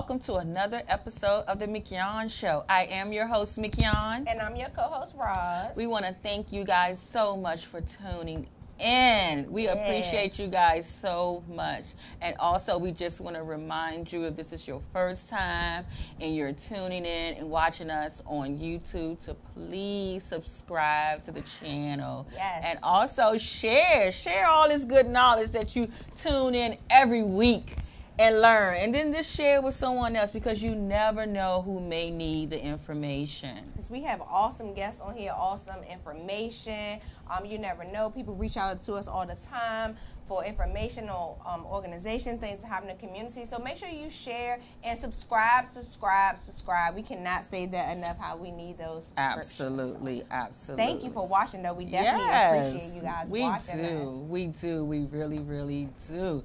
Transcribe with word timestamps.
welcome 0.00 0.18
to 0.18 0.36
another 0.36 0.80
episode 0.88 1.44
of 1.46 1.58
the 1.58 1.66
McYon 1.66 2.30
Show. 2.30 2.64
I 2.70 2.84
am 2.86 3.12
your 3.12 3.26
host, 3.26 3.58
McYon. 3.58 4.24
And 4.26 4.40
I'm 4.40 4.56
your 4.56 4.70
co-host, 4.70 5.14
Roz. 5.14 5.76
We 5.76 5.86
want 5.86 6.06
to 6.06 6.16
thank 6.22 6.50
you 6.50 6.64
guys 6.64 6.98
so 6.98 7.36
much 7.36 7.66
for 7.66 7.82
tuning 7.82 8.46
in. 8.78 9.52
We 9.52 9.64
Yes. 9.64 9.76
appreciate 9.76 10.38
you 10.38 10.46
guys 10.48 10.86
so 11.02 11.42
much. 11.46 11.84
And 12.22 12.34
also, 12.38 12.78
we 12.78 12.92
just 12.92 13.20
want 13.20 13.36
to 13.36 13.42
remind 13.42 14.10
you 14.10 14.24
if 14.24 14.36
this 14.36 14.54
is 14.54 14.66
your 14.66 14.80
first 14.90 15.28
time 15.28 15.84
and 16.18 16.34
you're 16.34 16.54
tuning 16.54 17.04
in 17.04 17.34
and 17.34 17.50
watching 17.50 17.90
us 17.90 18.22
on 18.24 18.58
YouTube, 18.58 19.22
to 19.26 19.34
please 19.54 20.24
subscribe 20.24 21.22
to 21.24 21.30
the 21.30 21.42
channel. 21.60 22.26
Yes. 22.32 22.62
And 22.64 22.78
also 22.82 23.36
share, 23.36 24.12
share 24.12 24.46
all 24.46 24.66
this 24.66 24.84
good 24.84 25.10
knowledge 25.10 25.50
that 25.50 25.76
you 25.76 25.88
tune 26.16 26.54
in 26.54 26.78
every 26.88 27.22
week 27.22 27.76
and 28.20 28.42
learn. 28.42 28.76
And 28.76 28.94
then 28.94 29.14
just 29.14 29.34
share 29.34 29.62
with 29.62 29.74
someone 29.74 30.14
else 30.14 30.30
because 30.30 30.62
you 30.62 30.74
never 30.74 31.24
know 31.24 31.62
who 31.62 31.80
may 31.80 32.10
need 32.10 32.50
the 32.50 32.62
information. 32.62 33.64
Because 33.74 33.90
we 33.90 34.02
have 34.02 34.20
awesome 34.20 34.74
guests 34.74 35.00
on 35.00 35.16
here, 35.16 35.32
awesome 35.34 35.82
information. 35.90 37.00
Um, 37.30 37.46
you 37.46 37.58
never 37.58 37.84
know. 37.84 38.10
People 38.10 38.34
reach 38.34 38.58
out 38.58 38.82
to 38.82 38.94
us 38.94 39.08
all 39.08 39.26
the 39.26 39.36
time 39.36 39.96
for 40.28 40.44
informational 40.44 41.42
um, 41.44 41.66
organization, 41.66 42.38
things 42.38 42.62
happening 42.62 42.90
in 42.90 43.00
the 43.00 43.06
community. 43.06 43.46
So 43.50 43.58
make 43.58 43.78
sure 43.78 43.88
you 43.88 44.08
share 44.08 44.60
and 44.84 44.96
subscribe, 44.96 45.72
subscribe, 45.74 46.36
subscribe. 46.46 46.94
We 46.94 47.02
cannot 47.02 47.50
say 47.50 47.66
that 47.66 47.96
enough 47.96 48.16
how 48.16 48.36
we 48.36 48.52
need 48.52 48.78
those. 48.78 49.10
Absolutely, 49.16 50.22
absolutely. 50.30 50.84
Thank 50.84 51.02
you 51.02 51.10
for 51.10 51.26
watching, 51.26 51.64
though. 51.64 51.72
We 51.72 51.86
definitely 51.86 52.26
yes, 52.26 52.68
appreciate 52.68 52.94
you 52.94 53.02
guys 53.02 53.28
watching 53.28 53.28
us. 53.28 53.30
we 53.30 53.40
watching 53.40 53.76
do. 53.78 54.22
us. 54.22 54.28
We 54.28 54.46
do. 54.46 54.84
We 54.84 55.00
really, 55.06 55.38
really 55.40 55.88
do. 56.08 56.44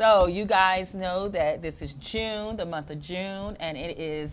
So 0.00 0.28
you 0.28 0.46
guys 0.46 0.94
know 0.94 1.28
that 1.28 1.60
this 1.60 1.82
is 1.82 1.92
June, 1.92 2.56
the 2.56 2.64
month 2.64 2.88
of 2.88 3.02
June, 3.02 3.54
and 3.60 3.76
it 3.76 3.98
is 3.98 4.30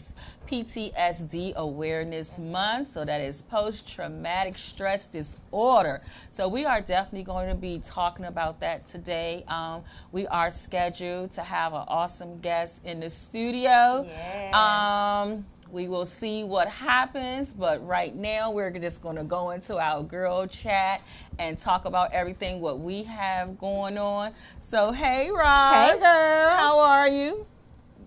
PTSD 0.49 1.55
Awareness 1.55 2.37
Month. 2.37 2.93
So 2.93 3.03
that 3.03 3.19
is 3.19 3.41
post 3.41 3.85
traumatic 3.85 4.57
stress 4.57 5.07
disorder. 5.07 6.03
So 6.31 6.47
we 6.47 6.63
are 6.63 6.79
definitely 6.79 7.23
going 7.23 7.49
to 7.49 7.55
be 7.55 7.81
talking 7.85 8.23
about 8.23 8.61
that 8.61 8.87
today. 8.87 9.43
Um, 9.49 9.83
we 10.13 10.25
are 10.27 10.51
scheduled 10.51 11.33
to 11.33 11.41
have 11.41 11.73
an 11.73 11.83
awesome 11.89 12.39
guest 12.39 12.75
in 12.85 13.01
the 13.01 13.09
studio. 13.09 14.05
Yes. 14.07 14.53
Um, 14.53 15.45
we 15.71 15.87
will 15.87 16.05
see 16.05 16.43
what 16.43 16.67
happens, 16.67 17.47
but 17.47 17.85
right 17.85 18.15
now 18.15 18.51
we're 18.51 18.71
just 18.71 19.01
going 19.01 19.15
to 19.15 19.23
go 19.23 19.51
into 19.51 19.77
our 19.77 20.03
girl 20.03 20.47
chat 20.47 21.01
and 21.39 21.59
talk 21.59 21.85
about 21.85 22.13
everything 22.13 22.61
what 22.61 22.79
we 22.79 23.03
have 23.03 23.57
going 23.57 23.97
on. 23.97 24.33
So, 24.61 24.91
hey, 24.91 25.29
Roz. 25.29 25.93
Hey, 25.93 25.99
girl. 25.99 26.49
How 26.51 26.79
are 26.79 27.07
you? 27.07 27.45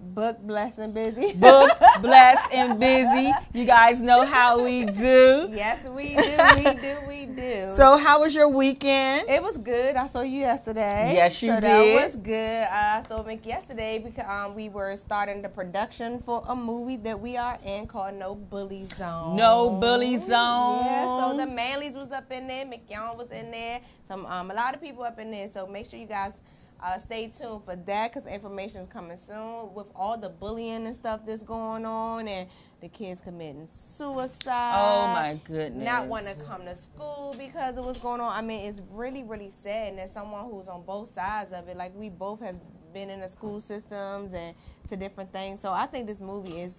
Book, 0.00 0.38
blessed, 0.40 0.78
and 0.78 0.94
busy. 0.94 1.32
Book, 1.36 1.70
blessed, 2.00 2.52
and 2.52 2.80
busy. 2.80 3.32
You 3.52 3.64
guys 3.64 4.00
know 4.00 4.24
how 4.24 4.62
we 4.62 4.86
do. 4.86 5.50
yes, 5.52 5.84
we 5.84 6.16
do. 6.16 6.36
We 6.56 6.74
do. 6.74 6.96
We 7.06 7.26
do. 7.26 7.68
So, 7.76 7.96
how 7.96 8.20
was 8.20 8.34
your 8.34 8.48
weekend? 8.48 9.28
It 9.28 9.42
was 9.42 9.58
good. 9.58 9.96
I 9.96 10.06
saw 10.06 10.22
you 10.22 10.40
yesterday. 10.40 11.12
Yes, 11.14 11.40
you 11.42 11.50
so 11.50 11.54
did. 11.56 11.62
that 11.64 12.04
was 12.06 12.16
good. 12.16 12.62
I 12.64 13.04
saw 13.06 13.22
Mick 13.22 13.44
yesterday 13.44 13.98
because 13.98 14.24
um, 14.26 14.54
we 14.54 14.68
were 14.68 14.96
starting 14.96 15.42
the 15.42 15.48
production 15.48 16.22
for 16.22 16.42
a 16.48 16.56
movie 16.56 16.96
that 16.96 17.20
we 17.20 17.36
are 17.36 17.58
in 17.64 17.86
called 17.86 18.14
No 18.14 18.34
Bully 18.34 18.88
Zone. 18.96 19.36
No 19.36 19.70
Bully 19.70 20.16
Zone. 20.18 20.84
Yeah. 20.86 21.30
So 21.30 21.36
the 21.36 21.44
Manleys 21.44 21.94
was 21.94 22.10
up 22.10 22.32
in 22.32 22.48
there. 22.48 22.64
McYon 22.64 23.16
was 23.16 23.30
in 23.30 23.50
there. 23.50 23.80
Some 24.08 24.24
um, 24.26 24.50
a 24.50 24.54
lot 24.54 24.74
of 24.74 24.80
people 24.80 25.04
up 25.04 25.18
in 25.18 25.30
there. 25.30 25.50
So 25.52 25.66
make 25.66 25.88
sure 25.88 25.98
you 26.00 26.06
guys. 26.06 26.32
Uh, 26.82 26.98
stay 26.98 27.28
tuned 27.28 27.62
for 27.64 27.76
that 27.76 28.12
because 28.12 28.26
information 28.26 28.80
is 28.80 28.88
coming 28.88 29.18
soon 29.26 29.74
with 29.74 29.90
all 29.94 30.16
the 30.16 30.30
bullying 30.30 30.86
and 30.86 30.94
stuff 30.94 31.20
that's 31.26 31.42
going 31.42 31.84
on 31.84 32.26
and 32.26 32.48
the 32.80 32.88
kids 32.88 33.20
committing 33.20 33.68
suicide. 33.70 34.74
Oh, 34.76 35.12
my 35.12 35.38
goodness. 35.44 35.84
Not 35.84 36.06
want 36.06 36.26
to 36.26 36.34
come 36.44 36.64
to 36.64 36.74
school 36.74 37.34
because 37.36 37.76
of 37.76 37.84
what's 37.84 37.98
going 37.98 38.22
on. 38.22 38.32
I 38.32 38.40
mean, 38.40 38.66
it's 38.66 38.80
really, 38.92 39.22
really 39.22 39.52
sad. 39.62 39.90
And 39.90 40.00
as 40.00 40.12
someone 40.12 40.46
who's 40.50 40.68
on 40.68 40.82
both 40.84 41.12
sides 41.12 41.52
of 41.52 41.68
it, 41.68 41.76
like 41.76 41.94
we 41.94 42.08
both 42.08 42.40
have 42.40 42.56
been 42.94 43.10
in 43.10 43.20
the 43.20 43.28
school 43.28 43.60
systems 43.60 44.32
and 44.32 44.54
to 44.88 44.96
different 44.96 45.32
things. 45.32 45.60
So 45.60 45.72
I 45.72 45.86
think 45.86 46.06
this 46.06 46.20
movie 46.20 46.62
is 46.62 46.72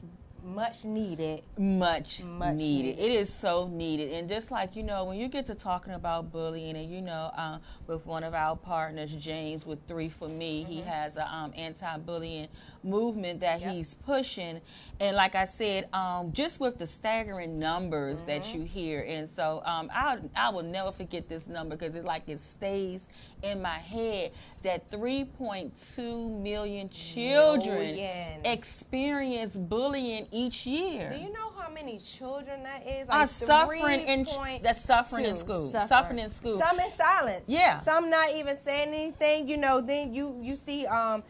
much 0.44 0.84
needed. 0.86 1.44
much, 1.58 2.24
Much 2.24 2.56
needed. 2.56 2.98
needed. 2.98 3.00
It 3.00 3.12
is 3.12 3.32
so 3.34 3.68
needed. 3.68 4.12
And 4.14 4.28
just 4.28 4.50
like, 4.52 4.76
you 4.76 4.84
know, 4.84 5.06
when 5.06 5.18
you 5.18 5.28
get 5.28 5.46
to 5.48 5.56
talking 5.56 5.94
about 5.94 6.32
bullying 6.32 6.76
and, 6.76 6.90
you 6.92 7.02
know, 7.02 7.32
um, 7.36 7.62
with 7.88 8.06
one 8.06 8.24
of 8.24 8.34
our 8.34 8.56
partners, 8.56 9.14
James, 9.16 9.66
with 9.66 9.80
Three 9.88 10.10
for 10.10 10.28
Me, 10.28 10.64
he 10.64 10.82
has 10.82 11.18
an 11.18 11.26
um, 11.32 11.54
anti-bullying 11.56 12.48
movement 12.84 13.40
that 13.42 13.52
Mm-hmm. 13.60 13.68
Yep. 13.68 13.74
he's 13.76 13.94
pushing. 13.94 14.62
And 15.00 15.16
like 15.16 15.36
I 15.36 15.46
said, 15.46 15.88
um, 15.94 16.32
just 16.34 16.60
with 16.60 16.78
the 16.80 16.88
staggering 16.88 17.60
numbers 17.60 18.24
that 18.24 18.44
Mm-hmm. 18.44 18.58
you 18.62 18.66
hear. 18.66 19.02
And 19.02 19.30
so 19.36 19.62
um, 19.66 19.92
I, 19.94 20.18
I 20.36 20.50
will 20.50 20.64
never 20.64 20.92
forget 20.92 21.28
this 21.30 21.48
number 21.48 21.76
because 21.76 21.96
it 21.96 22.06
like 22.06 22.24
it 22.28 22.40
stays 22.40 23.08
in 23.44 23.62
my 23.62 23.78
head 23.78 24.32
that 24.64 24.90
3.2 24.92 26.42
million 26.42 26.90
children 26.90 27.78
Million. 27.96 28.42
experience 28.46 29.56
bullying 29.56 30.28
each 30.32 30.66
year 30.66 31.12
Do 31.14 31.20
you 31.22 31.32
know 31.34 31.52
how 31.58 31.70
many 31.70 32.00
children 32.00 32.64
that 32.64 32.88
is? 32.88 33.10
are 33.10 33.28
suffering 33.28 33.84
in 34.08 34.26
3.2. 34.26 34.64
that's 34.64 34.82
suffering 34.82 35.26
in 35.26 35.36
school. 35.36 35.72
Suffering 35.72 36.20
in 36.20 36.30
school. 36.30 36.60
Some 36.60 36.80
in 36.80 36.92
silence. 36.94 37.44
Yeah. 37.48 37.82
Some 37.82 38.10
not 38.10 38.32
even 38.34 38.58
saying 38.64 38.90
anything. 38.94 39.48
You 39.50 39.58
know, 39.58 39.82
then 39.82 40.14
you 40.14 40.38
you 40.42 40.56
see 40.56 40.86
um 40.86 41.24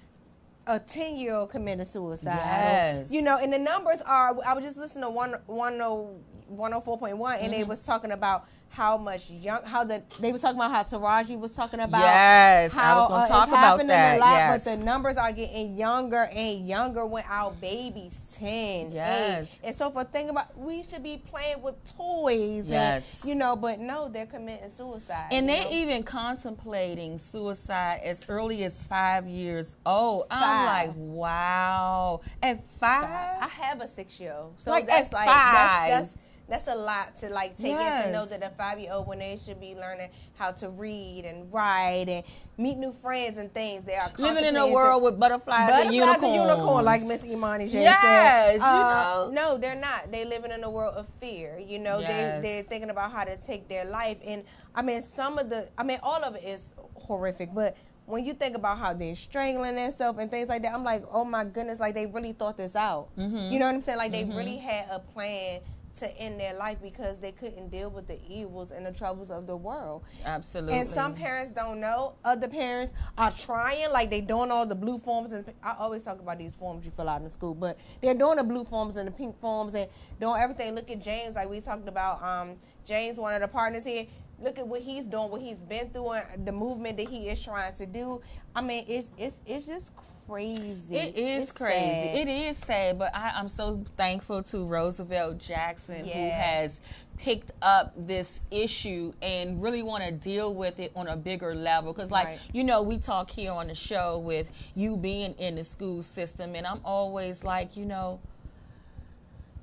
a 0.68 0.78
ten 0.80 1.16
year 1.16 1.34
old 1.36 1.50
committed 1.50 1.88
suicide. 1.88 2.36
Yes. 2.36 3.12
You 3.12 3.22
know, 3.24 3.38
and 3.38 3.52
the 3.52 3.58
numbers 3.60 4.02
are. 4.06 4.36
I 4.46 4.54
was 4.54 4.64
just 4.64 4.78
listening 4.78 5.04
to 5.06 5.10
one 5.10 5.36
one 5.48 5.82
oh 5.82 6.16
one 6.48 6.74
oh 6.74 6.82
four 6.82 6.98
point 7.00 7.18
one, 7.18 7.34
and 7.40 7.52
Mm-hmm. 7.52 7.62
they 7.62 7.64
was 7.64 7.80
talking 7.80 8.12
about 8.12 8.46
how 8.72 8.98
much 8.98 9.30
young 9.30 9.62
how 9.66 9.84
the 9.84 10.02
they 10.22 10.32
was 10.32 10.40
talking 10.42 10.56
about 10.56 10.72
how 10.72 10.82
Taraji 10.84 11.38
was 11.38 11.52
talking 11.54 11.82
about 11.82 12.00
Yes, 12.00 12.74
I 12.74 12.80
how 12.82 13.00
was 13.00 13.08
gonna 13.10 13.24
uh, 13.24 13.28
talk 13.28 13.44
it's 13.44 13.50
about 13.50 13.60
happening 13.60 13.88
that, 13.88 14.18
a 14.18 14.20
lot, 14.20 14.32
yes. 14.34 14.64
but 14.64 14.78
the 14.78 14.84
numbers 14.86 15.18
are 15.18 15.32
getting 15.34 15.78
younger 15.78 16.24
and 16.32 16.66
younger 16.68 17.06
when 17.06 17.26
our 17.28 17.52
babies 17.52 18.18
10 18.36 18.92
Yes. 18.92 19.48
8. 19.62 19.68
and 19.68 19.76
so 19.76 19.92
for 19.92 20.06
think 20.06 20.30
about 20.30 20.58
we 20.58 20.84
should 20.84 21.04
be 21.04 21.18
playing 21.18 21.62
with 21.62 21.76
toys 21.98 22.66
Yes. 22.68 23.22
and, 23.24 23.30
you 23.30 23.36
know 23.36 23.58
but 23.58 23.80
no 23.82 24.08
they're 24.08 24.26
committing 24.26 24.72
suicide 24.74 25.28
and 25.34 25.48
you 25.50 25.54
they 25.54 25.64
know? 25.66 25.72
even 25.72 26.04
contemplating 26.04 27.20
suicide 27.20 28.00
as 28.06 28.24
early 28.30 28.64
as 28.64 28.82
five 28.84 29.28
years 29.28 29.76
old. 29.86 30.28
I'm 30.32 30.66
like, 30.88 30.96
wow. 30.96 32.22
At 32.42 32.64
five? 32.80 33.04
I 33.42 33.48
have 33.48 33.82
a 33.82 33.88
six 33.88 34.18
year 34.20 34.34
old, 34.34 34.54
so 34.60 34.72
Like, 34.72 34.88
that's 34.88 35.08
at 35.08 35.14
like 35.14 35.28
five. 35.28 35.54
that's 35.54 36.08
that's 36.10 36.21
that's 36.52 36.68
a 36.68 36.76
lot 36.76 37.16
to 37.16 37.30
like 37.30 37.58
take 37.58 37.72
in 37.72 38.04
to 38.04 38.12
know 38.12 38.26
that 38.26 38.44
a 38.44 38.50
five 38.58 38.78
year 38.80 38.92
old 38.94 39.08
when 39.08 39.20
they 39.20 39.40
should 39.44 39.60
be 39.60 39.74
learning 39.74 40.10
how 40.38 40.52
to 40.52 40.70
read 40.70 41.24
and 41.26 41.52
write 41.52 42.10
and 42.10 42.24
meet 42.58 42.78
new 42.78 42.92
friends 42.92 43.38
and 43.38 43.52
things. 43.54 43.86
They 43.86 43.96
are 43.96 44.12
Living 44.18 44.44
in 44.46 44.58
a 44.58 44.68
world 44.68 45.02
with 45.02 45.18
butterflies, 45.18 45.70
Butterflies 45.70 45.86
and 45.86 45.96
unicorns. 45.96 46.36
unicorn, 46.36 46.86
like 46.86 47.04
Miss 47.04 47.24
Imani 47.26 47.70
J 47.70 47.82
Yes, 47.84 48.02
said. 48.02 48.54
you 48.56 48.62
Uh, 48.62 48.94
know. 48.94 49.32
No, 49.32 49.58
they're 49.58 49.76
not. 49.76 50.12
They're 50.12 50.26
living 50.26 50.52
in 50.52 50.64
a 50.64 50.70
world 50.70 50.96
of 50.96 51.08
fear. 51.22 51.58
You 51.58 51.80
know, 51.80 52.00
Yes. 52.00 52.42
they 52.44 52.50
they're 52.54 52.64
thinking 52.64 52.90
about 52.90 53.12
how 53.14 53.24
to 53.24 53.38
take 53.38 53.70
their 53.70 53.86
life. 53.86 54.18
And 54.26 54.44
I 54.76 54.82
mean, 54.82 55.02
some 55.02 55.38
of 55.40 55.50
the, 55.50 55.70
I 55.78 55.84
mean, 55.84 56.00
all 56.04 56.22
of 56.24 56.36
it 56.36 56.44
is 56.44 56.62
horrific, 56.96 57.54
but. 57.54 57.76
When 58.08 58.26
you 58.26 58.34
think 58.34 58.58
about 58.58 58.78
how 58.80 58.94
they're 58.94 59.16
strangling 59.16 59.76
themselves 59.76 60.20
and 60.20 60.30
things 60.30 60.50
like 60.50 60.64
that, 60.64 60.74
I'm 60.74 60.84
like, 60.84 61.06
oh 61.14 61.24
my 61.24 61.46
goodness, 61.46 61.80
like 61.80 61.94
they 61.94 62.08
really 62.08 62.34
thought 62.34 62.58
this 62.58 62.76
out. 62.76 63.08
Mm-hmm. 63.18 63.54
You 63.54 63.60
know 63.60 63.68
what 63.68 63.76
I'm 63.76 63.82
saying? 63.82 64.00
Like 64.00 64.12
they 64.12 64.26
really 64.26 64.58
had 64.58 64.88
a 64.92 65.00
plan 65.00 65.62
to 66.00 66.18
end 66.18 66.40
their 66.40 66.54
life 66.54 66.78
because 66.82 67.20
they 67.20 67.32
couldn't 67.32 67.70
deal 67.70 67.90
with 67.90 68.08
the 68.08 68.20
evils 68.28 68.72
and 68.72 68.86
the 68.86 68.92
troubles 68.92 69.32
of 69.32 69.48
the 69.48 69.56
world. 69.56 70.04
Absolutely. 70.26 70.80
And 70.80 70.90
some 70.90 71.14
parents 71.14 71.52
don't 71.52 71.80
know. 71.80 72.14
Other 72.24 72.48
parents 72.48 72.94
are 73.18 73.32
trying, 73.32 73.92
like 73.92 74.10
they 74.10 74.22
doing 74.22 74.52
all 74.52 74.66
the 74.66 74.76
blue 74.76 74.98
forms. 74.98 75.32
And 75.32 75.46
I 75.64 75.76
always 75.78 76.04
talk 76.04 76.20
about 76.20 76.38
these 76.38 76.56
forms 76.56 76.86
you 76.86 76.92
fill 76.96 77.10
out 77.10 77.22
in 77.22 77.32
school, 77.32 77.54
but 77.54 77.78
they're 78.02 78.14
doing 78.14 78.38
the 78.38 78.44
blue 78.44 78.64
forms 78.64 78.98
and 78.98 79.08
the 79.08 79.12
pink 79.12 79.40
forms 79.40 79.74
and 79.74 79.90
doing 80.20 80.42
everything. 80.42 80.76
Look 80.76 80.90
at 80.90 81.02
James, 81.02 81.36
like 81.36 81.50
we 81.50 81.60
talked 81.62 81.88
about. 81.88 82.24
Um, 82.24 82.56
James, 82.86 83.18
one 83.18 83.34
of 83.34 83.42
the 83.42 83.48
partners 83.48 83.86
here. 83.86 84.08
Look 84.40 84.58
at 84.58 84.66
what 84.66 84.82
he's 84.82 85.06
doing, 85.06 85.30
what 85.30 85.42
he's 85.42 85.58
been 85.58 85.92
through, 85.92 86.14
and 86.14 86.48
the 86.48 86.52
movement 86.52 86.98
that 86.98 87.08
he 87.08 87.30
is 87.30 87.40
trying 87.40 87.76
to 87.76 87.86
do. 87.86 88.22
I 88.56 88.62
mean, 88.62 88.86
it's 88.88 89.08
it's 89.18 89.38
it's 89.46 89.68
just 89.68 89.96
crazy. 89.96 90.08
It 90.40 91.16
is 91.18 91.44
It's 91.44 91.52
crazy. 91.52 92.08
sad. 92.08 92.16
It 92.16 92.28
is 92.28 92.58
sad, 92.58 92.98
but 93.00 93.14
I, 93.16 93.32
I'm 93.36 93.50
so 93.50 93.84
thankful 93.98 94.42
to 94.44 94.66
Roosevelt 94.66 95.38
Jackson 95.40 96.06
who 96.06 96.30
has 96.30 96.80
picked 97.18 97.52
up 97.62 97.94
this 97.96 98.40
issue 98.50 99.14
and 99.22 99.62
really 99.62 99.84
want 99.84 100.04
to 100.04 100.12
deal 100.12 100.54
with 100.54 100.80
it 100.80 100.92
on 100.96 101.08
a 101.08 101.16
bigger 101.16 101.54
level. 101.54 101.94
Because, 101.94 102.10
like, 102.10 102.26
Right. 102.28 102.40
you 102.54 102.64
know, 102.64 102.82
we 102.82 102.98
talk 102.98 103.30
here 103.30 103.52
on 103.52 103.68
the 103.68 103.76
show 103.76 104.18
with 104.18 104.48
you 104.76 104.98
being 104.98 105.34
in 105.38 105.56
the 105.56 105.64
school 105.64 106.02
system, 106.02 106.56
and 106.56 106.66
I'm 106.66 106.82
always 106.84 107.44
like, 107.44 107.78
you 107.78 107.86
know, 107.86 108.20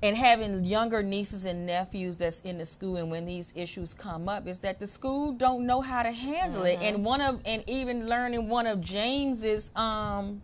and 0.01 0.15
having 0.15 0.63
younger 0.63 1.03
nieces 1.03 1.43
and 1.43 1.65
nephews 1.65 2.15
that's 2.15 2.39
in 2.41 2.57
the 2.57 2.65
school 2.65 2.95
and 2.95 3.11
when 3.11 3.25
these 3.25 3.51
issues 3.53 3.93
come 3.93 4.29
up 4.29 4.47
is 4.47 4.59
that 4.59 4.79
the 4.79 4.87
school 4.87 5.33
don't 5.33 5.65
know 5.65 5.81
how 5.81 6.01
to 6.03 6.11
handle 6.13 6.63
it 6.63 6.75
Mm-hmm. 6.75 6.83
and 6.95 7.03
one 7.05 7.19
of 7.19 7.41
and 7.45 7.65
even 7.67 8.07
learning 8.07 8.47
one 8.47 8.65
of 8.65 8.79
james's 8.79 9.69
um 9.75 10.41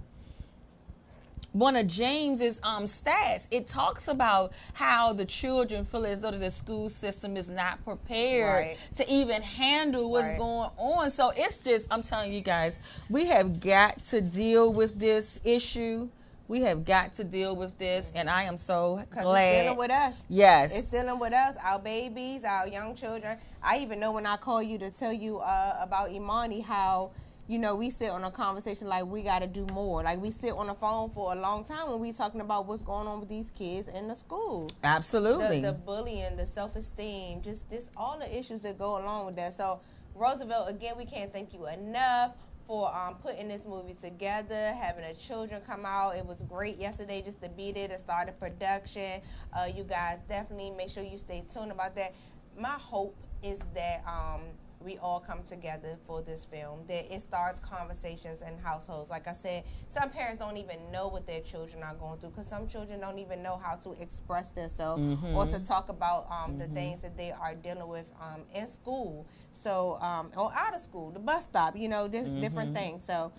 one 1.55 1.77
of 1.77 1.87
James's 1.87 2.59
um, 2.63 2.83
stats. 2.83 3.47
It 3.49 3.69
talks 3.69 4.09
about 4.09 4.51
how 4.73 5.13
the 5.13 5.23
children 5.23 5.85
feel 5.85 6.05
as 6.05 6.19
though 6.19 6.31
the 6.31 6.51
school 6.51 6.89
system 6.89 7.37
is 7.37 7.47
not 7.47 7.81
prepared 7.85 8.65
Right. 8.65 8.77
to 8.95 9.09
even 9.09 9.41
handle 9.41 10.11
what's 10.11 10.27
Right. 10.31 10.37
going 10.37 10.69
on. 10.77 11.09
So 11.11 11.31
it's 11.35 11.55
just, 11.57 11.85
I'm 11.89 12.03
telling 12.03 12.33
you 12.33 12.41
guys, 12.41 12.77
we 13.09 13.27
have 13.27 13.61
got 13.61 14.03
to 14.05 14.19
deal 14.19 14.73
with 14.73 14.99
this 14.99 15.39
issue. 15.45 16.09
We 16.49 16.61
have 16.61 16.83
got 16.83 17.15
to 17.15 17.23
deal 17.23 17.55
with 17.55 17.77
this, 17.79 18.11
and 18.13 18.29
I 18.29 18.43
am 18.43 18.57
so 18.57 18.97
Because 18.97 19.19
it's 19.19 19.23
glad. 19.23 19.63
dealing 19.63 19.77
with 19.77 19.91
us. 19.91 20.13
yes, 20.29 20.77
It's 20.77 20.91
dealing 20.91 21.17
with 21.19 21.31
us, 21.33 21.55
our 21.63 21.79
babies, 21.79 22.43
our 22.43 22.67
young 22.67 22.95
children. 22.95 23.37
I 23.63 23.77
even 23.79 23.99
know 24.01 24.11
when 24.11 24.25
I 24.25 24.35
call 24.37 24.61
you 24.61 24.77
to 24.79 24.91
tell 24.91 25.13
you 25.13 25.39
uh, 25.39 25.77
about 25.79 26.11
Imani, 26.11 26.59
how 26.59 27.11
you 27.47 27.59
know 27.59 27.75
we 27.75 27.89
sit 27.89 28.09
on 28.09 28.23
a 28.23 28.31
conversation 28.31 28.87
like 28.87 29.05
we 29.05 29.21
got 29.21 29.39
to 29.39 29.47
do 29.47 29.65
more. 29.71 30.03
Like 30.03 30.19
we 30.19 30.31
sit 30.31 30.51
on 30.51 30.67
the 30.67 30.73
phone 30.73 31.11
for 31.11 31.33
a 31.33 31.35
long 31.35 31.63
time 31.63 31.89
when 31.89 31.99
we 31.99 32.11
talking 32.11 32.41
about 32.41 32.65
what's 32.65 32.81
going 32.81 33.07
on 33.07 33.19
with 33.19 33.29
these 33.29 33.51
kids 33.51 33.87
in 33.87 34.07
the 34.07 34.15
school. 34.15 34.69
absolutely. 34.83 35.61
The, 35.61 35.67
the 35.67 35.73
bullying, 35.73 36.37
the 36.37 36.45
self 36.45 36.75
esteem, 36.75 37.41
just 37.41 37.69
this 37.69 37.89
all 37.95 38.17
the 38.17 38.37
issues 38.37 38.61
that 38.61 38.77
go 38.77 38.97
along 38.97 39.27
with 39.27 39.35
that. 39.35 39.55
So 39.55 39.79
Roosevelt, 40.15 40.69
again, 40.69 40.95
we 40.97 41.05
can't 41.05 41.31
thank 41.31 41.53
you 41.53 41.67
enough 41.67 42.35
for 42.67 42.93
um, 42.95 43.15
putting 43.15 43.47
this 43.47 43.65
movie 43.65 43.93
together, 43.93 44.73
having 44.73 45.05
the 45.07 45.13
children 45.13 45.61
come 45.67 45.85
out. 45.85 46.15
It 46.15 46.25
was 46.25 46.41
great 46.49 46.77
yesterday 46.77 47.21
just 47.21 47.41
to 47.43 47.49
be 47.49 47.71
there 47.71 47.87
to 47.87 47.97
start 47.99 48.27
the 48.27 48.33
production. 48.33 49.21
Uh, 49.53 49.65
you 49.65 49.83
guys 49.83 50.17
definitely 50.27 50.71
make 50.71 50.89
sure 50.89 51.03
you 51.03 51.17
stay 51.17 51.43
tuned 51.53 51.71
about 51.71 51.95
that. 51.95 52.15
My 52.57 52.69
hope 52.69 53.15
is 53.43 53.59
that 53.75 54.03
um, 54.07 54.41
we 54.79 54.97
all 54.97 55.19
come 55.19 55.41
together 55.43 55.97
for 56.05 56.21
this 56.21 56.45
film, 56.45 56.81
that 56.87 57.13
it 57.13 57.21
starts 57.21 57.59
conversations 57.59 58.41
in 58.41 58.57
households. 58.57 59.09
Like 59.09 59.27
I 59.27 59.33
said, 59.33 59.63
some 59.89 60.09
parents 60.09 60.39
don't 60.39 60.57
even 60.57 60.91
know 60.91 61.07
what 61.07 61.25
their 61.25 61.41
children 61.41 61.83
are 61.83 61.95
going 61.95 62.19
through 62.19 62.29
because 62.29 62.47
some 62.47 62.67
children 62.67 62.99
don't 62.99 63.19
even 63.19 63.41
know 63.41 63.59
how 63.61 63.75
to 63.75 63.93
express 63.93 64.49
themselves 64.49 65.01
or 65.33 65.45
to 65.47 65.59
talk 65.59 65.89
about 65.89 66.27
um, 66.29 66.57
the 66.57 66.67
things 66.67 67.01
that 67.01 67.17
they 67.17 67.31
are 67.31 67.55
dealing 67.55 67.87
with 67.87 68.05
um, 68.21 68.41
in 68.53 68.69
school. 68.69 69.27
So, 69.63 69.97
um, 70.01 70.31
or 70.37 70.53
out 70.53 70.75
of 70.75 70.81
school, 70.81 71.11
the 71.11 71.19
bus 71.19 71.45
stop, 71.45 71.75
you 71.77 71.87
know, 71.87 72.07
di- 72.07 72.41
different 72.41 72.75
things. 72.75 73.03
So, 73.05 73.31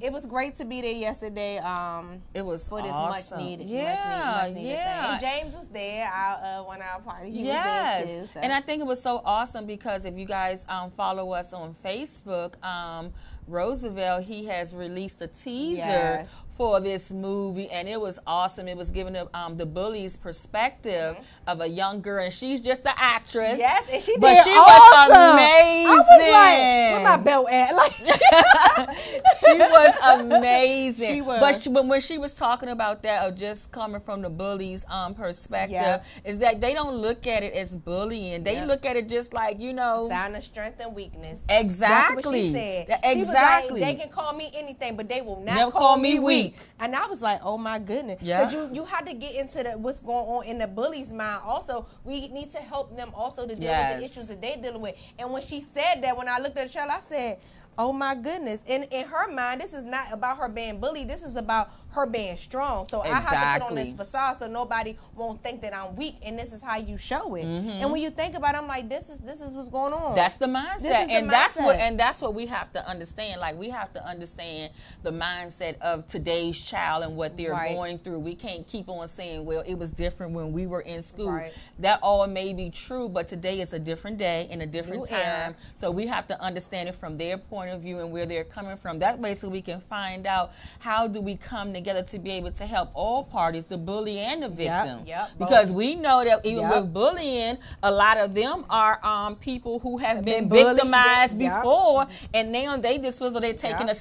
it 0.00 0.12
was 0.12 0.26
great 0.26 0.56
to 0.56 0.64
be 0.64 0.80
there 0.80 0.92
yesterday. 0.92 1.58
Um, 1.58 2.20
it 2.34 2.42
was 2.42 2.64
for 2.64 2.82
this 2.82 2.90
awesome. 2.90 3.38
much 3.38 3.44
needed, 3.46 3.68
yeah, 3.68 3.94
much 3.94 4.48
needed, 4.48 4.54
much 4.54 4.54
needed 4.54 4.70
yeah. 4.70 5.02
thing. 5.02 5.10
And 5.12 5.20
James 5.20 5.54
was 5.54 5.68
there, 5.68 6.08
our 6.08 6.60
uh, 6.60 6.64
one 6.64 6.82
hour 6.82 7.00
party. 7.00 7.30
He 7.30 7.44
yes. 7.44 8.00
was 8.00 8.08
there 8.08 8.20
too. 8.22 8.30
So. 8.34 8.40
And 8.40 8.52
I 8.52 8.60
think 8.60 8.80
it 8.80 8.86
was 8.86 9.00
so 9.00 9.22
awesome 9.24 9.64
because 9.64 10.04
if 10.04 10.18
you 10.18 10.26
guys 10.26 10.64
um, 10.72 10.90
follow 10.92 11.32
us 11.32 11.52
on 11.52 11.76
Facebook, 11.84 12.62
um, 12.64 13.12
Roosevelt, 13.48 14.24
he 14.24 14.46
has 14.46 14.74
released 14.74 15.20
a 15.22 15.26
teaser 15.26 15.80
Yes. 15.82 16.28
for 16.56 16.80
this 16.80 17.10
movie, 17.10 17.68
and 17.70 17.88
it 17.88 18.00
was 18.00 18.18
awesome. 18.26 18.68
It 18.68 18.76
was 18.76 18.90
giving 18.90 19.14
the, 19.14 19.28
um, 19.36 19.56
the 19.56 19.66
bully's 19.66 20.16
perspective 20.16 21.16
of 21.46 21.60
a 21.60 21.66
young 21.66 22.00
girl, 22.02 22.24
and 22.24 22.32
she's 22.32 22.60
just 22.60 22.84
an 22.86 22.92
actress. 22.96 23.52
Mm-hmm. 23.52 23.60
Yes, 23.60 23.88
and 23.92 24.02
she 24.02 24.16
But 24.18 24.34
did 24.34 24.44
she 24.44 24.50
was 24.50 24.92
awesome. 24.94 25.32
amazing. 25.32 25.86
I 25.86 25.96
was 25.96 26.32
like, 26.32 26.92
where 26.92 27.04
my 27.04 27.16
belt 27.22 27.48
at? 27.50 27.74
Like, 27.82 27.92
she 29.40 29.56
was 29.58 29.94
amazing. 30.20 31.14
She 31.14 31.20
was. 31.20 31.40
But, 31.40 31.62
she, 31.62 31.70
but 31.70 31.86
when 31.86 32.00
she 32.00 32.18
was 32.18 32.34
talking 32.34 32.68
about 32.68 33.02
that, 33.02 33.26
of 33.26 33.36
just 33.36 33.70
coming 33.72 34.00
from 34.00 34.22
the 34.22 34.28
bully's 34.30 34.84
um, 34.88 35.14
perspective, 35.14 35.72
Yeah. 35.72 36.02
is 36.24 36.38
that 36.38 36.60
they 36.60 36.74
don't 36.74 36.94
look 36.96 37.26
at 37.26 37.42
it 37.42 37.54
as 37.54 37.74
bullying. 37.76 38.44
They 38.44 38.54
Yeah. 38.54 38.64
look 38.66 38.84
at 38.84 38.96
it 38.96 39.08
just 39.08 39.32
like 39.32 39.58
you 39.60 39.72
know. 39.72 40.06
sign 40.08 40.34
of 40.34 40.44
strength 40.44 40.80
and 40.80 40.94
weakness. 40.94 41.40
Exactly. 41.48 42.14
That's 42.22 42.26
what 42.26 42.34
she 42.34 42.52
said. 42.52 42.86
Yeah, 42.88 43.12
She 43.12 43.18
was 43.18 43.28
exactly. 43.32 43.80
like, 43.80 43.98
they 43.98 44.04
can 44.04 44.12
call 44.12 44.32
me 44.32 44.50
anything, 44.54 44.96
but 44.96 45.08
they 45.08 45.20
will 45.20 45.40
not 45.40 45.54
Never 45.54 45.70
call, 45.70 45.80
call 45.80 45.96
me 45.98 46.18
weak. 46.18 46.52
weak. 46.52 46.56
And 46.78 46.94
I 46.94 47.06
was 47.06 47.20
like, 47.20 47.40
oh 47.42 47.58
my 47.58 47.78
goodness. 47.78 48.20
Yeah. 48.22 48.44
Because 48.44 48.52
you, 48.54 48.70
you 48.74 48.84
had 48.84 49.06
to 49.06 49.14
get 49.14 49.34
into 49.34 49.62
the, 49.62 49.70
what's 49.72 50.00
going 50.00 50.26
on 50.26 50.44
in 50.44 50.58
the 50.58 50.66
bully's 50.66 51.10
mind. 51.12 51.42
Also, 51.44 51.86
we 52.04 52.28
need 52.28 52.50
to 52.52 52.58
help 52.58 52.96
them 52.96 53.10
also 53.14 53.46
to 53.46 53.54
deal 53.54 53.72
with 53.72 53.98
the 53.98 54.04
issues 54.04 54.26
that 54.28 54.40
they're 54.40 54.56
dealing 54.56 54.80
with. 54.80 54.94
And 55.18 55.30
when 55.30 55.42
she 55.42 55.60
said 55.60 56.02
that, 56.02 56.16
when 56.16 56.28
I 56.28 56.38
looked 56.38 56.56
at 56.56 56.66
the 56.68 56.72
trailer, 56.72 56.92
I 56.92 57.00
said, 57.08 57.38
oh 57.78 57.92
my 57.92 58.14
goodness. 58.14 58.60
And 58.66 58.84
in 58.90 59.06
her 59.06 59.30
mind, 59.32 59.60
this 59.60 59.72
is 59.72 59.84
not 59.84 60.12
about 60.12 60.38
her 60.38 60.48
being 60.48 60.78
bullied. 60.78 61.08
This 61.08 61.22
is 61.22 61.36
about 61.36 61.70
her 61.92 62.06
being 62.06 62.36
strong. 62.36 62.88
So 62.88 63.02
I 63.02 63.08
have 63.08 63.58
to 63.58 63.64
put 63.64 63.70
on 63.70 63.74
this 63.76 63.94
facade 63.94 64.38
so 64.38 64.48
nobody 64.48 64.96
won't 65.14 65.42
think 65.42 65.60
that 65.60 65.74
I'm 65.76 65.94
weak. 65.94 66.16
And 66.22 66.38
this 66.38 66.52
is 66.52 66.62
how 66.62 66.76
you 66.78 66.96
show 66.96 67.34
it. 67.34 67.44
Mm-hmm. 67.44 67.68
And 67.68 67.92
when 67.92 68.00
you 68.00 68.10
think 68.10 68.34
about 68.34 68.54
it, 68.54 68.58
I'm 68.58 68.66
like, 68.66 68.88
this 68.88 69.10
is 69.10 69.18
this 69.18 69.40
is 69.40 69.50
what's 69.50 69.68
going 69.68 69.92
on. 69.92 70.14
That's 70.14 70.36
the 70.36 70.46
mindset, 70.46 70.80
the 70.80 71.12
and 71.12 71.30
that's 71.30 71.56
what 71.56 71.78
and 71.78 72.00
that's 72.00 72.20
what 72.20 72.34
we 72.34 72.46
have 72.46 72.72
to 72.72 72.88
understand. 72.88 73.40
Like 73.40 73.56
we 73.58 73.68
have 73.68 73.92
to 73.92 74.04
understand 74.06 74.72
the 75.02 75.10
mindset 75.10 75.78
of 75.80 76.06
today's 76.08 76.58
child 76.58 77.04
and 77.04 77.16
what 77.16 77.36
they're 77.36 77.52
Right. 77.52 77.74
going 77.74 77.98
through. 77.98 78.20
We 78.20 78.34
can't 78.34 78.66
keep 78.66 78.88
on 78.88 79.06
saying, 79.06 79.44
"Well, 79.44 79.62
it 79.66 79.74
was 79.74 79.90
different 79.90 80.32
when 80.32 80.52
we 80.52 80.66
were 80.66 80.80
in 80.80 81.02
school." 81.02 81.30
Right. 81.30 81.52
That 81.78 82.00
all 82.02 82.26
may 82.26 82.54
be 82.54 82.70
true, 82.70 83.10
but 83.10 83.28
today 83.28 83.60
is 83.60 83.74
a 83.74 83.78
different 83.78 84.16
day 84.16 84.48
and 84.50 84.62
a 84.62 84.66
different 84.66 85.00
New 85.00 85.06
time. 85.06 85.20
era. 85.20 85.54
So 85.76 85.90
we 85.90 86.06
have 86.06 86.26
to 86.28 86.40
understand 86.40 86.88
it 86.88 86.94
from 86.94 87.18
their 87.18 87.36
point 87.36 87.70
of 87.70 87.82
view 87.82 87.98
and 88.00 88.10
where 88.10 88.24
they're 88.24 88.44
coming 88.44 88.78
from. 88.78 88.98
That 89.00 89.18
way, 89.18 89.34
so 89.34 89.50
we 89.50 89.60
can 89.60 89.82
find 89.82 90.26
out 90.26 90.52
how 90.78 91.06
do 91.06 91.20
we 91.20 91.36
come 91.36 91.74
together 91.74 91.81
to 91.86 92.18
be 92.18 92.30
able 92.32 92.52
to 92.52 92.66
help 92.66 92.90
all 92.94 93.24
parties, 93.24 93.64
the 93.64 93.76
bully 93.76 94.18
and 94.18 94.42
the 94.42 94.48
victim. 94.48 95.02
yep, 95.06 95.30
Because 95.38 95.68
both. 95.68 95.76
we 95.76 95.94
know 95.94 96.24
that 96.24 96.44
even 96.46 96.62
Yep. 96.62 96.74
with 96.82 96.92
bullying, 96.94 97.58
a 97.82 97.90
lot 97.90 98.18
of 98.18 98.34
them 98.34 98.64
are 98.70 99.04
um, 99.04 99.36
people 99.36 99.78
who 99.80 99.98
have 99.98 100.24
been, 100.24 100.48
been 100.48 100.48
bullied, 100.48 100.76
victimized 100.76 101.40
yep. 101.40 101.56
before, 101.62 102.06
and 102.34 102.52
now 102.52 102.76
they 102.76 102.98
just 102.98 103.18
feel 103.18 103.30
they're 103.30 103.52
taking 103.54 103.88
Yep. 103.88 103.90
a 103.90 103.94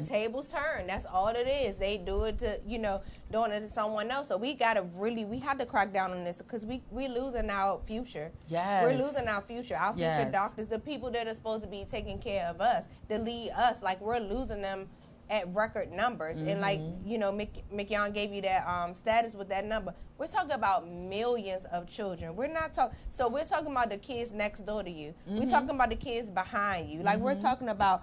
The 0.00 0.06
tables 0.08 0.48
turn. 0.52 0.86
That's 0.86 1.06
all 1.06 1.28
it 1.28 1.46
is. 1.46 1.76
They 1.76 1.96
do 1.98 2.24
it 2.24 2.38
to 2.40 2.58
you 2.66 2.78
know 2.78 3.02
doing 3.30 3.52
it 3.52 3.60
to 3.60 3.68
someone 3.68 4.10
else. 4.10 4.28
So 4.28 4.36
we 4.36 4.54
gotta 4.54 4.82
really 4.96 5.24
we 5.24 5.38
have 5.40 5.58
to 5.58 5.66
crack 5.66 5.92
down 5.92 6.10
on 6.12 6.24
this 6.24 6.38
because 6.38 6.66
we 6.66 6.82
we 6.90 7.06
losing 7.08 7.48
our 7.50 7.80
future. 7.84 8.32
Yes. 8.48 8.84
we're 8.84 8.94
losing 8.98 9.28
our 9.28 9.40
future. 9.42 9.76
Our 9.76 9.92
future 9.92 10.00
Yes. 10.08 10.32
doctors, 10.32 10.68
the 10.68 10.78
people 10.78 11.10
that 11.12 11.26
are 11.28 11.34
supposed 11.34 11.62
to 11.62 11.68
be 11.68 11.84
taking 11.88 12.18
care 12.18 12.46
of 12.46 12.60
us, 12.60 12.84
to 13.08 13.18
lead 13.18 13.50
us, 13.50 13.82
like 13.82 14.00
we're 14.00 14.18
losing 14.18 14.62
them 14.62 14.88
at 15.30 15.54
record 15.54 15.92
numbers. 15.92 16.38
And 16.38 16.60
like 16.60 16.80
Mm-hmm. 16.80 17.08
you 17.08 17.18
know, 17.18 17.32
Mick 17.32 18.12
gave 18.14 18.32
you 18.32 18.42
that 18.42 18.66
um, 18.66 18.92
status 18.94 19.34
with 19.34 19.48
that 19.48 19.64
number. 19.64 19.94
We're 20.18 20.26
talking 20.26 20.50
about 20.52 20.86
millions 20.90 21.64
of 21.72 21.88
children. 21.88 22.36
We're 22.36 22.48
not 22.52 22.74
talking. 22.74 22.96
So 23.14 23.28
we're 23.28 23.44
talking 23.44 23.70
about 23.70 23.88
the 23.90 23.96
kids 23.96 24.32
next 24.32 24.66
door 24.66 24.82
to 24.82 24.90
you. 24.90 25.14
We're 25.26 25.40
Mm-hmm. 25.42 25.50
talking 25.50 25.70
about 25.70 25.90
the 25.90 25.96
kids 25.96 26.28
behind 26.28 26.90
you. 26.90 27.02
Like 27.02 27.20
we're 27.20 27.40
talking 27.40 27.68
about 27.68 28.02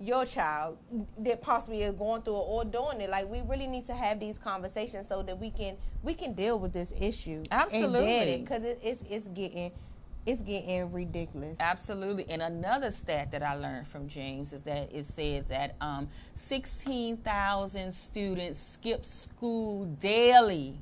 your 0.00 0.24
child 0.26 0.76
that 1.18 1.40
possibly 1.40 1.82
is 1.82 1.94
going 1.94 2.22
through 2.22 2.34
it 2.36 2.44
or 2.48 2.64
doing 2.64 3.00
it. 3.00 3.08
Like 3.10 3.28
we 3.30 3.42
really 3.42 3.68
need 3.68 3.86
to 3.86 3.94
have 3.94 4.18
these 4.18 4.38
conversations 4.38 5.06
so 5.08 5.22
that 5.22 5.38
we 5.38 5.50
can 5.50 5.76
we 6.02 6.14
can 6.14 6.32
deal 6.34 6.58
with 6.58 6.72
this 6.72 6.92
issue. 6.98 7.44
Absolutely. 7.50 8.38
because 8.40 8.64
it, 8.64 8.80
it's 8.82 9.02
it's 9.08 9.28
getting 9.28 9.70
it's 10.26 10.40
getting 10.40 10.90
ridiculous. 10.92 11.56
Absolutely. 11.60 12.26
And 12.30 12.40
another 12.42 12.90
stat 12.90 13.30
that 13.32 13.42
I 13.42 13.54
learned 13.56 13.86
from 13.88 14.08
James 14.08 14.52
is 14.52 14.62
that 14.62 14.90
it 14.92 15.06
said 15.14 15.48
that 15.48 15.76
um, 15.80 16.08
16,000 16.36 17.92
students 17.92 18.58
skip 18.58 19.04
school 19.04 19.84
daily 19.86 20.78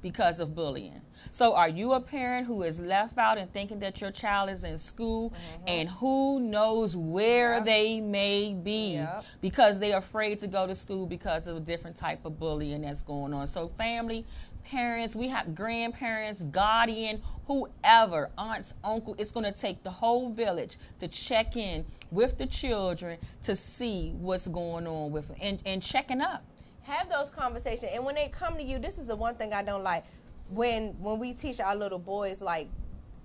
because 0.00 0.40
of 0.40 0.52
bullying. 0.54 1.00
So, 1.30 1.54
are 1.54 1.68
you 1.68 1.92
a 1.92 2.00
parent 2.00 2.48
who 2.48 2.64
is 2.64 2.80
left 2.80 3.16
out 3.16 3.38
and 3.38 3.52
thinking 3.52 3.78
that 3.78 4.00
your 4.00 4.10
child 4.10 4.50
is 4.50 4.64
in 4.64 4.76
school 4.78 5.32
and 5.68 5.88
who 5.88 6.40
knows 6.40 6.96
where 6.96 7.54
Yep. 7.58 7.64
they 7.64 8.00
may 8.00 8.52
be 8.52 8.94
Yep. 8.94 9.24
because 9.40 9.78
they're 9.78 9.98
afraid 9.98 10.40
to 10.40 10.48
go 10.48 10.66
to 10.66 10.74
school 10.74 11.06
because 11.06 11.46
of 11.46 11.56
a 11.56 11.60
different 11.60 11.96
type 11.96 12.24
of 12.24 12.40
bullying 12.40 12.80
that's 12.82 13.04
going 13.04 13.32
on? 13.32 13.46
So, 13.46 13.68
family, 13.78 14.26
parents, 14.64 15.14
we 15.14 15.28
have 15.28 15.54
grandparents, 15.54 16.42
guardian, 16.44 17.22
whoever, 17.46 18.30
aunts, 18.38 18.74
uncle, 18.84 19.14
it's 19.18 19.30
going 19.30 19.44
to 19.44 19.58
take 19.58 19.82
the 19.82 19.90
whole 19.90 20.30
village 20.32 20.76
to 21.00 21.08
check 21.08 21.56
in 21.56 21.84
with 22.10 22.38
the 22.38 22.46
children 22.46 23.18
to 23.42 23.56
see 23.56 24.12
what's 24.16 24.48
going 24.48 24.86
on 24.86 25.10
with 25.10 25.28
them 25.28 25.36
and, 25.40 25.58
and 25.64 25.82
checking 25.82 26.20
up. 26.20 26.44
have 26.82 27.08
those 27.08 27.30
conversations 27.30 27.90
and 27.94 28.04
when 28.04 28.14
they 28.14 28.28
come 28.28 28.56
to 28.56 28.62
you 28.62 28.78
this 28.78 28.98
is 28.98 29.06
the 29.06 29.16
one 29.16 29.34
thing 29.36 29.52
i 29.52 29.62
don't 29.62 29.82
like 29.82 30.04
when 30.50 30.88
when 31.00 31.18
we 31.18 31.32
teach 31.32 31.60
our 31.60 31.76
little 31.76 31.98
boys 31.98 32.40
like 32.40 32.68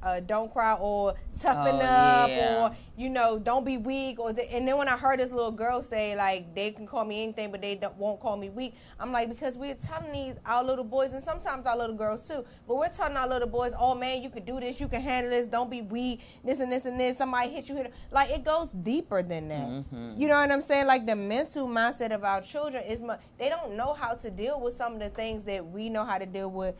uh, 0.04 0.20
don't 0.20 0.52
cry 0.52 0.74
or 0.76 1.16
toughen 1.40 1.76
Oh, 1.76 1.80
up 1.80 2.30
yeah. 2.30 2.64
or 2.70 2.76
you 2.96 3.10
know 3.10 3.40
don't 3.40 3.66
be 3.66 3.78
weak 3.78 4.20
or 4.20 4.32
the, 4.34 4.44
and 4.54 4.68
then 4.68 4.78
when 4.78 4.88
i 4.88 4.96
heard 4.98 5.20
this 5.20 5.32
little 5.32 5.52
girl 5.52 5.82
say 5.82 6.16
like 6.16 6.54
they 6.56 6.72
can 6.72 6.86
call 6.88 7.04
me 7.06 7.24
anything 7.24 7.52
but 7.52 7.62
they 7.62 7.76
don't, 7.76 7.96
won't 7.98 8.20
call 8.20 8.38
me 8.38 8.50
weak 8.50 8.74
i'm 9.00 9.12
like 9.12 9.28
because 9.30 9.56
we're 9.58 9.74
telling 9.76 10.12
these 10.12 10.36
our 10.46 10.64
little 10.64 10.84
boys 10.84 11.14
and 11.14 11.24
sometimes 11.24 11.66
our 11.66 11.76
little 11.78 11.96
girls 11.96 12.24
too 12.28 12.44
but 12.68 12.76
we're 12.76 12.90
telling 12.90 13.18
our 13.18 13.28
little 13.28 13.48
boys 13.48 13.74
oh 13.80 13.94
man 13.96 14.22
you 14.22 14.30
can 14.30 14.44
do 14.46 14.60
this 14.60 14.80
you 14.80 14.88
can 14.88 15.02
handle 15.02 15.32
this 15.32 15.48
don't 15.48 15.70
be 15.70 15.82
weak 15.82 16.22
this 16.44 16.60
and 16.60 16.72
this 16.72 16.86
and 16.86 17.00
this 17.00 17.18
somebody 17.18 17.50
hit 17.50 17.68
you 17.70 17.76
here 17.76 17.90
like 18.12 18.30
it 18.30 18.44
goes 18.44 18.70
deeper 18.84 19.22
than 19.24 19.48
that 19.50 19.68
Mm-hmm. 19.68 20.20
you 20.22 20.28
know 20.28 20.36
what 20.40 20.52
i'm 20.52 20.62
saying 20.64 20.86
like 20.88 21.06
the 21.06 21.16
mental 21.16 21.68
mindset 21.68 22.12
of 22.12 22.24
our 22.24 22.42
children 22.42 22.84
is 22.84 23.00
mu- 23.02 23.14
they 23.40 23.50
don't 23.50 23.76
know 23.76 23.94
how 23.94 24.14
to 24.14 24.30
deal 24.32 24.60
with 24.60 24.76
some 24.78 24.94
of 24.94 25.00
the 25.00 25.10
things 25.10 25.44
that 25.44 25.66
we 25.66 25.90
know 25.90 26.04
how 26.06 26.18
to 26.18 26.26
deal 26.26 26.50
with 26.52 26.76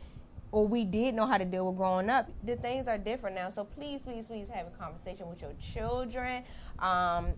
or 0.52 0.66
we 0.66 0.84
did 0.84 1.14
know 1.14 1.26
how 1.26 1.38
to 1.38 1.44
deal 1.44 1.66
with 1.66 1.76
growing 1.76 2.08
up. 2.08 2.30
The 2.42 2.56
things 2.56 2.88
are 2.88 2.98
different 2.98 3.36
now. 3.36 3.50
So 3.50 3.64
please, 3.64 4.02
please, 4.02 4.26
please 4.26 4.48
have 4.48 4.66
a 4.66 4.70
conversation 4.70 5.28
with 5.28 5.42
your 5.42 5.52
children. 5.60 6.44
Um, 6.78 7.28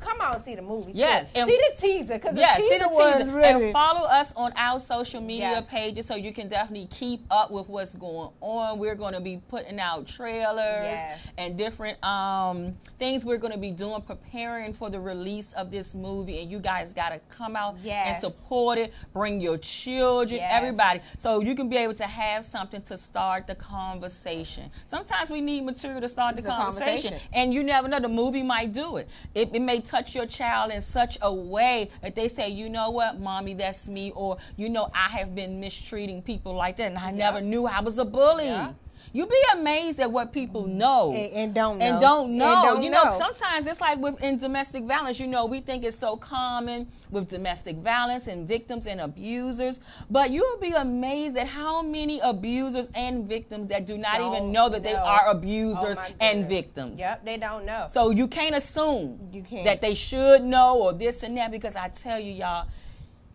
come 0.00 0.20
out 0.20 0.36
and 0.36 0.44
see 0.44 0.54
the 0.54 0.62
movie. 0.62 0.92
too. 0.92 0.98
Yes, 0.98 1.28
and- 1.34 1.48
see 1.48 1.58
the 1.70 1.80
teaser 1.80 2.14
because 2.14 2.36
Yeah, 2.36 2.56
the 2.56 2.62
see 2.62 2.68
teaser 2.70 2.84
the 2.84 2.88
was 2.88 3.16
teaser 3.18 3.30
really. 3.32 3.64
and 3.64 3.72
follow 3.72 4.06
us 4.08 4.32
on 4.36 4.52
our 4.56 4.80
social 4.80 5.20
media 5.20 5.50
Yes. 5.50 5.64
pages 5.68 6.06
so 6.06 6.14
you 6.14 6.32
can 6.32 6.48
definitely 6.48 6.86
keep 6.88 7.24
up 7.30 7.50
with 7.50 7.68
what's 7.68 7.94
going 7.94 8.30
on. 8.40 8.78
We're 8.78 8.94
going 8.94 9.14
to 9.14 9.20
be 9.20 9.40
putting 9.48 9.78
out 9.80 10.06
trailers 10.06 10.84
Yes. 10.84 11.20
and 11.38 11.56
different 11.56 12.02
um, 12.04 12.76
things 12.98 13.24
we're 13.24 13.38
going 13.38 13.52
to 13.52 13.58
be 13.58 13.70
doing, 13.70 14.00
preparing 14.02 14.72
for 14.74 14.90
the 14.90 15.00
release 15.00 15.52
of 15.54 15.70
this 15.70 15.94
movie. 15.94 16.40
And 16.40 16.50
you 16.50 16.58
guys 16.58 16.92
got 16.92 17.10
to 17.10 17.20
come 17.28 17.56
out 17.56 17.76
and 17.84 18.20
support 18.20 18.78
it. 18.78 18.92
Bring 19.12 19.40
your 19.40 19.58
children, 19.58 20.40
Yes. 20.40 20.50
everybody, 20.52 21.00
so 21.18 21.40
you 21.40 21.54
can 21.54 21.68
be 21.68 21.76
able 21.76 21.94
to 21.94 22.04
have 22.06 22.44
something 22.44 22.82
to 22.82 22.98
start 22.98 23.46
the 23.46 23.54
conversation. 23.54 24.70
Sometimes 24.88 25.30
we 25.30 25.40
need 25.40 25.62
material 25.64 26.00
to 26.00 26.08
start 26.08 26.36
the 26.36 26.42
a 26.42 26.44
conversation, 26.44 27.10
conversation. 27.10 27.28
and 27.32 27.54
you 27.54 27.62
never 27.62 27.88
know. 27.88 28.00
The 28.00 28.08
movie 28.08 28.42
might 28.42 28.72
do 28.72 28.96
it. 28.96 29.08
it. 29.34 29.50
It 29.54 29.60
may 29.60 29.80
touch 29.84 30.14
your 30.14 30.26
child 30.26 30.72
in 30.72 30.82
such 30.82 31.18
a 31.22 31.32
way 31.32 31.90
that 32.02 32.14
they 32.14 32.28
say, 32.28 32.48
you 32.48 32.68
know 32.68 32.90
what, 32.90 33.20
mommy, 33.20 33.54
that's 33.54 33.86
me, 33.88 34.12
or 34.14 34.38
you 34.56 34.68
know, 34.68 34.90
I 34.94 35.08
have 35.08 35.34
been 35.34 35.60
mistreating 35.60 36.22
people 36.22 36.54
like 36.54 36.76
that, 36.78 36.86
and 36.86 36.98
I 36.98 37.10
never 37.10 37.40
knew 37.40 37.66
I 37.66 37.80
was 37.80 37.98
a 37.98 38.04
bully. 38.04 38.46
Yeah. 38.46 38.72
You'd 39.12 39.28
be 39.28 39.42
amazed 39.52 40.00
at 40.00 40.10
what 40.10 40.32
people 40.32 40.64
mm. 40.64 40.74
know 40.74 41.12
and, 41.12 41.32
and 41.32 41.54
don't 41.54 41.78
know. 41.78 41.84
and 41.84 42.00
don't 42.00 42.36
know. 42.36 42.62
don't 42.62 42.82
you 42.82 42.90
know, 42.90 43.04
know. 43.04 43.18
sometimes 43.18 43.66
it's 43.66 43.80
like 43.80 43.98
with 43.98 44.22
in 44.22 44.38
domestic 44.38 44.84
violence. 44.84 45.20
You 45.20 45.26
know, 45.26 45.46
we 45.46 45.60
think 45.60 45.84
it's 45.84 45.98
so 45.98 46.16
common 46.16 46.88
with 47.10 47.28
domestic 47.28 47.76
violence 47.76 48.26
and 48.26 48.46
victims 48.46 48.86
and 48.86 49.00
abusers, 49.00 49.80
but 50.10 50.30
you'll 50.30 50.58
be 50.58 50.72
amazed 50.72 51.36
at 51.36 51.46
how 51.46 51.82
many 51.82 52.20
abusers 52.20 52.88
and 52.94 53.28
victims 53.28 53.68
that 53.68 53.86
do 53.86 53.96
not 53.96 54.16
even 54.16 54.32
Don't 54.32 54.52
know 54.52 54.68
that 54.68 54.82
they 54.82 54.94
are 54.94 55.24
Oh 55.26 55.30
abusers 55.30 55.96
my 55.96 56.14
and 56.20 56.48
victims. 56.48 56.98
Yep, 56.98 57.24
they 57.24 57.36
don't 57.36 57.64
know. 57.64 57.86
So 57.90 58.10
you 58.10 58.26
can't 58.26 58.56
assume 58.56 59.30
You 59.32 59.42
can't. 59.42 59.64
that 59.64 59.80
they 59.80 59.94
should 59.94 60.42
know 60.42 60.78
or 60.78 60.92
this 60.92 61.22
and 61.22 61.36
that 61.38 61.50
because 61.50 61.76
I 61.76 61.88
tell 61.88 62.18
you, 62.18 62.32
y'all, 62.32 62.68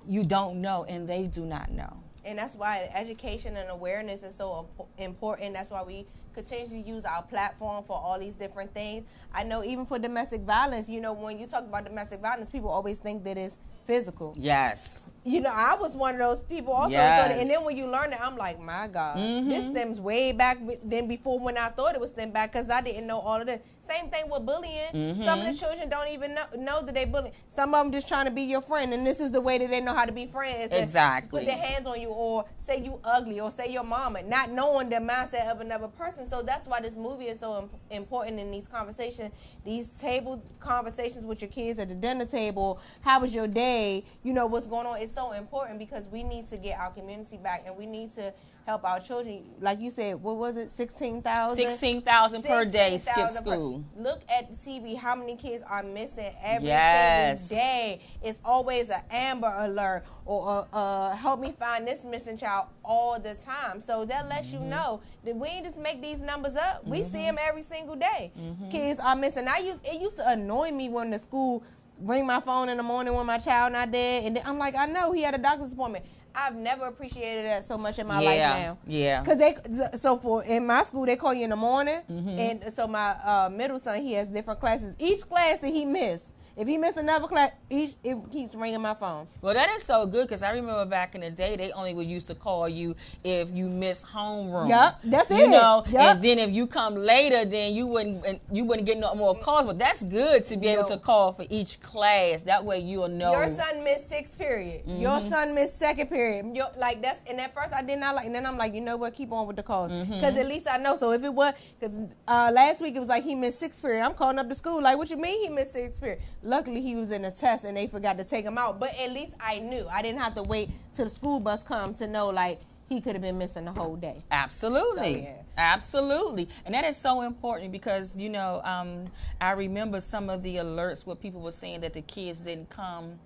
you 0.08 0.24
don't 0.24 0.62
know 0.62 0.86
and 0.86 1.08
they 1.08 1.24
do 1.28 1.46
not 1.46 1.72
know. 1.72 2.04
And 2.26 2.38
that's 2.38 2.56
why 2.56 2.90
education 2.94 3.58
and 3.58 3.70
awareness 3.70 4.24
is 4.24 4.36
so 4.36 4.68
important. 4.98 5.54
That's 5.54 5.72
why 5.72 5.84
we 5.84 6.06
continue 6.34 6.68
to 6.68 6.90
use 6.90 7.06
our 7.06 7.24
platform 7.24 7.84
for 7.86 7.98
all 7.98 8.20
these 8.20 8.36
different 8.36 8.74
things. 8.74 9.06
I 9.34 9.44
know 9.44 9.64
even 9.64 9.86
for 9.86 10.00
domestic 10.00 10.42
violence, 10.42 10.90
you 10.90 11.02
know, 11.02 11.14
when 11.14 11.40
you 11.40 11.48
talk 11.48 11.64
about 11.64 11.86
domestic 11.86 12.22
violence, 12.22 12.50
people 12.50 12.70
always 12.70 12.98
think 12.98 13.24
that 13.24 13.38
it's 13.38 13.58
physical. 13.86 14.34
Yes. 14.38 15.06
You 15.26 15.42
know, 15.42 15.52
I 15.54 15.76
was 15.76 15.96
one 15.96 16.14
of 16.16 16.20
those 16.20 16.42
people 16.44 16.74
also. 16.74 16.90
Yes. 16.92 17.32
It, 17.32 17.42
and 17.42 17.50
then 17.50 17.64
when 17.66 17.76
you 17.76 17.88
learn 17.88 18.14
it, 18.14 18.20
I'm 18.22 18.38
like, 18.38 18.60
my 18.60 18.88
God, 18.88 19.18
Mhm. 19.18 19.50
this 19.50 19.66
stems 19.66 20.00
way 20.00 20.32
back 20.32 20.58
than 20.84 21.08
before 21.08 21.40
when 21.40 21.58
I 21.58 21.70
thought 21.70 21.94
it 21.96 22.02
was 22.02 22.12
stem 22.12 22.32
back 22.32 22.54
because 22.54 22.70
I 22.70 22.82
didn't 22.82 23.06
know 23.06 23.20
all 23.20 23.40
of 23.40 23.46
this. 23.48 23.62
Same 23.82 24.10
thing 24.10 24.30
with 24.30 24.46
bullying. 24.46 24.92
Mhm. 24.94 25.26
Some 25.26 25.40
of 25.40 25.46
the 25.48 25.54
children 25.54 25.90
don't 25.90 26.10
even 26.10 26.36
know, 26.36 26.44
know 26.58 26.82
that 26.84 26.94
they 26.94 27.06
bully. 27.06 27.32
Some 27.48 27.74
of 27.74 27.84
them 27.84 27.92
just 27.92 28.08
trying 28.08 28.26
to 28.26 28.32
be 28.32 28.44
your 28.44 28.62
friend, 28.62 28.94
and 28.94 29.06
this 29.06 29.20
is 29.20 29.32
the 29.32 29.42
way 29.42 29.58
that 29.58 29.70
they 29.70 29.82
know 29.82 29.94
how 29.96 30.06
to 30.06 30.12
be 30.12 30.28
friends. 30.28 30.72
Exactly. 30.72 31.40
Put 31.42 31.48
their 31.48 31.58
hands 31.58 31.88
on 31.88 32.00
you, 32.00 32.10
or 32.10 32.46
say 32.64 32.78
you 32.80 33.00
ugly, 33.04 33.40
or 33.40 33.50
say 33.50 33.72
your 33.72 33.84
mama, 33.84 34.22
not 34.22 34.52
knowing 34.52 34.90
the 34.90 34.98
mindset 34.98 35.48
of 35.50 35.60
another 35.60 35.88
person. 35.88 36.30
So 36.30 36.44
that's 36.44 36.68
why 36.68 36.82
this 36.82 36.96
movie 36.96 37.26
is 37.30 37.40
so 37.40 37.58
imp- 37.58 37.74
important 37.90 38.40
in 38.40 38.52
these 38.52 38.68
conversations, 38.68 39.32
these 39.66 39.90
table 40.00 40.40
conversations 40.60 41.26
with 41.26 41.42
your 41.42 41.50
kids 41.50 41.80
at 41.80 41.90
the 41.90 41.96
dinner 41.96 42.26
table. 42.26 42.80
How 43.02 43.20
was 43.20 43.34
your 43.34 43.48
day? 43.48 44.04
You 44.24 44.34
know 44.34 44.46
what's 44.46 44.68
going 44.68 44.86
on. 44.86 44.98
It's 45.02 45.09
so 45.14 45.32
important 45.34 45.80
because 45.80 46.08
we 46.08 46.24
need 46.24 46.48
to 46.50 46.58
get 46.58 46.80
our 46.80 46.92
community 46.92 47.38
back, 47.38 47.64
and 47.66 47.76
we 47.78 47.86
need 47.86 48.14
to 48.16 48.34
help 48.66 48.84
our 48.84 49.00
children. 49.00 49.44
Like 49.62 49.80
you 49.80 49.90
said, 49.90 50.22
what 50.22 50.36
was 50.38 50.56
it? 50.58 50.72
Sixteen 50.72 51.22
thousand. 51.22 51.58
16,000 51.58 52.44
per 52.44 52.66
day 52.66 52.98
skip 53.00 53.16
16,000 53.16 53.44
per- 53.44 53.52
school. 53.52 53.84
Look 53.98 54.22
at 54.30 54.50
the 54.52 54.56
TV. 54.56 54.96
How 54.96 55.16
many 55.16 55.36
kids 55.36 55.64
are 55.68 55.82
missing 55.84 56.32
every 56.44 56.68
Yes. 56.68 57.48
single 57.48 57.58
day? 57.66 58.02
It's 58.22 58.40
always 58.46 58.90
an 58.90 59.02
Amber 59.10 59.54
Alert 59.58 60.04
or 60.26 60.68
uh, 60.72 60.76
uh, 60.76 61.16
help 61.16 61.40
me 61.40 61.54
find 61.58 61.88
this 61.88 62.04
missing 62.04 62.38
child 62.38 62.68
all 62.86 63.20
the 63.20 63.34
time. 63.34 63.82
So 63.82 64.06
that 64.06 64.28
lets 64.28 64.50
Mm-hmm. 64.50 64.64
you 64.64 64.70
know 64.70 65.02
that 65.26 65.36
we 65.36 65.48
ain't 65.48 65.66
just 65.66 65.78
make 65.78 66.02
these 66.02 66.20
numbers 66.20 66.56
up. 66.56 66.86
We 66.86 67.04
see 67.04 67.24
them 67.24 67.38
every 67.40 67.64
single 67.64 67.96
day. 67.96 68.32
Mm-hmm. 68.40 68.70
Kids 68.70 69.00
are 69.00 69.16
missing. 69.16 69.48
I 69.48 69.58
used 69.60 69.80
it 69.86 70.00
used 70.00 70.16
to 70.18 70.30
annoy 70.30 70.72
me 70.72 70.90
when 70.90 71.10
the 71.10 71.20
school 71.20 71.64
ring 72.02 72.26
my 72.26 72.40
phone 72.40 72.70
in 72.70 72.78
the 72.78 72.84
morning 72.84 73.14
when 73.14 73.26
my 73.26 73.38
child 73.38 73.74
not 73.74 73.92
there, 73.92 74.22
and 74.24 74.36
then 74.36 74.44
I'm 74.46 74.58
like, 74.58 74.76
I 74.76 74.86
know 74.86 75.12
he 75.12 75.22
had 75.22 75.36
a 75.36 75.38
doctor's 75.38 75.74
appointment. 75.74 76.06
I've 76.36 76.56
never 76.56 76.86
appreciated 76.86 77.46
that 77.46 77.68
so 77.68 77.78
much 77.78 77.98
in 78.00 78.06
my 78.08 78.20
life 78.26 78.38
now. 78.40 78.78
Yeah. 78.86 79.26
Cause 79.26 79.38
they 79.38 79.56
so 79.98 80.18
for 80.18 80.44
in 80.44 80.66
my 80.66 80.84
school 80.84 81.06
they 81.06 81.16
call 81.16 81.34
you 81.34 81.44
in 81.44 81.50
the 81.50 81.56
morning, 81.56 82.02
Mm-hmm. 82.10 82.30
and 82.40 82.74
so 82.74 82.88
my 82.88 83.10
uh, 83.12 83.50
middle 83.52 83.80
son 83.80 84.02
he 84.02 84.14
has 84.14 84.28
different 84.28 84.60
classes. 84.60 84.94
Each 85.00 85.22
class 85.22 85.60
that 85.60 85.70
he 85.74 85.86
missed, 85.86 86.26
if 86.60 86.68
he 86.68 86.78
missed 86.78 86.98
another 86.98 87.26
class, 87.28 87.52
each 87.70 87.96
it 88.04 88.18
keeps 88.32 88.54
ringing 88.54 88.82
my 88.82 88.94
phone. 88.94 89.28
Well, 89.42 89.54
that 89.54 89.70
is 89.72 89.84
so 89.84 90.06
good 90.06 90.28
because 90.28 90.44
I 90.44 90.52
remember 90.52 90.84
back 90.86 91.16
in 91.16 91.22
the 91.22 91.32
day, 91.32 91.56
they 91.56 91.72
only 91.72 91.94
would 91.94 92.06
used 92.06 92.28
to 92.28 92.36
call 92.36 92.68
you 92.68 92.96
if 93.24 93.50
you 93.52 93.66
missed 93.68 94.06
homeroom. 94.06 94.68
Yep, 94.68 94.96
that's 95.06 95.30
you 95.30 95.36
it. 95.38 95.40
You 95.46 95.52
know, 95.52 95.84
Yup. 95.90 96.16
and 96.16 96.24
then 96.24 96.38
if 96.40 96.50
you 96.52 96.68
come 96.68 96.96
later, 96.96 97.46
then 97.46 97.74
you 97.74 97.88
wouldn't 97.88 98.42
you 98.52 98.66
wouldn't 98.66 98.86
get 98.86 98.98
no 98.98 99.16
more 99.16 99.36
calls. 99.40 99.66
But 99.68 99.80
that's 99.80 100.04
good 100.04 100.46
to 100.48 100.58
be 100.58 100.68
able 100.68 100.84
No. 100.84 100.90
to 100.90 100.98
call 100.98 101.32
for 101.32 101.46
each 101.50 101.80
class. 101.82 102.42
That 102.42 102.66
way 102.66 102.80
you'll 102.80 103.08
know. 103.08 103.32
Your 103.32 103.48
son 103.56 103.82
missed 103.84 104.10
sixth 104.10 104.38
period. 104.38 104.82
Your 104.86 105.12
Mm-hmm. 105.20 105.30
son 105.30 105.54
missed 105.56 105.80
second 105.80 106.08
period. 106.08 106.56
Your, 106.56 106.68
like 106.78 107.02
that's 107.02 107.20
and 107.30 107.40
at 107.40 107.54
first 107.56 107.74
I 107.74 107.82
did 107.84 108.00
not 108.00 108.16
like. 108.16 108.26
And 108.26 108.36
then 108.36 108.46
I'm 108.46 108.58
like, 108.58 108.74
you 108.74 108.82
know 108.82 108.98
what? 108.98 109.14
Keep 109.16 109.32
on 109.32 109.48
with 109.48 109.56
the 109.56 109.64
calls 109.64 109.92
Mm-hmm. 109.92 110.12
because 110.14 110.38
at 110.38 110.46
least 110.48 110.68
I 110.70 110.76
know. 110.78 110.98
So 110.98 111.12
if 111.14 111.24
it 111.24 111.34
was 111.34 111.54
because 111.80 111.96
uh, 112.28 112.52
last 112.54 112.82
week 112.82 112.96
it 112.96 113.00
was 113.00 113.08
like 113.08 113.24
he 113.24 113.34
missed 113.34 113.60
sixth 113.60 113.82
period. 113.82 114.04
I'm 114.04 114.14
calling 114.14 114.38
up 114.40 114.50
the 114.50 114.56
school 114.56 114.82
like, 114.82 114.98
what 114.98 115.10
you 115.10 115.16
mean 115.18 115.42
he 115.42 115.50
missed 115.50 115.72
sixth 115.72 116.02
period? 116.02 116.20
Luckily 116.50 116.82
he 116.82 116.96
was 116.96 117.12
in 117.12 117.26
a 117.26 117.32
test 117.32 117.64
and 117.64 117.78
they 117.78 117.86
forgot 117.86 118.18
to 118.18 118.24
take 118.24 118.44
him 118.44 118.58
out. 118.58 118.80
But 118.80 118.98
at 119.00 119.12
least 119.12 119.34
I 119.40 119.60
knew. 119.60 119.88
I 119.88 120.02
didn't 120.02 120.20
have 120.20 120.34
to 120.34 120.44
wait 120.44 120.72
till 120.94 121.06
the 121.06 121.12
school 121.12 121.40
bus 121.40 121.62
come 121.62 121.94
to 121.96 122.08
know 122.08 122.30
like 122.30 122.60
he 122.90 123.00
could 123.02 123.14
have 123.14 123.22
been 123.22 123.38
missing 123.38 123.66
the 123.66 123.72
whole 123.72 123.96
day. 123.96 124.24
Absolutely. 124.32 125.14
So, 125.14 125.20
yeah. 125.20 125.34
Absolutely. 125.58 126.50
And 126.66 126.74
that 126.74 126.86
is 126.86 126.98
so 126.98 127.22
important 127.22 127.72
because, 127.72 128.16
you 128.16 128.30
know, 128.30 128.62
um, 128.64 129.06
I 129.40 129.52
remember 129.52 130.02
some 130.02 130.28
of 130.28 130.42
the 130.42 130.56
alerts 130.56 131.06
where 131.06 131.16
people 131.16 131.42
were 131.42 131.52
saying 131.52 131.82
that 131.82 131.94
the 131.94 132.02
kids 132.02 132.40
didn't 132.40 132.72
come 132.72 133.20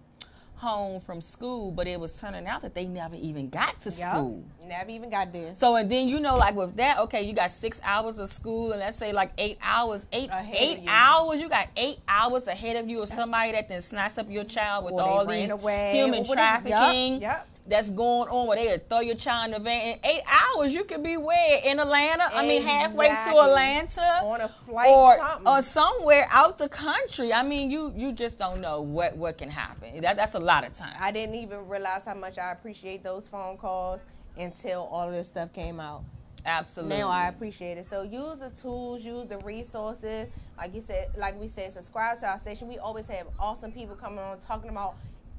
home 0.63 0.99
from 1.01 1.21
school, 1.21 1.71
but 1.71 1.85
it 1.87 1.99
was 1.99 2.11
turning 2.13 2.47
out 2.47 2.61
that 2.61 2.73
they 2.73 2.85
never 2.85 3.15
even 3.15 3.49
got 3.49 3.79
to 3.81 3.91
Yup. 3.91 4.09
school. 4.11 4.43
Never 4.65 4.89
even 4.89 5.09
got 5.09 5.31
there. 5.33 5.53
So 5.55 5.75
and 5.75 5.91
then 5.91 6.07
you 6.07 6.19
know, 6.19 6.37
like 6.37 6.55
with 6.55 6.75
that, 6.77 6.97
okay, 6.99 7.21
you 7.23 7.33
got 7.33 7.51
six 7.51 7.79
hours 7.83 8.17
of 8.17 8.31
school, 8.31 8.71
and 8.71 8.79
let's 8.79 8.97
say 8.97 9.11
like 9.11 9.31
eight 9.37 9.57
hours, 9.61 10.05
eight 10.11 10.29
Ahead 10.29 10.55
eight 10.57 10.79
you. 10.79 10.89
hours. 10.89 11.39
You 11.41 11.49
got 11.49 11.67
eight 11.75 11.99
hours 12.07 12.47
ahead 12.47 12.77
of 12.77 12.89
you 12.89 13.01
of 13.01 13.09
somebody 13.09 13.51
that 13.51 13.67
then 13.69 13.81
snatched 13.81 14.17
up 14.17 14.31
your 14.31 14.45
child 14.45 14.85
with 14.85 14.93
Or 14.95 15.01
all 15.01 15.25
these 15.25 15.51
away, 15.51 15.91
human 15.93 16.21
or 16.21 16.27
whatever. 16.29 16.69
Yup, 16.69 16.79
trafficking 16.79 17.21
yup. 17.21 17.47
That's 17.65 17.89
going 17.89 18.29
on, 18.29 18.47
where 18.47 18.57
they 18.57 18.83
throw 18.89 18.99
your 18.99 19.15
child 19.15 19.45
in 19.47 19.51
the 19.51 19.59
van. 19.59 19.93
In 19.93 19.99
eight 20.03 20.21
hours, 20.27 20.73
you 20.73 20.83
could 20.83 21.01
be 21.03 21.15
where 21.17 21.61
in 21.63 21.79
Atlanta. 21.79 22.29
I 22.33 22.45
mean, 22.45 22.61
halfway 22.61 23.07
to 23.07 23.13
Atlanta 23.13 24.01
On 24.23 24.41
a 24.41 24.49
flight, 24.49 24.89
or 24.89 25.17
something. 25.17 25.47
or 25.47 25.61
somewhere 25.61 26.27
out 26.29 26.57
the 26.57 26.69
country. 26.69 27.31
I 27.33 27.43
mean, 27.43 27.71
you 27.71 27.93
you 27.95 28.11
just 28.11 28.37
don't 28.37 28.59
know 28.59 28.81
what 28.81 29.15
what 29.15 29.37
can 29.37 29.49
happen. 29.49 30.01
That 30.01 30.17
that's 30.17 30.33
a 30.33 30.39
lot 30.39 30.65
of 30.67 30.73
time. 30.73 30.95
I 30.99 31.11
didn't 31.11 31.35
even 31.35 31.67
realize 31.67 32.05
how 32.05 32.15
much 32.15 32.37
I 32.37 32.51
appreciate 32.51 33.03
those 33.03 33.27
phone 33.27 33.57
calls 33.57 34.01
until 34.37 34.81
all 34.91 35.07
of 35.07 35.13
this 35.13 35.27
stuff 35.27 35.53
came 35.53 35.79
out. 35.79 36.03
Absolutely. 36.45 36.97
Now 36.97 37.07
I 37.07 37.29
appreciate 37.29 37.77
it. 37.77 37.85
So 37.89 38.01
use 38.01 38.39
the 38.39 38.49
tools, 38.49 39.03
use 39.05 39.27
the 39.27 39.37
resources. 39.39 40.27
Like 40.57 40.75
you 40.75 40.81
said, 40.81 41.09
like 41.17 41.39
we 41.39 41.47
said, 41.47 41.71
subscribe 41.71 42.19
to 42.19 42.25
our 42.27 42.37
station. 42.37 42.67
We 42.67 42.77
always 42.79 43.07
have 43.07 43.27
awesome 43.39 43.71
people 43.71 43.95
coming 43.95 44.19
on 44.19 44.39
talking 44.39 44.69
about 44.69 44.95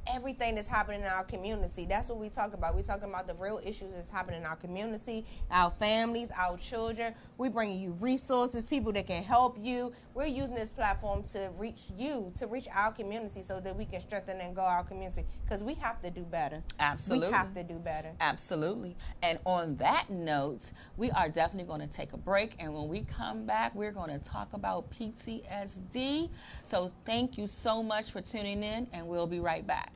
everything 0.06 0.54
that's 0.54 0.68
happening 0.68 1.00
in 1.00 1.06
our 1.06 1.24
community. 1.24 1.86
That's 1.86 2.08
what 2.08 2.18
we 2.18 2.28
talk 2.28 2.54
about. 2.54 2.76
We 2.76 2.82
talking 2.82 3.08
about 3.08 3.26
the 3.26 3.34
real 3.34 3.60
issues 3.64 3.92
that's 3.94 4.08
happening 4.08 4.40
in 4.40 4.46
our 4.46 4.56
community, 4.56 5.24
our 5.50 5.70
families, 5.70 6.28
our 6.36 6.56
children. 6.56 7.14
We 7.38 7.48
bringing 7.48 7.80
you 7.80 7.92
resources, 8.00 8.64
people 8.64 8.92
that 8.92 9.06
can 9.06 9.22
help 9.22 9.56
you. 9.60 9.92
We're 10.14 10.26
using 10.26 10.54
this 10.54 10.68
platform 10.68 11.24
to 11.32 11.50
reach 11.58 11.82
you, 11.96 12.32
to 12.38 12.46
reach 12.46 12.66
our 12.72 12.92
community, 12.92 13.42
so 13.42 13.60
that 13.60 13.76
we 13.76 13.84
can 13.84 14.00
strengthen 14.02 14.40
and 14.40 14.54
grow 14.54 14.64
our 14.64 14.84
community. 14.84 15.24
Because 15.44 15.62
we 15.62 15.74
have 15.74 16.00
to 16.02 16.10
do 16.10 16.22
better. 16.22 16.62
Absolutely. 16.78 17.28
we 17.28 17.34
have 17.34 17.54
to 17.54 17.62
do 17.62 17.74
better. 17.74 18.12
Absolutely. 18.20 18.96
And 19.22 19.38
on 19.44 19.76
that 19.76 20.10
note, 20.10 20.70
we 20.96 21.10
are 21.10 21.28
definitely 21.28 21.66
going 21.66 21.80
to 21.80 21.92
take 21.92 22.12
a 22.12 22.16
break. 22.16 22.54
And 22.58 22.72
when 22.72 22.88
we 22.88 23.04
come 23.04 23.46
back, 23.46 23.74
we're 23.74 23.92
going 23.92 24.10
to 24.10 24.24
talk 24.24 24.52
about 24.52 24.90
PTSD. 24.90 26.30
So 26.64 26.92
thank 27.04 27.36
you 27.36 27.46
so 27.46 27.82
much 27.82 28.10
for 28.10 28.20
tuning 28.20 28.62
in, 28.62 28.86
and 28.92 29.06
we'll 29.06 29.26
be 29.26 29.40
right 29.40 29.66
back. 29.66 29.93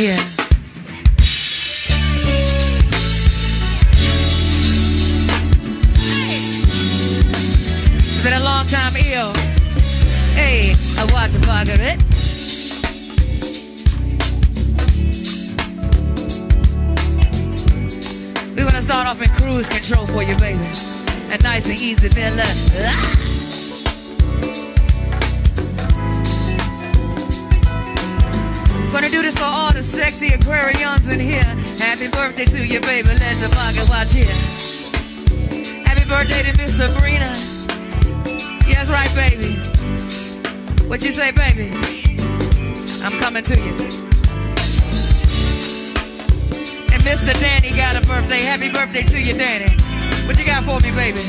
Yeah. 0.00 0.16
It's 8.06 8.22
been 8.24 8.32
a 8.32 8.40
long 8.42 8.66
time 8.68 8.96
ill. 8.96 9.34
Hey, 10.32 10.72
I 10.96 11.04
watch 11.12 11.34
a 11.34 11.40
Margaret. 11.46 12.02
We're 18.56 18.64
gonna 18.64 18.80
start 18.80 19.06
off 19.06 19.20
in 19.20 19.28
cruise 19.36 19.68
control 19.68 20.06
for 20.06 20.22
you, 20.22 20.34
baby. 20.38 20.64
And 21.30 21.42
nice 21.42 21.66
and 21.66 21.78
easy, 21.78 22.08
Miller. 22.18 22.44
Ah! 22.46 23.20
Do 29.10 29.22
this 29.22 29.36
for 29.36 29.44
all 29.44 29.72
the 29.72 29.82
sexy 29.82 30.28
Aquarians 30.30 31.10
in 31.12 31.20
here. 31.20 31.42
Happy 31.78 32.08
birthday 32.08 32.44
to 32.44 32.66
you, 32.66 32.80
baby. 32.80 33.08
Let 33.08 33.36
the 33.40 33.48
pocket 33.50 33.88
watch 33.88 34.12
here. 34.12 34.26
Happy 35.84 36.08
birthday 36.08 36.42
to 36.50 36.56
Miss 36.56 36.76
Sabrina. 36.76 37.30
Yes, 38.66 38.88
right, 38.88 39.12
baby. 39.14 39.54
What 40.88 41.02
you 41.02 41.12
say, 41.12 41.30
baby? 41.32 41.70
I'm 43.02 43.18
coming 43.20 43.44
to 43.44 43.56
you. 43.56 43.72
And 46.92 47.02
Mr. 47.02 47.32
Danny 47.40 47.70
got 47.70 47.96
a 47.96 48.06
birthday. 48.06 48.40
Happy 48.40 48.70
birthday 48.70 49.02
to 49.02 49.20
you, 49.20 49.34
Danny. 49.34 49.72
What 50.26 50.38
you 50.38 50.46
got 50.46 50.64
for 50.64 50.78
me, 50.80 50.90
baby? 50.92 51.22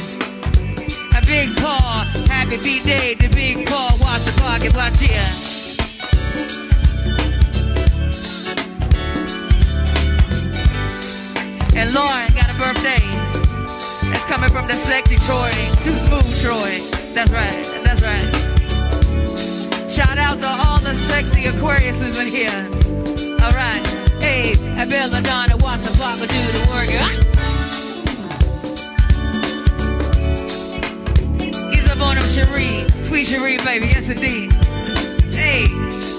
A 1.17 1.21
big 1.25 1.55
paw. 1.57 2.05
Happy 2.27 2.57
B-Day 2.57 3.15
to 3.15 3.29
Big 3.29 3.65
Paw. 3.67 3.97
Watch 4.01 4.23
the 4.25 4.33
pocket 4.41 4.75
watch 4.75 4.99
here. 4.99 5.50
And 11.81 11.95
Lauren 11.95 12.29
got 12.35 12.47
a 12.47 12.53
birthday. 12.59 13.01
That's 14.11 14.23
coming 14.25 14.51
from 14.51 14.67
the 14.67 14.75
sexy 14.75 15.15
Troy. 15.25 15.49
Too 15.81 15.95
smooth, 16.05 16.39
Troy. 16.39 16.79
That's 17.15 17.31
right. 17.31 17.65
That's 17.83 18.03
right. 18.03 18.29
Shout 19.89 20.19
out 20.19 20.39
to 20.41 20.47
all 20.47 20.79
the 20.79 20.93
sexy 20.93 21.45
Aquariuses 21.45 22.21
in 22.21 22.27
here. 22.27 22.67
All 23.41 23.49
right. 23.57 23.81
Hey, 24.21 24.53
I 24.77 24.85
Bella 24.85 25.23
Donna, 25.23 25.57
watch 25.57 25.81
the 25.81 25.89
clock 25.97 26.19
do 26.19 26.27
the 26.27 26.59
work. 26.69 26.87
Ah! 27.01 27.15
He's 31.71 31.89
up 31.89 31.99
on 31.99 32.17
him, 32.17 32.27
Cherie. 32.27 32.85
Sweet 33.01 33.25
Cherie, 33.25 33.57
baby. 33.57 33.87
Yes, 33.87 34.07
indeed. 34.07 34.51
Hey. 35.33 36.10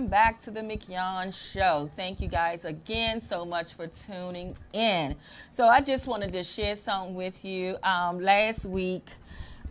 Welcome 0.00 0.10
back 0.10 0.40
to 0.40 0.50
the 0.50 0.62
McYon 0.62 1.30
Show. 1.52 1.90
Thank 1.94 2.22
you 2.22 2.28
guys 2.28 2.64
again 2.64 3.20
so 3.20 3.44
much 3.44 3.74
for 3.74 3.86
tuning 3.86 4.56
in. 4.72 5.14
So 5.50 5.68
I 5.68 5.82
just 5.82 6.06
wanted 6.06 6.32
to 6.32 6.42
share 6.42 6.74
something 6.74 7.14
with 7.14 7.44
you. 7.44 7.76
Um, 7.82 8.18
last 8.18 8.64
week, 8.64 9.06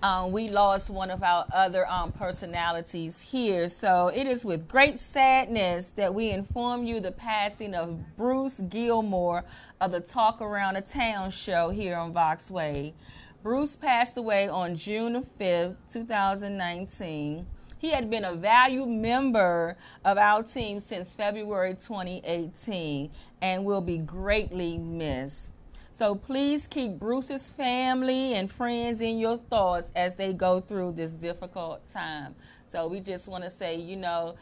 um, 0.03 0.31
we 0.31 0.47
lost 0.47 0.91
one 0.91 1.09
of 1.09 1.23
our 1.23 1.47
other 1.51 1.89
um, 1.89 2.11
personalities 2.11 3.19
here. 3.19 3.67
So 3.69 4.09
it 4.09 4.27
is 4.27 4.45
with 4.45 4.67
great 4.67 4.99
sadness 4.99 5.93
that 5.95 6.13
we 6.13 6.29
inform 6.29 6.83
you 6.83 6.99
the 6.99 7.11
passing 7.11 7.73
of 7.73 8.15
Bruce 8.15 8.59
Gilmore 8.59 9.43
of 9.81 9.91
the 9.91 9.99
Talk 9.99 10.41
Around 10.41 10.75
the 10.75 10.81
Town 10.81 11.31
show 11.31 11.71
here 11.71 11.97
on 11.97 12.13
Voxway. 12.13 12.93
Bruce 13.41 13.75
passed 13.75 14.15
away 14.15 14.47
on 14.47 14.75
June 14.75 15.25
5th, 15.39 15.77
2019. 15.91 17.47
He 17.79 17.91
had 17.91 18.09
been 18.09 18.25
a 18.25 18.35
valued 18.35 18.89
member 18.89 19.77
of 20.03 20.17
our 20.17 20.43
team 20.43 20.81
since 20.81 21.13
February 21.13 21.75
2018 21.75 23.09
and 23.41 23.63
will 23.63 23.81
be 23.81 23.97
greatly 23.97 24.77
missed. 24.77 25.47
So 25.93 26.13
please 26.15 26.67
keep 26.67 26.99
Bruce's 26.99 27.49
family 27.49 28.33
and 28.33 28.51
friends 28.51 29.01
in 29.01 29.17
your 29.17 29.37
thoughts 29.37 29.91
as 29.95 30.15
they 30.15 30.33
go 30.33 30.59
through 30.59 30.93
this 30.93 31.13
difficult 31.13 31.89
time. 31.89 32.35
So 32.67 32.87
we 32.87 32.99
just 32.99 33.27
want 33.29 33.45
to 33.45 33.49
say, 33.49 33.77
you 33.77 33.95
know, 33.95 34.35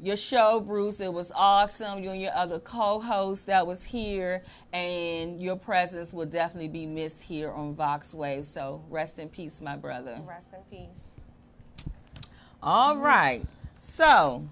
your 0.00 0.16
show, 0.16 0.60
Bruce. 0.60 1.00
It 1.00 1.12
was 1.12 1.32
awesome. 1.34 2.02
You 2.02 2.10
and 2.10 2.20
your 2.20 2.34
other 2.34 2.58
co-host 2.58 3.46
that 3.46 3.66
was 3.66 3.84
here, 3.84 4.42
and 4.72 5.40
your 5.40 5.56
presence 5.56 6.12
will 6.12 6.26
definitely 6.26 6.68
be 6.68 6.84
missed 6.84 7.22
here 7.22 7.50
on 7.50 7.74
Vox 7.74 8.12
Wave. 8.12 8.44
So 8.44 8.84
rest 8.90 9.18
in 9.18 9.30
peace, 9.30 9.62
my 9.62 9.76
brother. 9.76 10.20
Rest 10.26 10.48
in 10.52 10.60
peace. 10.70 11.03
All 12.66 12.96
right. 12.96 13.44
So, 13.76 14.42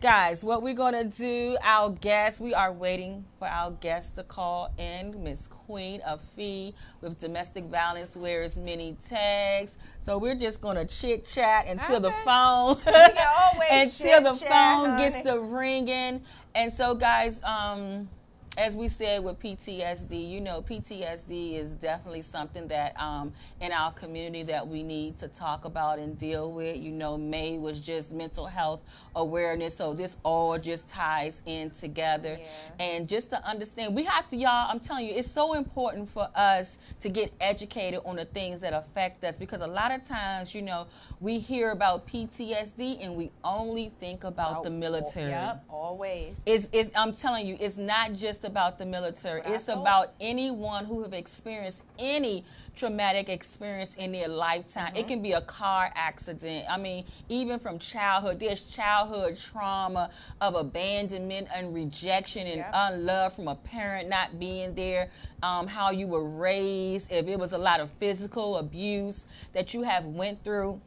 guys, 0.00 0.44
what 0.44 0.62
we're 0.62 0.72
gonna 0.72 1.02
do? 1.02 1.56
Our 1.64 1.90
guest. 1.90 2.38
We 2.38 2.54
are 2.54 2.72
waiting 2.72 3.24
for 3.40 3.48
our 3.48 3.72
guest 3.72 4.14
to 4.14 4.22
call 4.22 4.72
in, 4.78 5.20
Miss 5.20 5.48
Queen 5.48 6.00
of 6.02 6.20
Fee, 6.36 6.76
with 7.00 7.18
domestic 7.18 7.64
violence 7.64 8.14
wears 8.14 8.56
many 8.56 8.96
tags. 9.08 9.72
So 10.02 10.16
we're 10.16 10.36
just 10.36 10.60
gonna 10.60 10.84
chit 10.84 11.26
chat 11.26 11.66
until 11.66 11.98
the 11.98 12.14
phone 12.24 12.76
until 13.68 14.22
the 14.22 14.36
phone 14.36 14.96
gets 14.96 15.16
honey. 15.16 15.24
to 15.24 15.40
ringing. 15.40 16.22
And 16.54 16.72
so, 16.72 16.94
guys, 16.94 17.42
um, 17.42 18.08
as 18.56 18.76
we 18.76 18.88
said 18.88 19.24
with 19.24 19.40
PTSD, 19.40 20.30
you 20.30 20.40
know, 20.40 20.62
PTSD 20.62 21.58
is 21.58 21.72
definitely 21.72 22.22
something 22.22 22.68
that 22.68 22.98
um, 23.00 23.32
in 23.60 23.72
our 23.72 23.92
community 23.92 24.44
that 24.44 24.66
we 24.66 24.82
need 24.82 25.18
to 25.18 25.28
talk 25.28 25.64
about 25.64 25.98
and 25.98 26.16
deal 26.16 26.52
with. 26.52 26.76
You 26.76 26.92
know, 26.92 27.18
May 27.18 27.58
was 27.58 27.78
just 27.78 28.12
mental 28.12 28.46
health 28.46 28.80
awareness, 29.16 29.76
so 29.76 29.92
this 29.92 30.16
all 30.22 30.58
just 30.58 30.88
ties 30.88 31.42
in 31.46 31.70
together. 31.70 32.38
Yeah. 32.40 32.84
And 32.84 33.08
just 33.08 33.30
to 33.30 33.44
understand, 33.46 33.94
we 33.94 34.04
have 34.04 34.28
to, 34.30 34.36
y'all. 34.36 34.70
I'm 34.70 34.80
telling 34.80 35.06
you, 35.06 35.14
it's 35.14 35.30
so 35.30 35.54
important 35.54 36.08
for 36.08 36.28
us 36.34 36.76
to 37.00 37.08
get 37.08 37.32
educated 37.40 38.00
on 38.04 38.16
the 38.16 38.24
things 38.24 38.60
that 38.60 38.72
affect 38.72 39.24
us 39.24 39.36
because 39.36 39.60
a 39.60 39.66
lot 39.66 39.92
of 39.92 40.06
times, 40.06 40.54
you 40.54 40.62
know, 40.62 40.86
we 41.20 41.38
hear 41.38 41.70
about 41.70 42.06
PTSD 42.06 43.02
and 43.02 43.16
we 43.16 43.30
only 43.42 43.92
think 44.00 44.24
about 44.24 44.62
the 44.62 44.70
military. 44.70 45.30
Yep, 45.30 45.64
always. 45.70 46.36
It's, 46.44 46.68
it's, 46.72 46.90
I'm 46.94 47.12
telling 47.12 47.46
you, 47.46 47.56
it's 47.60 47.76
not 47.76 48.12
just 48.12 48.44
about 48.44 48.78
the 48.78 48.86
military. 48.86 49.42
It's 49.46 49.68
about 49.68 50.12
anyone 50.20 50.84
who 50.84 51.02
have 51.02 51.14
experienced 51.14 51.82
any 51.98 52.44
traumatic 52.76 53.28
experience 53.28 53.94
in 53.94 54.12
their 54.12 54.28
lifetime. 54.28 54.88
Mm-hmm. 54.88 54.96
It 54.96 55.08
can 55.08 55.22
be 55.22 55.32
a 55.32 55.40
car 55.40 55.90
accident. 55.94 56.66
I 56.68 56.76
mean, 56.76 57.04
even 57.28 57.58
from 57.58 57.78
childhood, 57.78 58.40
there's 58.40 58.62
childhood 58.62 59.38
trauma 59.38 60.10
of 60.40 60.54
abandonment 60.54 61.48
and 61.54 61.74
rejection 61.74 62.46
and 62.46 62.56
Yep. 62.58 62.70
unlove 62.74 63.32
from 63.34 63.48
a 63.48 63.54
parent 63.54 64.08
not 64.08 64.38
being 64.38 64.74
there, 64.74 65.10
um, 65.42 65.66
how 65.66 65.90
you 65.90 66.06
were 66.06 66.24
raised, 66.24 67.10
if 67.10 67.26
it 67.26 67.38
was 67.38 67.52
a 67.52 67.58
lot 67.58 67.80
of 67.80 67.90
physical 68.00 68.58
abuse 68.58 69.26
that 69.52 69.74
you 69.74 69.82
have 69.82 70.04
went 70.04 70.42
through 70.44 70.80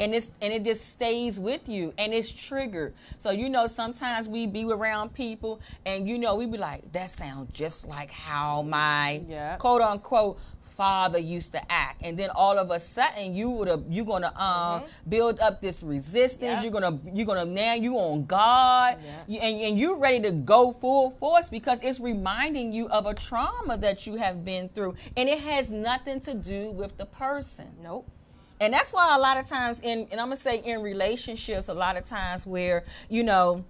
and 0.00 0.14
it's 0.14 0.30
and 0.40 0.52
it 0.52 0.64
just 0.64 0.88
stays 0.88 1.40
with 1.40 1.68
you 1.68 1.92
and 1.98 2.14
it's 2.14 2.30
triggered 2.30 2.94
so 3.18 3.30
you 3.30 3.48
know 3.48 3.66
sometimes 3.66 4.28
we 4.28 4.46
be 4.46 4.64
around 4.64 5.12
people 5.12 5.60
and 5.86 6.08
you 6.08 6.18
know 6.18 6.36
we 6.36 6.46
be 6.46 6.56
like 6.58 6.90
that 6.92 7.10
sounds 7.10 7.50
just 7.52 7.86
like 7.86 8.10
how 8.10 8.62
my 8.62 9.22
Yeah. 9.28 9.56
quote 9.56 9.80
unquote 9.82 10.38
father 10.78 11.18
used 11.18 11.50
to 11.50 11.60
act 11.72 12.00
and 12.02 12.16
then 12.16 12.30
all 12.30 12.56
of 12.56 12.70
a 12.70 12.78
sudden 12.78 13.34
you 13.34 13.50
would 13.50 13.66
have 13.66 13.82
you're 13.90 14.04
gonna 14.04 14.32
um 14.38 14.84
build 15.08 15.40
up 15.40 15.60
this 15.60 15.82
resistance 15.82 16.40
Yeah. 16.40 16.62
you're 16.62 16.70
gonna 16.70 16.96
you're 17.12 17.26
gonna 17.26 17.44
now 17.44 17.74
you 17.74 17.96
on 17.96 18.24
guard 18.26 18.94
Yeah. 19.04 19.10
you, 19.26 19.38
and, 19.40 19.60
and 19.60 19.78
you're 19.78 19.96
ready 19.98 20.20
to 20.22 20.30
go 20.30 20.72
full 20.72 21.10
force 21.18 21.48
because 21.50 21.82
it's 21.82 21.98
reminding 21.98 22.72
you 22.72 22.88
of 22.90 23.06
a 23.06 23.14
trauma 23.14 23.76
that 23.78 24.06
you 24.06 24.14
have 24.16 24.44
been 24.44 24.68
through 24.68 24.94
and 25.16 25.28
it 25.28 25.40
has 25.40 25.68
nothing 25.68 26.20
to 26.20 26.32
do 26.34 26.70
with 26.70 26.96
the 26.96 27.06
person 27.06 27.66
Nope. 27.82 28.06
and 28.60 28.72
that's 28.72 28.92
why 28.92 29.16
a 29.16 29.18
lot 29.18 29.36
of 29.36 29.48
times 29.48 29.80
in 29.80 30.06
and 30.12 30.20
i'm 30.20 30.28
gonna 30.28 30.36
say 30.36 30.58
in 30.58 30.80
relationships 30.80 31.66
a 31.66 31.74
lot 31.74 31.96
of 31.96 32.06
times 32.06 32.46
where 32.46 32.84
you 33.08 33.24
know 33.24 33.64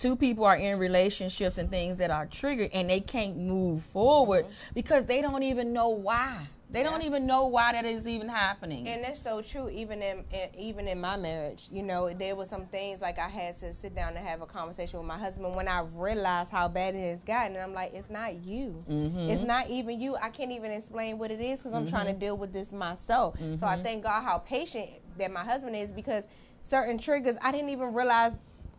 two 0.00 0.16
people 0.16 0.44
are 0.44 0.56
in 0.56 0.78
relationships 0.78 1.58
and 1.58 1.68
things 1.68 1.96
that 1.98 2.10
are 2.10 2.26
triggered 2.26 2.70
and 2.72 2.88
they 2.88 3.00
can't 3.00 3.36
move 3.36 3.82
forward 3.84 4.44
mm-hmm. 4.44 4.74
because 4.74 5.04
they 5.04 5.20
don't 5.20 5.42
even 5.42 5.72
know 5.72 5.90
why 5.90 6.46
they 6.72 6.84
don't 6.84 7.02
even 7.02 7.26
know 7.26 7.46
why 7.46 7.72
that 7.72 7.84
is 7.84 8.06
even 8.06 8.28
happening 8.28 8.86
And 8.86 9.02
that's 9.02 9.20
so 9.20 9.42
true. 9.42 9.68
Even 9.68 10.02
in, 10.02 10.24
in 10.32 10.48
even 10.56 10.86
in 10.86 11.00
my 11.00 11.16
marriage, 11.16 11.68
you 11.70 11.82
know, 11.82 12.12
there 12.14 12.36
were 12.36 12.46
some 12.46 12.66
things 12.66 13.00
like 13.00 13.18
I 13.18 13.28
had 13.28 13.56
to 13.58 13.74
sit 13.74 13.94
down 13.94 14.16
and 14.16 14.26
have 14.26 14.40
a 14.40 14.46
conversation 14.46 14.98
with 14.98 15.08
my 15.08 15.18
husband 15.18 15.56
when 15.56 15.66
I 15.66 15.82
realized 15.94 16.50
how 16.50 16.68
bad 16.68 16.94
it 16.94 17.10
has 17.10 17.24
gotten. 17.24 17.56
And 17.56 17.62
I'm 17.62 17.74
like, 17.74 17.92
it's 17.92 18.08
not 18.08 18.34
you. 18.44 18.84
Mm-hmm. 18.88 19.30
It's 19.30 19.42
not 19.42 19.68
even 19.68 20.00
you. 20.00 20.16
I 20.16 20.30
can't 20.30 20.52
even 20.52 20.70
explain 20.70 21.18
what 21.18 21.32
it 21.32 21.40
is 21.40 21.58
because 21.58 21.74
I'm 21.74 21.88
trying 21.88 22.06
to 22.06 22.12
mm-hmm. 22.12 22.20
deal 22.20 22.36
with 22.36 22.52
this 22.52 22.72
myself. 22.72 23.36
So 23.58 23.66
I 23.66 23.76
thank 23.82 24.04
God 24.04 24.22
how 24.22 24.38
patient 24.38 24.90
that 25.18 25.32
my 25.32 25.44
husband 25.44 25.74
is 25.74 25.90
because 25.90 26.24
certain 26.62 26.98
triggers 26.98 27.36
I 27.42 27.50
didn't 27.52 27.70
even 27.70 27.92
realize. 27.94 28.32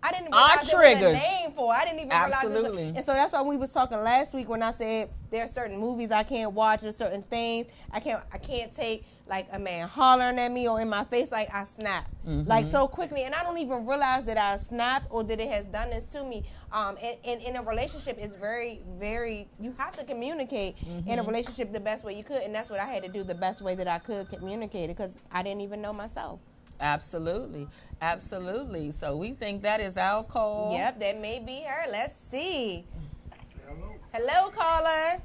I 0.04 0.12
didn't 0.12 0.34
Our 0.34 0.48
realize 0.48 0.72
there 0.72 0.80
was 0.80 1.02
a 1.02 1.14
name 1.14 1.52
for. 1.52 1.74
I 1.74 1.86
didn't 1.86 2.00
even 2.00 2.10
realize. 2.10 2.32
there 2.32 2.40
a- 2.42 2.46
Absolutely. 2.56 2.88
and 2.96 3.06
so 3.06 3.14
that's 3.14 3.34
why 3.34 3.42
we 3.44 3.58
was 3.58 3.72
talking 3.72 4.00
last 4.02 4.34
week 4.34 4.50
when 4.50 4.64
I 4.64 4.72
said 4.72 5.10
there 5.30 5.46
are 5.46 5.48
certain 5.48 5.78
movies 5.78 6.12
I 6.12 6.24
can't 6.24 6.54
watch, 6.54 6.82
there's 6.82 6.98
certain 6.98 7.22
things 7.24 7.68
I 7.92 8.00
can't 8.00 8.22
I 8.34 8.38
can't 8.40 8.74
take 8.74 9.06
like 9.28 9.48
a 9.54 9.60
man 9.60 9.88
hollering 9.88 10.38
at 10.40 10.52
me 10.52 10.68
or 10.68 10.82
in 10.82 10.90
my 10.90 11.06
face 11.06 11.32
like 11.32 11.54
I 11.54 11.64
snap 11.64 12.06
like 12.26 12.68
so 12.70 12.88
quickly 12.88 13.24
and 13.24 13.34
I 13.34 13.44
don't 13.44 13.60
even 13.60 13.86
realize 13.88 14.26
that 14.26 14.38
I 14.38 14.58
snap 14.58 15.04
or 15.10 15.24
that 15.24 15.40
it 15.40 15.50
has 15.50 15.66
done 15.66 15.90
this 15.92 16.04
to 16.14 16.24
me. 16.24 16.44
Um, 16.74 16.98
and, 17.02 17.18
and 17.24 17.42
in 17.42 17.56
a 17.56 17.64
relationship, 17.64 18.18
it's 18.20 18.36
very 18.36 18.82
very 19.00 19.48
you 19.60 19.74
have 19.78 19.94
to 19.98 20.04
communicate 20.04 20.76
in 21.06 21.20
a 21.20 21.24
relationship 21.24 21.72
the 21.72 21.80
best 21.80 22.04
way 22.04 22.18
you 22.18 22.24
could, 22.24 22.42
and 22.42 22.54
that's 22.56 22.70
what 22.70 22.80
I 22.80 22.86
had 22.86 23.04
to 23.04 23.10
do 23.10 23.24
the 23.24 23.36
best 23.36 23.62
way 23.62 23.76
that 23.76 23.88
I 23.88 24.00
could 24.00 24.28
communicate 24.30 24.90
it 24.90 24.98
because 24.98 25.12
I 25.32 25.44
didn't 25.44 25.62
even 25.62 25.82
know 25.82 25.94
myself. 25.94 26.40
absolutely 26.80 27.68
absolutely 28.02 28.92
so 28.92 29.16
we 29.16 29.32
think 29.32 29.62
that 29.62 29.80
is 29.80 29.98
our 29.98 30.24
call 30.24 30.74
Yep, 30.74 31.00
that 31.00 31.20
may 31.22 31.40
be 31.40 31.62
her. 31.68 31.90
Let's 31.92 32.16
see. 32.32 32.84
Hello, 33.68 33.94
Hello, 34.14 34.50
caller. 34.52 35.22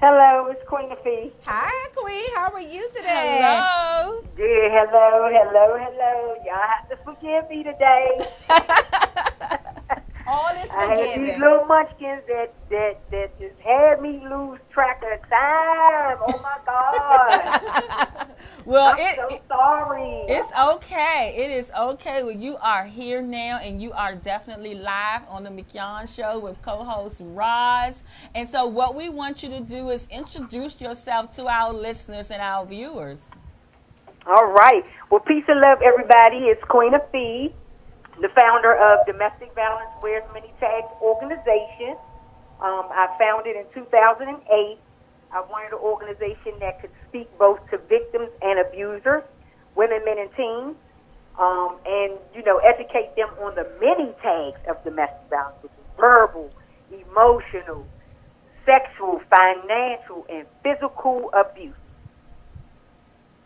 Hello, 0.00 0.46
it's 0.50 0.62
Queen 0.68 0.92
of 0.92 1.02
Fee. 1.02 1.32
Hi, 1.44 1.88
Queen. 1.96 2.28
How 2.36 2.52
are 2.52 2.60
you 2.60 2.88
today? 2.94 3.40
hello 3.42 4.22
Good. 4.36 4.70
Hello, 4.70 5.28
hello, 5.32 5.76
hello. 5.76 6.34
Y'all 6.46 6.68
have 6.68 6.88
to 6.88 6.96
forgive 7.04 7.50
me 7.50 7.64
today. 7.64 8.20
All 10.28 10.50
is 10.62 10.70
I 10.70 10.84
had 10.86 10.98
these 11.00 11.14
forgiven. 11.14 11.40
little 11.40 11.64
munchkins 11.64 12.22
that 12.28 12.52
that 12.70 13.00
that 13.10 13.38
just 13.40 13.58
had 13.60 14.00
me 14.00 14.22
lose 14.30 14.60
track 14.70 15.02
of 15.02 15.20
time. 15.28 16.18
Oh 16.20 16.40
my 16.42 16.58
God! 16.64 18.28
well 18.68 18.94
I'm 18.94 18.98
it, 18.98 19.16
so 19.16 19.40
sorry. 19.48 20.24
It's 20.28 20.52
okay. 20.58 21.34
It 21.36 21.50
is 21.50 21.70
okay. 21.70 22.22
Well, 22.22 22.32
you 22.32 22.56
are 22.58 22.84
here 22.84 23.22
now, 23.22 23.58
and 23.58 23.80
you 23.80 23.92
are 23.92 24.14
definitely 24.14 24.74
live 24.74 25.22
on 25.28 25.44
the 25.44 25.50
McYon 25.50 26.08
Show 26.14 26.38
with 26.38 26.60
co-host 26.62 27.22
Roz. 27.24 27.94
And 28.34 28.48
so, 28.48 28.66
what 28.66 28.94
we 28.94 29.08
want 29.08 29.42
you 29.42 29.48
to 29.50 29.60
do 29.60 29.88
is 29.90 30.06
introduce 30.10 30.80
yourself 30.80 31.34
to 31.36 31.46
our 31.46 31.72
listeners 31.72 32.30
and 32.30 32.42
our 32.42 32.66
viewers. 32.66 33.20
All 34.26 34.52
right. 34.52 34.84
Well, 35.10 35.20
peace 35.20 35.44
and 35.48 35.60
love, 35.60 35.78
everybody. 35.82 36.52
It's 36.52 36.62
Queen 36.64 36.92
of 36.92 37.00
Fee, 37.10 37.54
the 38.20 38.28
founder 38.38 38.74
of 38.76 39.06
Domestic 39.06 39.54
Violence 39.54 39.90
Wears 40.02 40.24
Many 40.34 40.52
Tags 40.60 40.92
organization. 41.00 41.96
Um, 42.60 42.84
I 42.90 43.16
founded 43.18 43.56
in 43.56 43.64
2008. 43.72 44.78
I 45.32 45.40
wanted 45.42 45.72
an 45.72 45.80
organization 45.80 46.58
that 46.60 46.80
could 46.80 46.90
speak 47.08 47.28
both 47.38 47.58
to 47.70 47.78
victims 47.88 48.30
and 48.40 48.58
abusers, 48.58 49.22
women, 49.74 50.00
men, 50.04 50.18
and 50.18 50.30
teens, 50.34 50.76
um, 51.38 51.76
and 51.86 52.18
you 52.34 52.42
know, 52.44 52.58
educate 52.58 53.14
them 53.16 53.28
on 53.42 53.54
the 53.54 53.66
many 53.80 54.12
tags 54.22 54.58
of 54.68 54.82
domestic 54.84 55.28
violence, 55.30 55.56
which 55.62 55.72
is 55.72 55.84
verbal, 55.98 56.50
emotional, 56.90 57.86
sexual, 58.64 59.20
financial, 59.30 60.26
and 60.28 60.46
physical 60.62 61.30
abuse. 61.32 61.74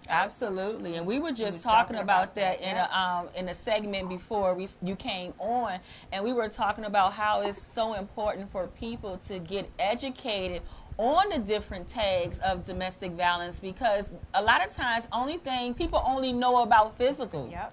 Absolutely, 0.08 0.96
and 0.96 1.06
we 1.06 1.20
were 1.20 1.30
just 1.30 1.62
talking 1.62 1.96
about 1.96 2.34
that 2.34 2.60
in 2.60 2.76
a 2.76 2.90
um, 2.90 3.28
in 3.36 3.48
a 3.48 3.54
segment 3.54 4.08
before 4.08 4.52
we 4.52 4.68
you 4.82 4.96
came 4.96 5.32
on, 5.38 5.78
and 6.10 6.24
we 6.24 6.32
were 6.32 6.48
talking 6.48 6.84
about 6.84 7.12
how 7.12 7.40
it's 7.42 7.62
so 7.62 7.94
important 7.94 8.50
for 8.50 8.66
people 8.66 9.16
to 9.28 9.38
get 9.38 9.70
educated 9.78 10.62
on 11.02 11.30
the 11.30 11.38
different 11.38 11.88
tags 11.88 12.38
of 12.40 12.64
domestic 12.64 13.12
violence 13.12 13.58
because 13.58 14.12
a 14.34 14.42
lot 14.42 14.66
of 14.66 14.72
times 14.72 15.08
only 15.12 15.38
thing 15.38 15.74
people 15.74 16.02
only 16.06 16.32
know 16.32 16.62
about 16.62 16.96
physical. 16.96 17.48
Yep. 17.50 17.72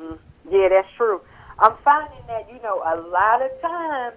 Mm-hmm. 0.00 0.14
Yeah, 0.54 0.68
that's 0.70 0.88
true. 0.96 1.20
I'm 1.58 1.76
finding 1.84 2.22
that, 2.28 2.48
you 2.52 2.62
know, 2.62 2.78
a 2.78 2.96
lot 3.08 3.42
of 3.42 3.50
times 3.60 4.14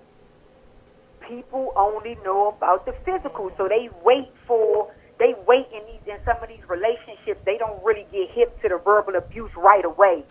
people 1.28 1.74
only 1.76 2.16
know 2.24 2.50
about 2.50 2.86
the 2.86 2.94
physical. 3.04 3.52
So 3.58 3.68
they 3.68 3.90
wait 4.04 4.30
for 4.46 4.92
they 5.18 5.36
wait 5.48 5.68
in 5.74 5.82
these 5.86 6.02
in 6.08 6.18
some 6.26 6.38
of 6.42 6.50
these 6.50 6.68
relationships, 6.68 7.42
they 7.46 7.58
don't 7.58 7.84
really 7.84 8.06
get 8.12 8.30
hip 8.32 8.62
to 8.62 8.70
the 8.70 8.78
verbal 8.78 9.16
abuse 9.16 9.52
right 9.56 9.86
away 9.86 10.24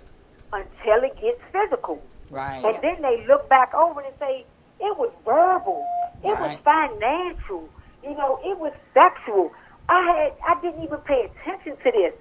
until 0.52 1.02
it 1.02 1.14
gets 1.20 1.40
physical. 1.52 2.02
Right. 2.30 2.64
And 2.64 2.76
then 2.82 3.02
they 3.02 3.24
look 3.26 3.48
back 3.48 3.74
over 3.74 4.00
and 4.00 4.14
say, 4.18 4.44
It 4.80 4.96
was 4.98 5.10
verbal. 5.24 5.86
It 6.22 6.38
was 6.38 6.58
financial. 6.64 7.68
You 8.02 8.14
know, 8.16 8.38
it 8.44 8.58
was 8.58 8.72
sexual. 8.94 9.52
I 9.88 10.02
had 10.02 10.32
I 10.46 10.60
didn't 10.60 10.82
even 10.84 10.98
pay 10.98 11.28
attention 11.30 11.76
to 11.76 11.90
this. 11.90 12.14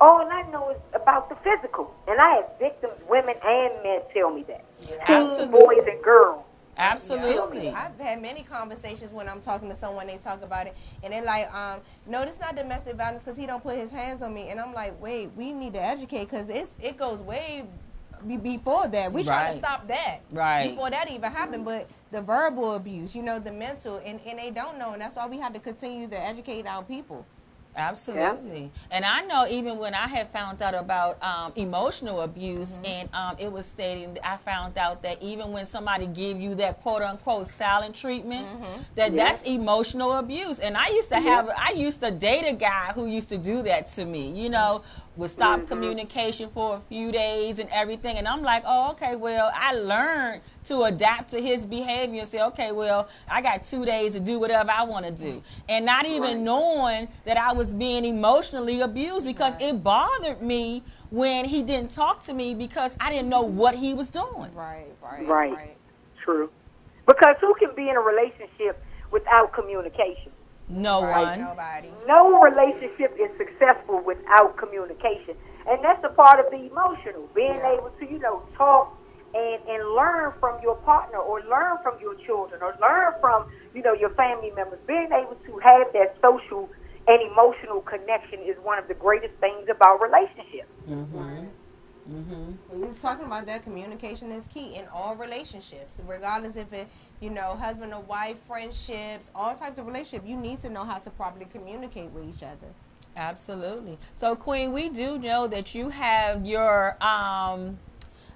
All 0.00 0.26
I 0.30 0.42
know 0.50 0.70
is 0.70 0.78
about 0.94 1.10
about 1.10 1.28
the 1.28 1.36
physical. 1.36 1.94
And 2.08 2.20
I 2.20 2.36
have 2.36 2.58
victims, 2.58 2.94
women 3.08 3.34
and 3.42 3.82
men, 3.82 4.00
tell 4.12 4.32
me 4.32 4.44
that. 4.48 4.64
Teen 4.80 4.98
Absolutely. 5.00 5.60
boys 5.60 5.86
and 5.86 6.02
girls. 6.02 6.44
Absolutely. 6.76 7.68
I've 7.68 7.98
had 7.98 8.22
many 8.22 8.42
conversations 8.42 9.12
when 9.12 9.28
I'm 9.28 9.42
talking 9.42 9.68
to 9.68 9.76
someone. 9.76 10.06
They 10.06 10.16
talk 10.16 10.42
about 10.42 10.66
it, 10.66 10.74
and 11.02 11.12
they're 11.12 11.24
like, 11.24 11.52
um, 11.52 11.80
"No, 12.06 12.22
it's 12.22 12.40
not 12.40 12.56
domestic 12.56 12.96
violence 12.96 13.22
because 13.22 13.36
he 13.36 13.44
don't 13.44 13.62
put 13.62 13.76
his 13.76 13.90
hands 13.90 14.22
on 14.22 14.32
me." 14.32 14.48
And 14.48 14.58
I'm 14.58 14.72
like, 14.72 14.98
"Wait, 15.00 15.30
we 15.36 15.52
need 15.52 15.74
to 15.74 15.82
educate 15.82 16.30
because 16.30 16.48
it's 16.48 16.70
it 16.80 16.96
goes 16.96 17.20
way 17.20 17.66
be- 18.26 18.36
before 18.36 18.88
that. 18.88 19.12
We 19.12 19.24
trying 19.24 19.44
Right. 19.46 19.52
to 19.52 19.58
stop 19.58 19.86
that 19.88 20.20
Right. 20.30 20.70
before 20.70 20.90
that 20.90 21.10
even 21.10 21.30
happened. 21.32 21.64
But 21.64 21.88
the 22.10 22.20
verbal 22.20 22.74
abuse, 22.74 23.14
you 23.14 23.22
know, 23.22 23.38
the 23.38 23.52
mental, 23.52 24.00
and 24.04 24.20
and 24.26 24.38
they 24.38 24.50
don't 24.50 24.78
know, 24.78 24.92
and 24.92 25.02
that's 25.02 25.16
why 25.16 25.26
we 25.26 25.38
have 25.38 25.52
to 25.54 25.60
continue 25.60 26.08
to 26.08 26.18
educate 26.18 26.66
our 26.66 26.82
people. 26.82 27.24
Absolutely. 27.76 28.70
And 28.90 29.04
I 29.04 29.20
know 29.22 29.46
even 29.48 29.78
when 29.78 29.94
I 29.94 30.08
had 30.08 30.28
found 30.30 30.60
out 30.60 30.74
about 30.74 31.22
um, 31.22 31.52
emotional 31.56 32.22
abuse, 32.22 32.78
and 32.84 33.08
um, 33.14 33.36
it 33.38 33.50
was 33.50 33.64
stating, 33.66 34.18
I 34.24 34.36
found 34.38 34.76
out 34.76 35.02
that 35.02 35.22
even 35.22 35.52
when 35.52 35.66
somebody 35.66 36.06
give 36.06 36.40
you 36.40 36.54
that 36.56 36.82
quote 36.82 37.02
unquote 37.02 37.48
silent 37.48 37.94
treatment, 37.94 38.46
that 38.96 39.12
Yeah. 39.12 39.24
that's 39.24 39.42
emotional 39.44 40.16
abuse. 40.16 40.58
And 40.58 40.76
I 40.76 40.88
used 40.88 41.08
to 41.10 41.20
have, 41.20 41.48
I 41.56 41.70
used 41.70 42.00
to 42.00 42.10
date 42.10 42.44
a 42.46 42.54
guy 42.54 42.92
who 42.94 43.06
used 43.06 43.28
to 43.30 43.38
do 43.38 43.62
that 43.62 43.88
to 43.92 44.04
me. 44.04 44.30
You 44.30 44.48
know, 44.50 44.82
would 45.20 45.30
stop 45.30 45.58
mm-hmm. 45.58 45.68
communication 45.68 46.50
for 46.52 46.76
a 46.76 46.80
few 46.88 47.12
days 47.12 47.58
and 47.58 47.68
everything. 47.70 48.16
And 48.16 48.26
I'm 48.26 48.42
like, 48.42 48.64
oh, 48.66 48.90
okay, 48.92 49.16
well, 49.16 49.50
I 49.54 49.74
learned 49.74 50.40
to 50.64 50.82
adapt 50.84 51.30
to 51.32 51.40
his 51.40 51.66
behavior 51.66 52.22
and 52.22 52.28
say, 52.28 52.40
okay, 52.42 52.72
well, 52.72 53.08
I 53.28 53.42
got 53.42 53.62
two 53.62 53.84
days 53.84 54.14
to 54.14 54.20
do 54.20 54.38
whatever 54.38 54.70
I 54.70 54.82
want 54.82 55.04
to 55.04 55.12
do. 55.12 55.42
And 55.68 55.84
not 55.84 56.06
even 56.06 56.20
Right. 56.22 56.36
knowing 56.38 57.08
that 57.24 57.36
I 57.36 57.52
was 57.52 57.74
being 57.74 58.04
emotionally 58.04 58.80
abused 58.80 59.26
because 59.26 59.54
it 59.60 59.84
bothered 59.84 60.42
me 60.42 60.82
when 61.10 61.44
he 61.44 61.62
didn't 61.62 61.90
talk 61.90 62.24
to 62.24 62.32
me 62.32 62.54
because 62.54 62.94
I 62.98 63.10
didn't 63.12 63.28
know 63.28 63.42
what 63.42 63.74
he 63.74 63.94
was 63.94 64.08
doing. 64.08 64.54
Right, 64.54 64.86
right, 65.02 65.26
Right. 65.26 65.76
True. 66.24 66.50
Because 67.06 67.36
who 67.40 67.54
can 67.54 67.70
be 67.74 67.88
in 67.88 67.96
a 67.96 68.00
relationship 68.00 68.82
without 69.10 69.52
communication? 69.52 70.30
No 70.70 71.02
Right, 71.02 71.36
one. 71.36 71.40
nobody. 71.40 71.90
No 72.06 72.40
relationship 72.40 73.16
is 73.18 73.30
successful 73.36 74.00
without 74.06 74.56
communication. 74.56 75.34
And 75.66 75.82
that's 75.84 76.02
a 76.04 76.08
part 76.14 76.38
of 76.38 76.50
the 76.50 76.70
emotional, 76.70 77.28
being 77.34 77.58
Yeah. 77.58 77.72
able 77.74 77.90
to, 77.90 78.04
you 78.06 78.18
know, 78.18 78.42
talk 78.56 78.96
and, 79.34 79.60
and 79.68 79.94
learn 79.94 80.32
from 80.40 80.58
your 80.62 80.76
partner 80.76 81.18
or 81.18 81.40
learn 81.42 81.78
from 81.82 81.98
your 82.00 82.14
children 82.26 82.62
or 82.62 82.74
learn 82.80 83.12
from, 83.20 83.44
you 83.74 83.82
know, 83.82 83.92
your 83.92 84.10
family 84.10 84.50
members. 84.56 84.78
Being 84.86 85.10
able 85.12 85.36
to 85.46 85.58
have 85.58 85.92
that 85.92 86.16
social 86.22 86.68
and 87.06 87.20
emotional 87.22 87.80
connection 87.82 88.40
is 88.40 88.56
one 88.62 88.78
of 88.78 88.86
the 88.88 88.94
greatest 88.94 89.34
things 89.40 89.68
about 89.68 90.00
relationships. 90.00 90.70
Mm-hmm. 90.88 91.46
Mm-hmm. 92.10 92.80
We 92.80 92.86
was 92.86 92.96
talking 92.96 93.26
about 93.26 93.46
that 93.46 93.62
communication 93.62 94.32
is 94.32 94.46
key 94.48 94.74
in 94.74 94.86
all 94.88 95.14
relationships, 95.14 95.94
regardless 96.06 96.56
if 96.56 96.72
it, 96.72 96.88
you 97.20 97.30
know, 97.30 97.54
husband 97.54 97.94
or 97.94 98.00
wife, 98.02 98.38
friendships, 98.48 99.30
all 99.34 99.54
types 99.54 99.78
of 99.78 99.86
relationship. 99.86 100.26
You 100.26 100.36
need 100.36 100.60
to 100.62 100.70
know 100.70 100.84
how 100.84 100.98
to 100.98 101.10
properly 101.10 101.46
communicate 101.52 102.10
with 102.10 102.24
each 102.28 102.42
other. 102.42 102.66
Absolutely. 103.16 103.98
So, 104.16 104.34
Queen, 104.34 104.72
we 104.72 104.88
do 104.88 105.18
know 105.18 105.46
that 105.46 105.74
you 105.74 105.90
have 105.90 106.44
your, 106.44 106.96
um, 107.02 107.78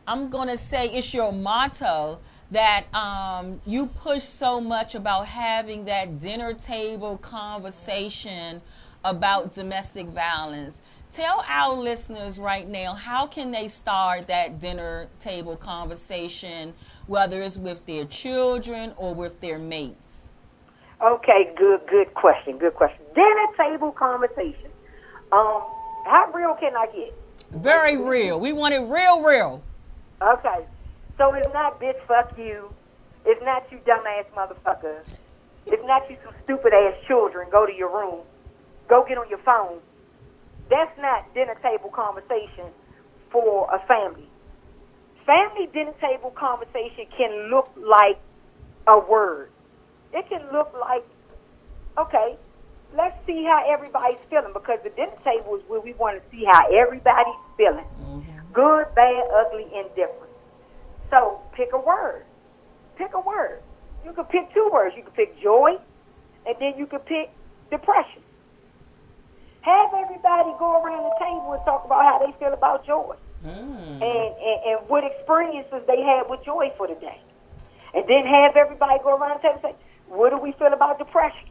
I'm 0.06 0.30
to 0.30 0.58
say 0.58 0.88
it's 0.88 1.12
your 1.12 1.32
motto 1.32 2.18
that 2.50 2.92
um, 2.94 3.60
you 3.66 3.86
push 3.86 4.22
so 4.22 4.60
much 4.60 4.94
about 4.94 5.26
having 5.26 5.84
that 5.86 6.20
dinner 6.20 6.54
table 6.54 7.18
conversation 7.18 8.60
about 9.04 9.54
domestic 9.54 10.06
violence. 10.06 10.80
Tell 11.14 11.44
our 11.46 11.72
listeners 11.72 12.40
right 12.40 12.68
now 12.68 12.92
how 12.92 13.24
can 13.28 13.52
they 13.52 13.68
start 13.68 14.26
that 14.26 14.58
dinner 14.58 15.06
table 15.20 15.54
conversation, 15.56 16.74
whether 17.06 17.40
it's 17.40 17.56
with 17.56 17.86
their 17.86 18.04
children 18.06 18.92
or 18.96 19.14
with 19.14 19.40
their 19.40 19.60
mates. 19.60 20.30
Okay, 21.00 21.54
good, 21.56 21.82
good 21.88 22.12
question, 22.14 22.58
good 22.58 22.74
question. 22.74 22.98
Dinner 23.14 23.46
table 23.56 23.92
conversation. 23.92 24.68
Um, 25.30 25.62
how 26.04 26.32
real 26.34 26.56
can 26.58 26.74
I 26.74 26.86
get? 26.86 27.14
Very 27.52 27.96
real. 27.96 28.40
We 28.40 28.52
want 28.52 28.74
it 28.74 28.80
real, 28.80 29.22
real. 29.22 29.62
Okay, 30.20 30.66
so 31.16 31.32
it's 31.34 31.54
not 31.54 31.80
bitch 31.80 32.04
fuck 32.08 32.36
you. 32.36 32.74
It's 33.24 33.40
not 33.44 33.70
you 33.70 33.78
dumbass 33.86 34.24
motherfucker. 34.36 34.98
It's 35.66 35.86
not 35.86 36.10
you 36.10 36.16
some 36.24 36.34
stupid 36.42 36.74
ass 36.74 36.94
children. 37.06 37.46
Go 37.52 37.66
to 37.66 37.72
your 37.72 37.94
room. 37.94 38.22
Go 38.88 39.04
get 39.06 39.16
on 39.16 39.28
your 39.30 39.38
phone. 39.38 39.78
That's 40.70 40.96
not 40.98 41.32
dinner 41.34 41.56
table 41.62 41.90
conversation 41.90 42.72
for 43.30 43.68
a 43.72 43.78
family. 43.86 44.28
Family 45.26 45.68
dinner 45.72 45.94
table 46.00 46.30
conversation 46.30 47.06
can 47.16 47.50
look 47.50 47.68
like 47.76 48.18
a 48.86 48.98
word. 48.98 49.50
It 50.12 50.28
can 50.28 50.42
look 50.52 50.72
like, 50.78 51.04
okay, 51.98 52.36
let's 52.96 53.16
see 53.26 53.44
how 53.44 53.64
everybody's 53.68 54.20
feeling 54.30 54.52
because 54.52 54.78
the 54.84 54.90
dinner 54.90 55.16
table 55.24 55.56
is 55.56 55.62
where 55.68 55.80
we 55.80 55.92
want 55.94 56.22
to 56.22 56.22
see 56.30 56.44
how 56.44 56.68
everybody's 56.72 57.42
feeling. 57.56 57.86
Mm-hmm. 58.00 58.52
Good, 58.52 58.94
bad, 58.94 59.24
ugly, 59.34 59.66
indifferent. 59.74 60.32
So 61.10 61.40
pick 61.54 61.70
a 61.72 61.78
word. 61.78 62.24
Pick 62.96 63.14
a 63.14 63.20
word. 63.20 63.60
You 64.04 64.12
can 64.12 64.24
pick 64.24 64.52
two 64.54 64.70
words. 64.72 64.94
You 64.96 65.02
can 65.02 65.12
pick 65.12 65.40
joy, 65.42 65.76
and 66.46 66.54
then 66.60 66.74
you 66.76 66.86
can 66.86 67.00
pick 67.00 67.30
depression. 67.70 68.22
Have 69.64 69.94
everybody 69.96 70.52
go 70.58 70.82
around 70.82 71.04
the 71.08 71.16
table 71.24 71.52
and 71.56 71.64
talk 71.64 71.84
about 71.86 72.04
how 72.04 72.18
they 72.24 72.32
feel 72.38 72.52
about 72.52 72.86
joy 72.86 73.16
Mm. 73.44 74.00
and, 74.00 74.00
and, 74.00 74.58
and 74.64 74.88
what 74.88 75.04
experiences 75.04 75.82
they 75.86 76.00
had 76.00 76.30
with 76.30 76.42
joy 76.44 76.72
for 76.78 76.88
the 76.88 76.94
day. 76.94 77.20
And 77.92 78.08
then 78.08 78.24
have 78.26 78.56
everybody 78.56 78.98
go 79.04 79.16
around 79.18 79.36
the 79.36 79.42
table 79.48 79.60
and 79.62 79.74
say, 79.74 79.74
what 80.08 80.30
do 80.30 80.38
we 80.38 80.52
feel 80.52 80.72
about 80.72 80.96
depression? 80.98 81.48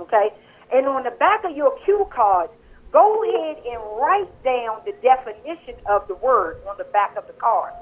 Okay? 0.00 0.30
And 0.72 0.86
on 0.86 1.04
the 1.04 1.12
back 1.12 1.44
of 1.44 1.56
your 1.56 1.78
cue 1.84 2.08
cards, 2.10 2.52
go 2.90 3.22
ahead 3.22 3.62
and 3.70 3.80
write 4.00 4.30
down 4.42 4.80
the 4.84 4.92
definition 5.00 5.76
of 5.88 6.08
the 6.08 6.16
word 6.16 6.56
on 6.68 6.76
the 6.76 6.84
back 6.90 7.16
of 7.16 7.24
the 7.28 7.34
card. 7.34 7.72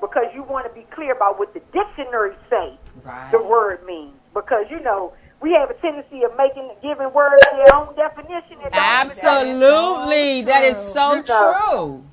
Because 0.00 0.26
you 0.34 0.42
want 0.42 0.66
to 0.66 0.72
be 0.72 0.86
clear 0.90 1.12
about 1.12 1.38
what 1.38 1.52
the 1.52 1.60
dictionary 1.72 2.34
say 2.48 2.78
Right. 3.04 3.30
the 3.30 3.42
word 3.42 3.84
means. 3.86 4.14
Because, 4.32 4.64
you 4.70 4.80
know, 4.80 5.12
we 5.42 5.52
have 5.52 5.70
a 5.70 5.74
tendency 5.74 6.22
of 6.22 6.36
making, 6.36 6.70
giving 6.82 7.12
words 7.12 7.42
their 7.52 7.74
own 7.74 7.94
definition. 7.96 8.58
and 8.62 8.72
don't 8.72 8.74
even- 8.74 9.62
Absolutely. 9.62 10.42
That 10.42 10.64
is 10.64 10.76
so 10.92 11.14
You 11.14 11.22
know. 11.22 11.52
true. 11.70 12.04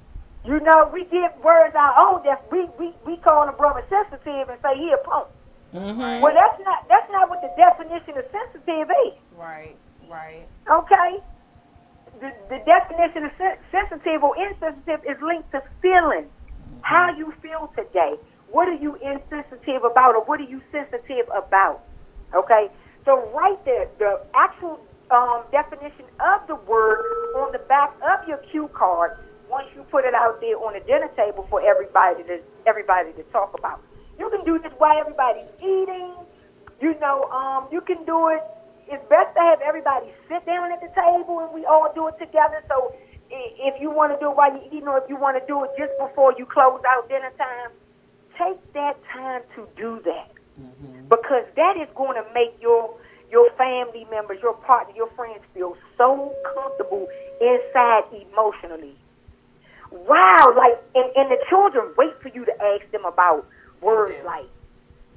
you 0.46 0.60
know, 0.62 0.90
we 0.92 1.06
give 1.06 1.32
words 1.44 1.76
our 1.76 1.94
own 2.04 2.24
def. 2.24 2.40
We 2.52 2.66
we 2.80 2.94
we 3.06 3.18
call 3.18 3.48
a 3.48 3.52
brother 3.52 3.84
sensitive 3.90 4.50
and 4.50 4.60
say 4.62 4.76
he 4.78 4.92
a 4.92 4.98
punk. 4.98 5.28
Mm-hmm. 5.76 6.22
Well, 6.22 6.34
that's 6.34 6.60
not 6.66 6.88
that's 6.90 7.12
not 7.12 7.30
what 7.30 7.42
the 7.42 7.52
definition 7.56 8.18
of 8.18 8.26
sensitive 8.32 8.90
is. 9.06 9.14
Right, 9.38 9.76
right. 10.10 10.48
Okay, 10.70 11.20
the 12.22 12.32
the 12.50 12.60
definition 12.66 13.26
of 13.26 13.32
sen- 13.38 13.58
sensitive 13.72 14.24
or 14.24 14.34
insensitive 14.38 15.02
is 15.06 15.22
linked 15.22 15.52
to 15.52 15.62
feeling. 15.82 16.26
How 16.82 17.12
you 17.16 17.32
feel 17.42 17.72
today. 17.76 18.16
What 18.52 18.68
are 18.68 18.74
you 18.86 18.96
insensitive 18.96 19.84
about, 19.84 20.16
or 20.16 20.24
what 20.24 20.40
are 20.40 20.50
you 20.56 20.62
sensitive 20.72 21.28
about? 21.36 21.82
Okay, 22.34 22.70
so 23.10 23.26
right 23.34 23.58
there, 23.66 23.90
the 23.98 24.22
actual 24.36 24.80
um, 25.10 25.42
definition 25.52 26.06
of 26.22 26.46
the 26.46 26.54
word 26.70 27.02
on 27.42 27.52
the 27.52 27.58
back 27.66 27.90
of 28.06 28.28
your 28.28 28.38
cue 28.54 28.70
card. 28.72 29.18
Once 29.50 29.66
you 29.74 29.82
put 29.90 30.06
it 30.06 30.14
out 30.14 30.40
there 30.42 30.54
on 30.62 30.78
the 30.78 30.80
dinner 30.86 31.10
table 31.18 31.48
for 31.50 31.58
everybody 31.58 32.22
to 32.30 32.38
everybody 32.68 33.12
to 33.14 33.24
talk 33.34 33.58
about, 33.58 33.82
you 34.20 34.30
can 34.30 34.46
do 34.46 34.62
this 34.62 34.72
while 34.78 34.94
everybody's 35.00 35.50
eating. 35.58 36.14
You 36.80 36.94
know, 37.02 37.26
um, 37.34 37.66
you 37.72 37.82
can 37.82 38.06
do 38.06 38.30
it. 38.30 38.46
It's 38.86 39.02
best 39.10 39.34
to 39.34 39.42
have 39.42 39.60
everybody 39.66 40.14
sit 40.30 40.46
down 40.46 40.72
at 40.72 40.80
the 40.80 40.94
table 40.94 41.42
and 41.42 41.50
we 41.50 41.66
all 41.66 41.92
do 41.96 42.14
it 42.14 42.20
together. 42.22 42.62
So 42.70 42.94
if 43.32 43.82
you 43.82 43.90
want 43.90 44.14
to 44.14 44.20
do 44.22 44.30
it 44.30 44.38
while 44.38 44.54
you're 44.54 44.70
eating, 44.70 44.88
or 44.88 45.02
if 45.02 45.10
you 45.10 45.18
want 45.18 45.34
to 45.34 45.46
do 45.50 45.66
it 45.66 45.72
just 45.82 45.98
before 45.98 46.38
you 46.38 46.46
close 46.46 46.82
out 46.86 47.10
dinner 47.10 47.34
time, 47.42 47.74
take 48.38 48.62
that 48.74 49.02
time 49.10 49.42
to 49.58 49.66
do 49.76 50.00
that 50.06 50.30
Mm-hmm. 50.60 51.08
because 51.10 51.46
that 51.56 51.78
is 51.82 51.88
going 51.96 52.16
to 52.16 52.26
make 52.34 52.54
your 52.62 52.94
your 53.32 53.50
family 53.58 54.06
members, 54.10 54.40
your 54.42 54.56
partner, 54.56 54.94
your 54.96 55.10
friends 55.16 55.40
feel 55.54 55.78
so 55.98 56.34
comfortable 56.54 57.08
inside 57.40 58.04
emotionally. 58.12 58.96
Wow, 59.92 60.54
like 60.58 60.78
and, 60.96 61.10
and 61.16 61.32
the 61.32 61.38
children 61.50 61.94
wait 61.98 62.14
for 62.22 62.30
you 62.30 62.46
to 62.46 62.52
ask 62.62 62.92
them 62.92 63.06
about 63.06 63.46
words 63.82 64.16
like 64.26 64.46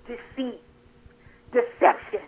deceit, 0.06 0.60
deception. 1.52 2.20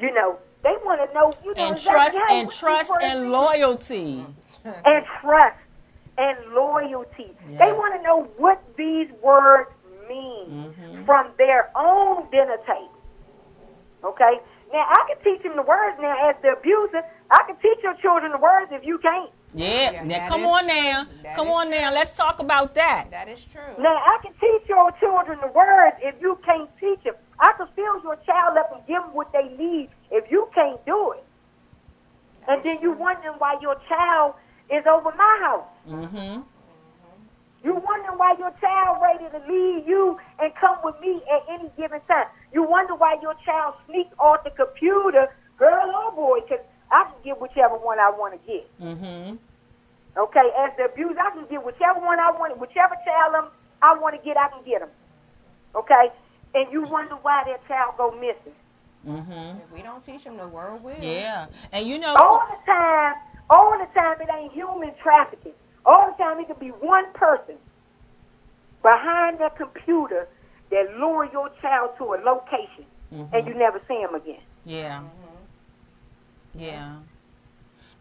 You 0.00 0.12
know, 0.14 0.38
they 0.62 0.74
want 0.84 1.00
to 1.08 1.14
know. 1.14 1.32
You 1.44 1.54
know, 1.54 1.66
And 1.68 1.76
exactly 1.76 1.92
trust 1.92 2.16
how- 2.28 2.34
and 2.40 2.50
trust 2.50 2.90
and 3.02 3.30
loyalty. 3.32 4.24
and 4.64 5.04
trust 5.20 5.56
and 6.18 6.38
loyalty. 6.54 7.32
They 7.48 7.72
want 7.72 7.94
to 7.96 8.02
know 8.02 8.24
what 8.38 8.62
these 8.76 9.08
words 9.22 9.70
mean 10.12 10.74
Mhm. 10.74 11.06
from 11.06 11.24
their 11.38 11.70
own 11.76 12.28
dinner 12.30 12.58
table. 12.66 13.00
Okay? 14.04 14.34
Now, 14.72 14.84
I 14.88 15.00
can 15.08 15.18
teach 15.22 15.42
them 15.42 15.54
the 15.56 15.62
words 15.62 15.96
now 16.00 16.14
as 16.28 16.36
the 16.42 16.52
abuser. 16.52 17.02
I 17.30 17.42
can 17.46 17.56
teach 17.56 17.78
your 17.82 17.94
children 17.94 18.32
the 18.32 18.38
words 18.38 18.72
if 18.72 18.84
you 18.84 18.98
can't. 18.98 19.30
Yeah. 19.54 19.90
Yeah, 19.90 20.04
now 20.04 20.28
come 20.28 20.40
is 20.40 20.50
on 20.50 20.66
now. 20.66 21.06
Come 21.36 21.48
is 21.48 21.54
on 21.54 21.70
now. 21.70 21.92
Let's 21.92 22.14
talk 22.16 22.40
about 22.40 22.74
that. 22.74 23.10
That 23.10 23.28
is 23.28 23.44
true. 23.44 23.74
Now, 23.78 23.96
I 24.12 24.18
can 24.22 24.32
teach 24.40 24.68
your 24.68 24.90
children 24.92 25.38
the 25.40 25.48
words 25.48 25.96
if 26.00 26.14
you 26.20 26.36
can't 26.44 26.70
teach 26.80 27.02
them. 27.04 27.14
I 27.38 27.52
can 27.58 27.68
fill 27.76 28.00
your 28.02 28.16
child 28.26 28.56
up 28.56 28.72
and 28.74 28.86
give 28.86 29.02
them 29.02 29.12
what 29.12 29.30
they 29.32 29.48
need 29.64 29.90
if 30.10 30.30
you 30.30 30.48
can't 30.54 30.82
do 30.86 31.12
it. 31.12 31.24
And 32.48 32.62
then 32.64 32.80
you 32.80 32.92
wondering 32.92 33.34
why 33.38 33.56
your 33.60 33.76
child 33.88 34.34
is 34.70 34.84
over 34.86 35.12
my 35.16 35.38
house. 35.42 35.68
Mm-hmm. 35.88 36.40
You 37.64 37.74
wondering 37.74 38.18
why 38.18 38.34
your 38.38 38.52
child 38.60 38.98
ready 39.00 39.24
to 39.30 39.38
leave 39.50 39.86
you 39.86 40.18
and 40.40 40.52
come 40.56 40.78
with 40.82 40.98
me 41.00 41.22
at 41.30 41.42
any 41.48 41.70
given 41.76 42.00
time. 42.08 42.26
You 42.52 42.64
wonder 42.64 42.94
why 42.94 43.16
your 43.22 43.34
child 43.44 43.74
sneak 43.86 44.08
off 44.18 44.42
the 44.42 44.50
computer, 44.50 45.28
girl 45.58 45.92
or 45.94 46.12
boy, 46.12 46.40
because 46.40 46.64
I 46.90 47.04
can 47.04 47.14
get 47.24 47.40
whichever 47.40 47.76
one 47.76 48.00
I 48.00 48.10
want 48.10 48.34
to 48.34 48.40
get. 48.50 48.66
Mm-hmm. 48.80 49.36
Okay, 50.16 50.50
as 50.58 50.72
the 50.76 50.84
abuse, 50.86 51.16
I 51.18 51.30
can 51.30 51.46
get 51.48 51.64
whichever 51.64 52.00
one 52.00 52.18
I 52.18 52.32
want, 52.32 52.58
whichever 52.58 52.96
child 53.04 53.34
I'm, 53.34 53.48
I 53.80 53.98
want 53.98 54.14
to 54.18 54.22
get, 54.26 54.36
I 54.36 54.48
can 54.48 54.64
get 54.64 54.80
them. 54.80 54.90
Okay, 55.74 56.10
and 56.54 56.70
you 56.72 56.82
wonder 56.82 57.14
why 57.22 57.44
that 57.46 57.66
child 57.68 57.94
go 57.96 58.10
missing. 58.10 58.58
Mm-hmm. 59.06 59.58
If 59.62 59.72
we 59.72 59.82
don't 59.82 60.04
teach 60.04 60.24
them, 60.24 60.36
the 60.36 60.46
world 60.48 60.82
will. 60.82 60.94
Yeah. 61.00 61.46
And 61.72 61.88
you 61.88 61.98
know 61.98 62.14
All 62.14 62.42
the 62.50 62.70
time, 62.70 63.14
all 63.50 63.78
the 63.78 63.86
time, 63.98 64.20
it 64.20 64.28
ain't 64.32 64.52
human 64.52 64.92
trafficking. 65.02 65.52
All 65.84 66.10
the 66.10 66.22
time, 66.22 66.40
it 66.40 66.46
could 66.46 66.60
be 66.60 66.68
one 66.68 67.12
person 67.12 67.56
behind 68.82 69.38
that 69.40 69.56
computer 69.56 70.28
that 70.70 70.96
lure 70.98 71.28
your 71.32 71.50
child 71.60 71.90
to 71.98 72.04
a 72.04 72.18
location, 72.24 72.84
and 73.10 73.30
mm-hmm. 73.30 73.48
you 73.48 73.54
never 73.54 73.80
see 73.86 73.94
him 73.94 74.14
again. 74.14 74.40
Yeah. 74.64 74.98
Mm-hmm. 74.98 76.60
Yeah. 76.60 76.94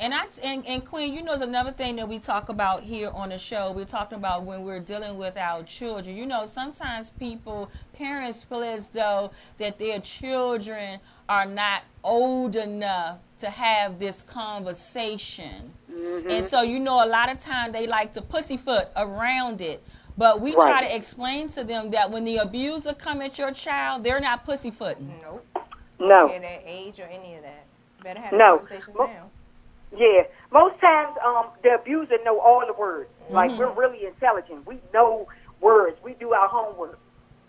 And 0.01 0.15
I 0.15 0.25
and, 0.41 0.65
and 0.65 0.83
Queen, 0.83 1.13
you 1.13 1.21
know, 1.21 1.33
is 1.33 1.41
another 1.41 1.71
thing 1.71 1.95
that 1.97 2.07
we 2.07 2.17
talk 2.17 2.49
about 2.49 2.81
here 2.81 3.11
on 3.11 3.29
the 3.29 3.37
show. 3.37 3.71
We're 3.71 3.85
talking 3.85 4.17
about 4.17 4.43
when 4.43 4.63
we're 4.63 4.79
dealing 4.79 5.15
with 5.15 5.37
our 5.37 5.61
children. 5.61 6.17
You 6.17 6.25
know, 6.25 6.49
sometimes 6.51 7.11
people, 7.11 7.69
parents 7.93 8.41
feel 8.41 8.63
as 8.63 8.87
though 8.87 9.29
that 9.59 9.77
their 9.77 9.99
children 9.99 10.99
are 11.29 11.45
not 11.45 11.83
old 12.03 12.55
enough 12.55 13.19
to 13.41 13.51
have 13.51 13.99
this 13.99 14.23
conversation. 14.23 15.71
And 16.29 16.43
so, 16.45 16.61
you 16.61 16.79
know, 16.79 17.03
a 17.03 17.07
lot 17.07 17.31
of 17.31 17.39
time 17.39 17.71
they 17.71 17.87
like 17.87 18.13
to 18.13 18.21
pussyfoot 18.21 18.87
around 18.95 19.61
it. 19.61 19.83
But 20.17 20.41
we 20.41 20.51
try 20.53 20.85
to 20.85 20.95
explain 20.95 21.49
to 21.49 21.63
them 21.63 21.91
that 21.91 22.11
when 22.11 22.25
the 22.25 22.37
abuser 22.37 22.93
come 22.93 23.21
at 23.21 23.39
your 23.39 23.51
child, 23.51 24.03
they're 24.03 24.19
not 24.19 24.45
pussyfooting. 24.45 25.13
Nope. 25.21 25.45
No. 25.99 26.29
At 26.29 26.41
that 26.41 26.61
age 26.65 26.99
or 26.99 27.03
any 27.03 27.35
of 27.35 27.43
that. 27.43 27.65
Better 28.03 28.19
have 28.19 28.33
No. 28.33 28.57
conversations 28.57 28.97
Mo- 28.97 29.05
now. 29.07 29.29
Yeah, 29.95 30.23
most 30.53 30.79
times 30.79 31.17
um, 31.25 31.47
the 31.63 31.75
abuser 31.75 32.15
know 32.23 32.39
all 32.39 32.63
the 32.65 32.73
words. 32.73 33.09
Like 33.29 33.51
we're 33.59 33.71
really 33.73 34.05
intelligent. 34.05 34.65
We 34.65 34.79
know 34.93 35.27
words. 35.59 35.97
We 36.03 36.13
do 36.13 36.31
our 36.31 36.47
homework. 36.47 36.97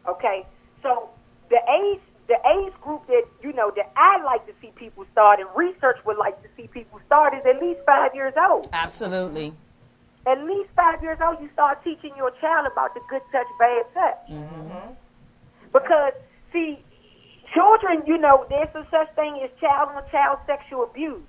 Okay, 0.09 0.45
so 0.83 1.09
the 1.51 1.59
age 1.83 2.01
the 2.33 2.41
age 2.57 2.73
group 2.81 3.07
that 3.09 3.25
you 3.43 3.53
know 3.53 3.71
that 3.77 3.93
I 3.95 4.23
like 4.25 4.47
to 4.47 4.55
see 4.63 4.73
people 4.75 5.05
start 5.13 5.39
and 5.39 5.49
research 5.55 5.99
would 6.07 6.17
like 6.17 6.41
to 6.43 6.49
see 6.57 6.67
people 6.67 6.99
start 7.05 7.35
is 7.35 7.45
at 7.45 7.61
least 7.61 7.81
five 7.85 8.15
years 8.15 8.33
old. 8.49 8.69
Absolutely. 8.73 9.53
At 10.27 10.43
least 10.45 10.71
five 10.75 11.03
years 11.03 11.19
old, 11.23 11.43
you 11.43 11.51
start 11.53 11.85
teaching 11.85 12.13
your 12.17 12.31
child 12.41 12.67
about 12.73 12.95
the 12.95 13.01
good 13.11 13.21
touch, 13.33 13.47
bad 13.59 13.85
touch. 13.93 14.19
Because 15.73 16.13
see, 16.53 16.79
children, 17.53 18.03
you 18.07 18.17
know, 18.17 18.47
there's 18.49 18.73
a 18.75 18.87
such 18.91 19.15
thing 19.15 19.41
as 19.45 19.51
child 19.61 19.91
on 19.95 20.03
child 20.11 20.39
sexual 20.47 20.85
abuse. 20.85 21.21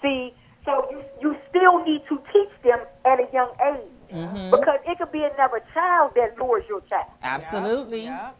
See, 0.00 0.32
so 0.64 0.86
you 0.90 1.02
you 1.20 1.36
still 1.50 1.84
need 1.84 2.02
to 2.08 2.16
teach 2.32 2.54
them 2.64 2.80
at 3.04 3.20
a 3.20 3.26
young 3.32 3.52
age 3.74 3.90
Mm-hmm. 4.10 4.50
because 4.50 4.80
it 4.88 4.98
could 4.98 5.12
be 5.12 5.22
another 5.22 5.62
child 5.72 6.10
that 6.16 6.36
lures 6.36 6.64
your 6.68 6.80
child. 6.90 7.06
Absolutely. 7.22 8.02
Yep. 8.06 8.34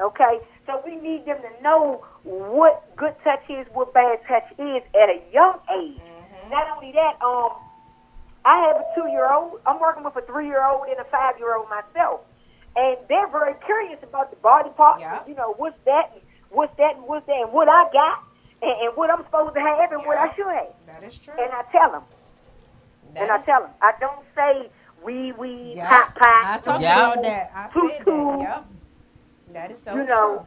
Okay, 0.00 0.40
so 0.66 0.82
we 0.84 0.96
need 0.96 1.24
them 1.24 1.38
to 1.40 1.62
know 1.62 2.04
what 2.24 2.84
good 2.96 3.14
touch 3.24 3.42
is, 3.48 3.66
what 3.72 3.94
bad 3.94 4.18
touch 4.28 4.44
is 4.58 4.82
at 4.92 5.08
a 5.08 5.22
young 5.32 5.56
age. 5.80 6.00
Not 6.50 6.68
only 6.76 6.92
that, 6.92 7.16
um, 7.24 7.52
I 8.44 8.58
have 8.68 8.76
a 8.76 8.84
two-year-old. 8.94 9.60
I'm 9.66 9.80
working 9.80 10.04
with 10.04 10.14
a 10.16 10.20
three-year-old 10.22 10.86
and 10.88 11.00
a 11.00 11.04
five-year-old 11.10 11.68
myself, 11.70 12.20
and 12.76 12.96
they're 13.08 13.28
very 13.28 13.54
curious 13.64 13.98
about 14.02 14.30
the 14.30 14.36
body 14.36 14.68
parts. 14.76 15.00
Yeah. 15.00 15.20
You 15.26 15.34
know, 15.34 15.54
what's 15.56 15.78
that? 15.86 16.12
and 16.12 16.22
What's 16.50 16.76
that? 16.76 16.96
And 16.96 17.04
what's 17.06 17.26
that? 17.26 17.40
And 17.42 17.52
what 17.52 17.68
I 17.68 17.88
got, 17.92 18.22
and, 18.62 18.70
and 18.88 18.96
what 18.96 19.10
I'm 19.10 19.24
supposed 19.24 19.54
to 19.54 19.60
have, 19.60 19.92
and 19.92 20.04
what 20.04 20.18
I 20.18 20.34
should 20.36 20.46
have. 20.46 20.68
That 20.86 21.02
is 21.04 21.18
true. 21.18 21.34
And 21.38 21.50
I 21.52 21.62
tell 21.72 21.90
them, 21.90 22.02
That 23.14 23.22
and 23.22 23.32
I 23.32 23.38
tell 23.44 23.62
them, 23.62 23.70
I 23.80 23.92
don't 23.98 24.24
say 24.36 24.68
wee 25.02 25.32
wee, 25.32 25.72
Yep. 25.76 25.88
pop 25.88 26.14
pop. 26.14 26.44
I 26.44 26.58
talked 26.58 26.80
Yeah. 26.82 27.12
about 27.12 27.22
that. 27.22 27.50
I 27.54 27.70
said 27.72 28.06
that. 28.06 28.38
Yep. 28.40 28.64
That 29.52 29.70
is 29.70 29.80
so 29.82 29.94
You 29.96 30.04
know, 30.04 30.36
true. 30.38 30.46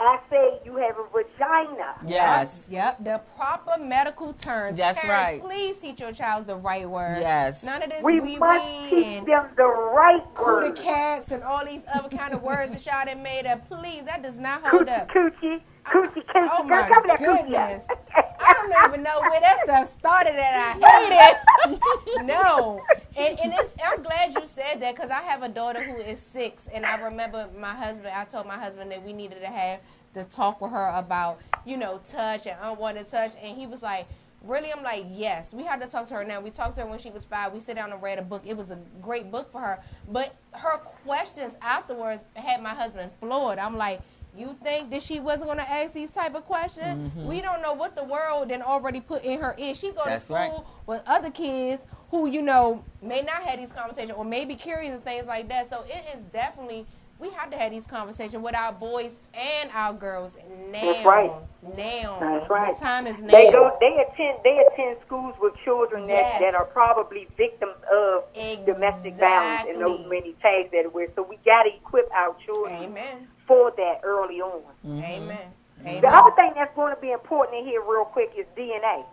I 0.00 0.18
say 0.30 0.60
you 0.64 0.76
have 0.76 0.96
a 0.96 1.04
vagina. 1.12 1.96
Yes. 2.06 2.64
Yep, 2.70 3.02
the 3.04 3.20
proper 3.36 3.82
medical 3.82 4.32
terms. 4.32 4.78
That's 4.78 4.98
Parents, 4.98 5.10
right. 5.10 5.42
Please 5.42 5.76
teach 5.78 6.00
your 6.00 6.12
child 6.12 6.46
the 6.46 6.54
right 6.56 6.88
word. 6.88 7.18
Yes. 7.20 7.64
None 7.64 7.82
of 7.82 7.90
this 7.90 8.02
We 8.04 8.20
wee 8.20 8.38
must 8.38 8.64
wee 8.64 8.90
teach 8.90 9.04
and 9.06 9.26
them 9.26 9.48
the 9.56 9.64
right 9.66 10.22
cootie 10.34 10.68
word. 10.68 10.76
cats 10.76 11.32
and 11.32 11.42
all 11.42 11.64
these 11.66 11.82
other 11.92 12.08
kind 12.16 12.32
of 12.32 12.42
words 12.42 12.72
that 12.72 12.86
y'all 12.86 13.04
done 13.12 13.22
made 13.24 13.44
up. 13.46 13.68
Please, 13.68 14.04
that 14.04 14.22
does 14.22 14.36
not 14.36 14.62
hold 14.62 14.86
Coochie, 14.86 15.00
up. 15.02 15.08
coochie, 15.08 15.60
coochie, 15.84 16.24
coochie. 16.26 16.48
Oh 16.52 16.58
Girl, 16.68 16.68
my 16.68 16.88
cover 16.88 17.06
that 17.08 17.18
coochie 17.18 17.42
goodness. 17.42 17.84
I 18.48 18.52
don't 18.54 18.88
even 18.88 19.02
know 19.02 19.20
where 19.20 19.40
that 19.40 19.58
stuff 19.64 19.98
started 19.98 20.34
and 20.34 20.80
I 20.82 21.00
hate 21.00 21.36
it. 21.70 22.24
no. 22.24 22.82
And, 23.16 23.38
and 23.40 23.52
it's, 23.54 23.74
I'm 23.84 24.02
glad 24.02 24.34
you 24.34 24.46
said 24.46 24.80
that 24.80 24.94
because 24.94 25.10
I 25.10 25.20
have 25.22 25.42
a 25.42 25.48
daughter 25.48 25.82
who 25.82 25.96
is 25.96 26.18
six 26.18 26.68
and 26.72 26.86
I 26.86 26.96
remember 26.96 27.48
my 27.58 27.74
husband, 27.74 28.08
I 28.08 28.24
told 28.24 28.46
my 28.46 28.58
husband 28.58 28.90
that 28.90 29.04
we 29.04 29.12
needed 29.12 29.40
to 29.40 29.48
have 29.48 29.80
to 30.14 30.24
talk 30.24 30.60
with 30.60 30.70
her 30.70 30.88
about, 30.94 31.40
you 31.66 31.76
know, 31.76 32.00
touch 32.06 32.46
and 32.46 32.56
unwanted 32.62 33.08
touch. 33.08 33.32
And 33.42 33.56
he 33.56 33.66
was 33.66 33.82
like, 33.82 34.06
Really? 34.44 34.72
I'm 34.72 34.84
like, 34.84 35.04
yes. 35.10 35.52
We 35.52 35.64
had 35.64 35.80
to 35.82 35.88
talk 35.88 36.06
to 36.08 36.14
her 36.14 36.24
now. 36.24 36.40
We 36.40 36.50
talked 36.50 36.76
to 36.76 36.82
her 36.82 36.86
when 36.86 37.00
she 37.00 37.10
was 37.10 37.24
five. 37.24 37.52
We 37.52 37.58
sit 37.58 37.74
down 37.74 37.92
and 37.92 38.00
read 38.00 38.18
a 38.18 38.22
book. 38.22 38.42
It 38.46 38.56
was 38.56 38.70
a 38.70 38.78
great 39.02 39.32
book 39.32 39.50
for 39.50 39.60
her. 39.60 39.80
But 40.08 40.36
her 40.52 40.78
questions 40.78 41.54
afterwards 41.60 42.22
had 42.34 42.62
my 42.62 42.70
husband 42.70 43.10
floored. 43.18 43.58
I'm 43.58 43.76
like, 43.76 44.00
you 44.38 44.56
think 44.62 44.90
that 44.90 45.02
she 45.02 45.20
wasn't 45.20 45.46
going 45.46 45.58
to 45.58 45.70
ask 45.70 45.92
these 45.92 46.10
type 46.10 46.34
of 46.34 46.44
questions? 46.44 47.10
Mm-hmm. 47.10 47.26
We 47.26 47.40
don't 47.40 47.60
know 47.60 47.72
what 47.72 47.96
the 47.96 48.04
world 48.04 48.48
then 48.48 48.62
already 48.62 49.00
put 49.00 49.24
in 49.24 49.40
her 49.40 49.54
ear. 49.58 49.74
She 49.74 49.90
go 49.90 50.04
to 50.04 50.20
school 50.20 50.36
right. 50.36 50.62
with 50.86 51.02
other 51.06 51.30
kids 51.30 51.86
who, 52.10 52.28
you 52.28 52.42
know, 52.42 52.82
may 53.02 53.22
not 53.22 53.42
have 53.42 53.58
these 53.58 53.72
conversations 53.72 54.12
or 54.16 54.24
may 54.24 54.44
be 54.44 54.54
curious 54.54 54.94
and 54.94 55.04
things 55.04 55.26
like 55.26 55.48
that. 55.48 55.68
So 55.70 55.84
it 55.86 56.04
is 56.14 56.22
definitely, 56.32 56.86
we 57.18 57.30
have 57.30 57.50
to 57.50 57.58
have 57.58 57.70
these 57.70 57.86
conversations 57.86 58.42
with 58.42 58.54
our 58.54 58.72
boys 58.72 59.10
and 59.34 59.70
our 59.74 59.92
girls 59.92 60.32
now. 60.70 60.92
That's 60.92 61.06
right. 61.06 61.32
Now. 61.76 62.18
That's 62.20 62.48
right. 62.48 62.76
The 62.76 62.80
time 62.80 63.06
is 63.06 63.18
now. 63.18 63.28
They 63.28 63.50
go. 63.50 63.76
They 63.80 64.06
attend. 64.06 64.38
They 64.44 64.62
attend 64.72 64.98
schools 65.04 65.34
with 65.40 65.54
children 65.64 66.06
that, 66.06 66.12
Yes. 66.12 66.40
that 66.40 66.54
are 66.54 66.66
probably 66.66 67.26
victims 67.36 67.74
of 67.92 68.24
domestic 68.64 69.16
violence 69.16 69.68
and 69.68 69.80
those 69.80 70.06
many 70.08 70.34
tags 70.40 70.70
that 70.72 70.86
are 70.86 70.90
wear. 70.90 71.08
So 71.16 71.22
we 71.22 71.36
got 71.44 71.64
to 71.64 71.74
equip 71.74 72.10
our 72.12 72.36
children 72.46 72.74
Amen. 72.84 73.28
For 73.48 73.72
that 73.76 74.00
early 74.04 74.40
on. 74.40 74.62
Amen. 74.86 75.38
The 75.82 76.06
other 76.06 76.30
thing 76.36 76.52
that's 76.54 76.74
going 76.76 76.94
to 76.94 77.00
be 77.00 77.10
important 77.10 77.58
in 77.58 77.64
here, 77.64 77.80
real 77.80 78.04
quick, 78.04 78.30
is 78.36 78.46
DNA. 78.56 79.04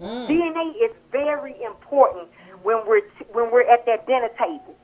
Mm. 0.00 0.28
DNA 0.28 0.84
is 0.84 0.92
very 1.10 1.54
important 1.62 2.28
when 2.62 2.78
we're 2.86 3.02
when 3.32 3.50
we're 3.50 3.68
at 3.68 3.86
that 3.86 4.06
dinner 4.06 4.30
table 4.38 4.76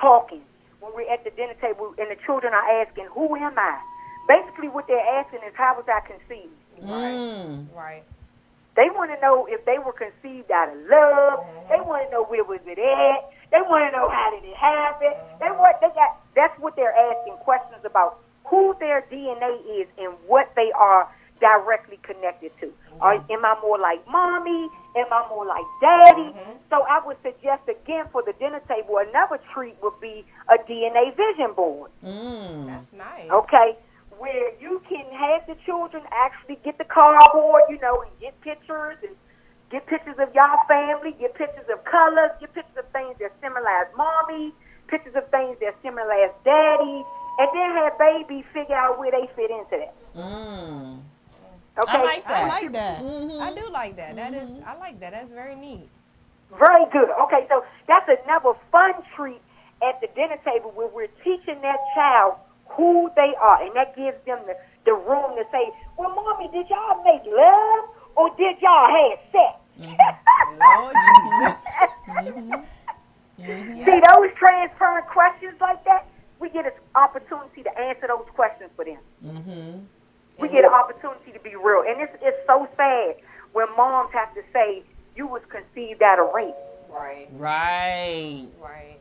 talking. 0.00 0.42
When 0.80 0.92
we're 0.94 1.10
at 1.10 1.24
the 1.24 1.30
dinner 1.30 1.54
table 1.60 1.94
and 1.98 2.10
the 2.10 2.16
children 2.24 2.52
are 2.54 2.82
asking, 2.82 3.06
"Who 3.12 3.34
am 3.36 3.58
I?" 3.58 3.80
Basically, 4.28 4.68
what 4.68 4.86
they're 4.86 4.98
asking 5.20 5.40
is, 5.46 5.54
"How 5.54 5.74
was 5.76 5.84
I 5.88 6.00
conceived?" 6.00 6.52
Mm. 6.82 7.66
Right. 7.74 8.02
They 8.76 8.90
want 8.90 9.10
to 9.10 9.20
know 9.20 9.46
if 9.46 9.64
they 9.64 9.78
were 9.78 9.92
conceived 9.92 10.50
out 10.50 10.68
of 10.68 10.78
love. 10.88 11.44
They 11.68 11.80
want 11.80 12.06
to 12.06 12.10
know 12.12 12.24
where 12.24 12.44
was 12.44 12.60
it 12.64 12.78
at. 12.78 13.32
They 13.50 13.62
want 13.62 13.88
to 13.88 13.96
know 13.96 14.08
how 14.08 14.30
did 14.30 14.44
it 14.44 14.56
happen. 14.56 15.12
They 15.40 15.50
want 15.50 15.80
they 15.80 15.88
got 15.94 16.20
that's 16.34 16.58
what 16.60 16.76
they're 16.76 16.94
asking 16.94 17.36
questions 17.40 17.84
about 17.84 18.20
who 18.44 18.74
their 18.80 19.02
DNA 19.10 19.60
is 19.80 19.88
and 19.98 20.14
what 20.26 20.52
they 20.56 20.72
are 20.72 21.08
directly 21.40 21.98
connected 22.02 22.50
to. 22.60 22.72
Are, 23.00 23.14
am 23.14 23.44
I 23.44 23.56
more 23.62 23.78
like 23.78 24.04
mommy? 24.08 24.68
Am 24.96 25.06
I 25.12 25.26
more 25.28 25.46
like 25.46 25.64
daddy? 25.80 26.34
So 26.68 26.82
I 26.82 27.00
would 27.06 27.16
suggest 27.22 27.62
again 27.68 28.06
for 28.10 28.22
the 28.22 28.32
dinner 28.34 28.60
table 28.68 28.98
another 28.98 29.38
treat 29.54 29.76
would 29.82 30.00
be 30.00 30.24
a 30.48 30.58
DNA 30.68 31.14
vision 31.16 31.54
board. 31.54 31.90
Mm. 32.04 32.66
That's 32.66 32.92
nice. 32.92 33.30
Okay, 33.30 33.76
where 34.18 34.52
you 34.60 34.82
can 34.88 35.06
have 35.12 35.46
the 35.46 35.54
children 35.64 36.02
actually 36.10 36.58
get 36.64 36.76
the 36.78 36.84
cardboard, 36.84 37.62
you 37.68 37.78
know, 37.80 38.02
and 38.02 38.10
get 38.20 38.38
pictures 38.40 38.96
and 39.02 39.14
get 39.70 39.86
pictures 39.86 40.16
of 40.18 40.34
y'all 40.34 40.58
family, 40.66 41.12
get 41.18 41.34
pictures 41.34 41.66
of 41.72 41.84
colors, 41.84 42.30
get 42.40 42.54
pictures 42.54 42.76
of 42.78 42.88
things 42.92 43.16
that 43.20 43.32
similar 43.40 43.68
as 43.68 43.88
mommy, 43.96 44.52
pictures 44.88 45.14
of 45.14 45.28
things 45.30 45.56
that 45.60 45.76
similar 45.82 46.12
as 46.24 46.32
daddy, 46.44 47.04
and 47.38 47.48
then 47.52 47.70
have 47.76 47.98
baby 47.98 48.44
figure 48.52 48.74
out 48.74 48.98
where 48.98 49.10
they 49.10 49.28
fit 49.36 49.50
into 49.50 49.76
that. 49.76 49.94
Mm. 50.16 51.00
Okay, 51.78 51.92
I 51.94 52.02
like 52.02 52.26
I 52.26 52.30
that. 52.32 52.48
like 52.48 52.72
that. 52.72 52.98
Mhm. 53.02 53.40
I 53.40 53.54
do 53.54 53.70
like 53.70 53.96
that. 53.96 54.16
That 54.16 54.34
is, 54.34 54.50
I 54.66 54.74
like 54.74 54.98
that. 55.00 55.12
That's 55.12 55.30
very 55.30 55.54
neat. 55.54 55.88
Very 56.58 56.86
good. 56.90 57.10
Okay, 57.28 57.46
so 57.48 57.64
that's 57.86 58.08
another 58.24 58.54
fun 58.72 58.94
treat 59.14 59.40
at 59.82 60.00
the 60.00 60.08
dinner 60.16 60.38
table 60.44 60.72
where 60.74 60.88
we're 60.88 61.12
teaching 61.22 61.60
that 61.60 61.78
child 61.94 62.34
who 62.70 63.10
they 63.14 63.34
are, 63.40 63.62
and 63.62 63.74
that 63.76 63.94
gives 63.94 64.16
them 64.24 64.40
the, 64.46 64.56
the 64.84 64.92
room 64.92 65.36
to 65.36 65.44
say, 65.52 65.70
"Well, 65.96 66.10
mommy, 66.14 66.48
did 66.50 66.68
y'all 66.68 67.02
make 67.04 67.22
love 67.26 67.84
or 68.18 68.28
did 68.36 68.60
y'all 68.60 68.90
have 68.90 69.18
sex?" 69.32 69.54
Lord 70.58 70.94
Jesus. 72.26 72.64
See 73.38 74.00
those 74.00 74.30
transparent 74.36 75.06
questions 75.06 75.54
like 75.60 75.84
that, 75.84 76.06
we 76.40 76.48
get 76.50 76.66
an 76.66 76.72
opportunity 76.96 77.62
to 77.62 77.78
answer 77.78 78.08
those 78.08 78.26
questions 78.34 78.70
for 78.74 78.84
them. 78.84 78.98
Mm-hmm. 79.24 79.78
We 80.38 80.48
get 80.48 80.64
an 80.64 80.72
opportunity 80.72 81.32
to 81.32 81.38
be 81.40 81.54
real, 81.56 81.84
and 81.86 82.00
it's 82.00 82.16
it's 82.22 82.38
so 82.46 82.68
sad 82.76 83.16
when 83.52 83.66
moms 83.76 84.12
have 84.12 84.34
to 84.34 84.42
say 84.52 84.82
you 85.16 85.26
was 85.26 85.42
conceived 85.48 86.02
out 86.02 86.18
of 86.18 86.32
rape. 86.34 86.54
Right, 86.90 87.28
Right. 87.32 88.46
right. 88.60 88.98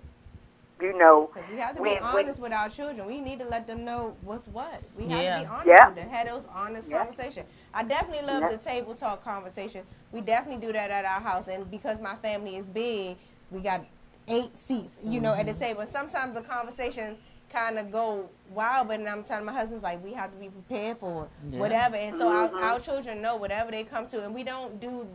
You 0.79 0.97
know, 0.97 1.29
Because 1.33 1.49
we 1.49 1.57
have 1.57 1.75
to 1.75 1.81
be 1.81 1.89
When- 1.89 2.03
when- 2.03 2.25
honest 2.25 2.39
with 2.39 2.53
our 2.53 2.69
children. 2.69 3.07
We 3.07 3.19
need 3.19 3.39
to 3.39 3.45
let 3.45 3.65
them 3.65 3.83
know 3.83 4.15
what's 4.21 4.47
what. 4.47 4.81
We 4.95 5.07
have 5.09 5.21
Yeah. 5.21 5.37
to 5.37 5.41
be 5.41 5.47
honest 5.47 5.67
Yeah. 5.67 5.87
with 5.87 5.95
them. 5.95 6.09
Have 6.09 6.27
those 6.27 6.47
honest 6.53 6.87
Yeah. 6.87 6.97
conversations. 6.99 7.47
I 7.73 7.83
definitely 7.83 8.27
love 8.27 8.41
Yeah. 8.43 8.49
the 8.49 8.57
table 8.57 8.93
talk 8.93 9.23
conversation. 9.23 9.85
We 10.11 10.21
definitely 10.21 10.65
do 10.65 10.73
that 10.73 10.91
at 10.91 11.03
our 11.03 11.19
house. 11.19 11.47
And 11.47 11.69
because 11.71 11.99
my 11.99 12.15
family 12.17 12.57
is 12.57 12.67
big, 12.67 13.17
we 13.49 13.61
got 13.61 13.81
eight 14.27 14.55
seats, 14.57 14.97
you 15.01 15.19
know, 15.19 15.33
at 15.33 15.45
the 15.45 15.53
mm-hmm. 15.53 15.59
table. 15.59 15.81
And 15.81 15.89
sometimes 15.89 16.35
the 16.35 16.41
conversations 16.41 17.17
kind 17.51 17.79
of 17.79 17.91
go 17.91 18.29
wild, 18.53 18.89
but 18.89 18.97
then 18.97 19.07
I'm 19.07 19.23
telling 19.23 19.45
my 19.45 19.53
husband's 19.53 19.83
like, 19.83 20.03
we 20.03 20.13
have 20.13 20.31
to 20.31 20.37
be 20.37 20.49
prepared 20.49 20.97
for 20.99 21.27
Yeah. 21.49 21.59
whatever. 21.59 21.95
And 21.95 22.19
so 22.19 22.27
our, 22.27 22.49
mm-hmm. 22.49 22.63
our 22.63 22.79
children 22.79 23.21
know 23.21 23.35
whatever 23.37 23.71
they 23.71 23.83
come 23.83 24.05
to. 24.07 24.23
And 24.23 24.35
we 24.35 24.43
don't 24.43 24.79
do 24.79 25.07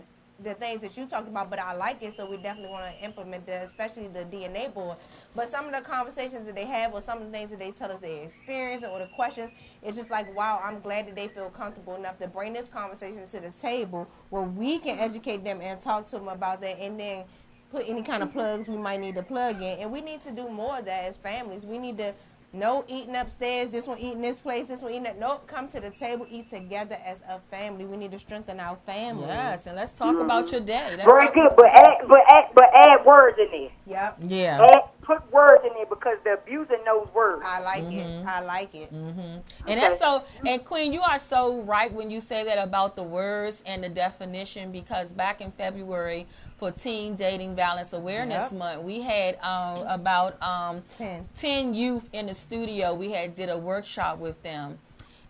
the 0.42 0.54
things 0.54 0.82
that 0.82 0.96
you 0.96 1.06
talked 1.06 1.28
about, 1.28 1.50
but 1.50 1.58
I 1.58 1.74
like 1.74 2.02
it, 2.02 2.16
so 2.16 2.28
we 2.28 2.36
definitely 2.36 2.70
want 2.70 2.86
to 2.86 3.04
implement 3.04 3.46
that, 3.46 3.66
especially 3.66 4.08
the 4.08 4.24
DNA 4.24 4.72
board. 4.72 4.98
But 5.34 5.50
some 5.50 5.66
of 5.66 5.72
the 5.72 5.80
conversations 5.80 6.46
that 6.46 6.54
they 6.54 6.66
have, 6.66 6.92
or 6.92 7.00
some 7.00 7.18
of 7.18 7.26
the 7.26 7.30
things 7.30 7.50
that 7.50 7.58
they 7.58 7.70
tell 7.70 7.90
us 7.90 8.00
they 8.00 8.22
experience, 8.22 8.84
or 8.84 8.98
the 8.98 9.06
questions, 9.06 9.50
it's 9.82 9.96
just 9.96 10.10
like, 10.10 10.34
wow, 10.36 10.60
I'm 10.62 10.80
glad 10.80 11.06
that 11.08 11.16
they 11.16 11.28
feel 11.28 11.50
comfortable 11.50 11.94
enough 11.96 12.18
to 12.18 12.26
bring 12.26 12.52
this 12.52 12.68
conversation 12.68 13.26
to 13.26 13.40
the 13.40 13.50
table 13.50 14.08
where 14.30 14.42
we 14.42 14.78
can 14.78 14.98
educate 14.98 15.44
them 15.44 15.60
and 15.60 15.80
talk 15.80 16.06
to 16.08 16.18
them 16.18 16.28
about 16.28 16.60
that, 16.60 16.78
and 16.78 16.98
then 16.98 17.24
put 17.70 17.88
any 17.88 18.02
kind 18.02 18.22
of 18.22 18.32
plugs 18.32 18.68
we 18.68 18.76
might 18.76 19.00
need 19.00 19.14
to 19.14 19.22
plug 19.22 19.56
in. 19.62 19.78
And 19.78 19.90
we 19.90 20.02
need 20.02 20.20
to 20.22 20.30
do 20.30 20.48
more 20.48 20.78
of 20.78 20.84
that 20.84 21.04
as 21.04 21.16
families. 21.16 21.64
We 21.64 21.78
need 21.78 21.98
to. 21.98 22.14
No 22.54 22.84
eating 22.86 23.16
upstairs, 23.16 23.70
this 23.70 23.86
one 23.86 23.98
eating 23.98 24.20
this 24.20 24.38
place, 24.38 24.66
this 24.66 24.82
one 24.82 24.90
eating 24.92 25.04
that. 25.04 25.18
Nope, 25.18 25.46
come 25.46 25.68
to 25.68 25.80
the 25.80 25.90
table, 25.90 26.26
eat 26.28 26.50
together 26.50 26.98
as 27.04 27.18
a 27.26 27.40
family. 27.50 27.86
We 27.86 27.96
need 27.96 28.10
to 28.12 28.18
strengthen 28.18 28.60
our 28.60 28.76
family. 28.84 29.26
Yes, 29.26 29.66
and 29.66 29.74
let's 29.74 29.92
talk 29.92 30.18
about 30.20 30.52
your 30.52 30.60
day. 30.60 30.88
Let's 30.90 31.04
very 31.04 31.26
talk- 31.26 31.34
good. 31.34 31.52
But 31.56 31.66
add, 31.72 31.94
but 32.08 32.20
add, 32.28 32.44
but 32.54 32.64
add 32.74 33.06
words 33.06 33.38
in 33.38 33.48
there. 33.50 33.70
Yep. 33.86 34.16
Yeah. 34.28 34.62
Add, 34.62 34.82
put 35.02 35.30
words 35.32 35.64
in 35.64 35.74
there 35.74 35.86
because 35.86 36.16
the 36.24 36.34
abuser 36.34 36.78
knows 36.84 37.08
words. 37.14 37.42
I 37.44 37.60
like 37.60 37.92
it. 37.92 38.06
I 38.26 38.40
like 38.40 38.74
it. 38.74 38.92
Mm-hmm. 38.92 39.38
And 39.68 39.80
that's 39.80 39.98
so. 39.98 40.24
And 40.46 40.64
Queen, 40.64 40.92
you 40.92 41.02
are 41.02 41.18
so 41.18 41.62
right 41.62 41.92
when 41.92 42.10
you 42.10 42.20
say 42.20 42.44
that 42.44 42.58
about 42.58 42.96
the 42.96 43.02
words 43.02 43.62
and 43.66 43.84
the 43.84 43.88
definition 43.88 44.72
because 44.72 45.12
back 45.12 45.40
in 45.40 45.50
February 45.52 46.26
for 46.58 46.70
Teen 46.70 47.16
Dating 47.16 47.56
Violence 47.56 47.92
Awareness 47.92 48.52
Yep. 48.52 48.58
Month, 48.58 48.82
we 48.82 49.00
had 49.02 49.38
um, 49.40 49.86
about 49.86 50.40
um, 50.42 50.82
Ten. 50.96 51.28
10 51.36 51.74
youth 51.74 52.08
in 52.12 52.26
the 52.26 52.34
studio. 52.34 52.94
We 52.94 53.12
had 53.12 53.34
did 53.34 53.48
a 53.48 53.58
workshop 53.58 54.18
with 54.18 54.40
them. 54.42 54.78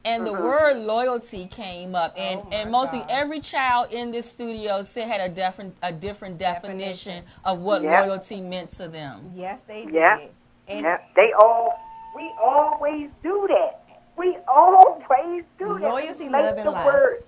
And 0.05 0.27
the 0.27 0.33
word 0.33 0.79
loyalty 0.79 1.47
came 1.47 1.95
up, 1.95 2.15
and, 2.17 2.41
Oh 2.45 2.49
and 2.51 2.71
mostly 2.73 3.01
gosh. 3.01 3.09
every 3.11 3.39
child 3.41 3.93
in 3.93 4.11
this 4.11 4.29
studio 4.29 4.83
said 4.83 5.07
had 5.09 5.21
a 5.21 5.33
different 5.33 5.77
a 5.83 5.93
different 5.93 6.39
definition, 6.39 7.23
Definition. 7.23 7.25
of 7.45 7.61
what 7.61 7.83
Yeah. 7.83 8.01
loyalty 8.03 8.41
meant 8.41 8.73
to 8.73 8.89
them. 8.89 9.31
Yes, 9.35 9.61
they 9.63 9.85
did. 9.85 9.95
Yeah. 9.95 10.19
And 10.69 10.81
Yeah, 10.83 10.99
they 11.15 11.33
all. 11.33 11.79
We 12.17 12.31
always 12.43 13.11
do 13.23 13.47
that. 13.49 13.81
We 14.17 14.37
always 14.49 15.45
do 15.59 15.79
that. 15.79 15.89
Loyalty, 15.89 16.29
love, 16.29 16.57
and 16.59 16.67
the 16.67 16.71
life. 16.73 16.87
word- 16.87 17.25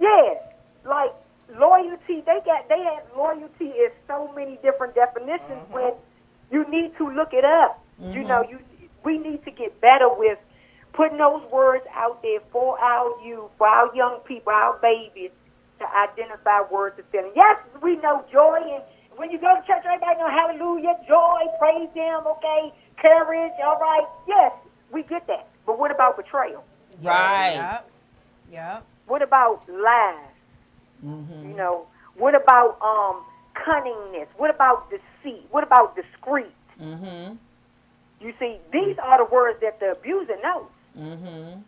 Yes, 0.00 0.42
like 0.84 1.12
loyalty. 1.56 2.20
They 2.22 2.40
got. 2.44 2.68
They 2.68 2.82
have 2.82 3.04
loyalty 3.16 3.66
is 3.68 3.92
so 4.08 4.32
many 4.34 4.56
different 4.62 4.94
definitions. 4.94 5.42
Mm-hmm. 5.48 5.72
When 5.72 5.92
you 6.50 6.64
need 6.68 6.96
to 6.98 7.08
look 7.08 7.32
it 7.32 7.44
up. 7.44 7.80
You 8.00 8.24
know, 8.24 8.42
you. 8.42 8.58
We 9.04 9.18
need 9.18 9.44
to 9.44 9.50
get 9.50 9.80
better 9.80 10.08
with 10.08 10.38
putting 10.94 11.18
those 11.18 11.42
words 11.50 11.84
out 11.94 12.22
there 12.22 12.40
for 12.50 12.78
our 12.78 13.20
youth, 13.24 13.50
for 13.58 13.66
our 13.66 13.94
young 13.94 14.20
people, 14.26 14.52
our 14.52 14.78
babies, 14.80 15.30
to 15.78 15.84
identify 15.84 16.62
words 16.70 16.98
of 16.98 17.04
feeling. 17.10 17.32
Yes, 17.34 17.58
we 17.82 17.96
know 17.96 18.24
joy, 18.32 18.58
and 18.62 18.82
when 19.16 19.30
you 19.30 19.38
go 19.38 19.54
to 19.54 19.66
church, 19.66 19.82
everybody 19.84 20.18
know 20.18 20.30
hallelujah, 20.30 20.94
joy, 21.06 21.40
praise 21.58 21.90
Him, 21.94 22.22
okay, 22.26 22.72
courage, 23.00 23.52
all 23.62 23.78
right. 23.78 24.06
Yes, 24.26 24.52
we 24.92 25.02
get 25.02 25.26
that. 25.26 25.48
But 25.66 25.78
what 25.78 25.90
about 25.90 26.16
betrayal? 26.16 26.64
Right. 27.02 27.54
Yep. 27.54 27.90
Yep. 28.52 28.84
What 29.06 29.22
about 29.22 29.68
lies? 29.68 30.16
Mm-hmm. 31.04 31.50
You 31.50 31.56
know, 31.56 31.86
what 32.16 32.34
about 32.34 32.78
um 32.80 33.24
cunningness? 33.54 34.28
What 34.36 34.50
about 34.50 34.90
deceit? 34.90 35.46
What 35.50 35.64
about 35.64 35.96
discreet? 35.96 36.54
Mm-hmm. 36.80 37.34
You 38.20 38.32
see, 38.38 38.58
these 38.72 38.96
are 39.02 39.18
the 39.18 39.32
words 39.32 39.60
that 39.60 39.80
the 39.80 39.92
abuser 39.92 40.36
knows. 40.42 40.66
Mm-hmm. 40.98 41.60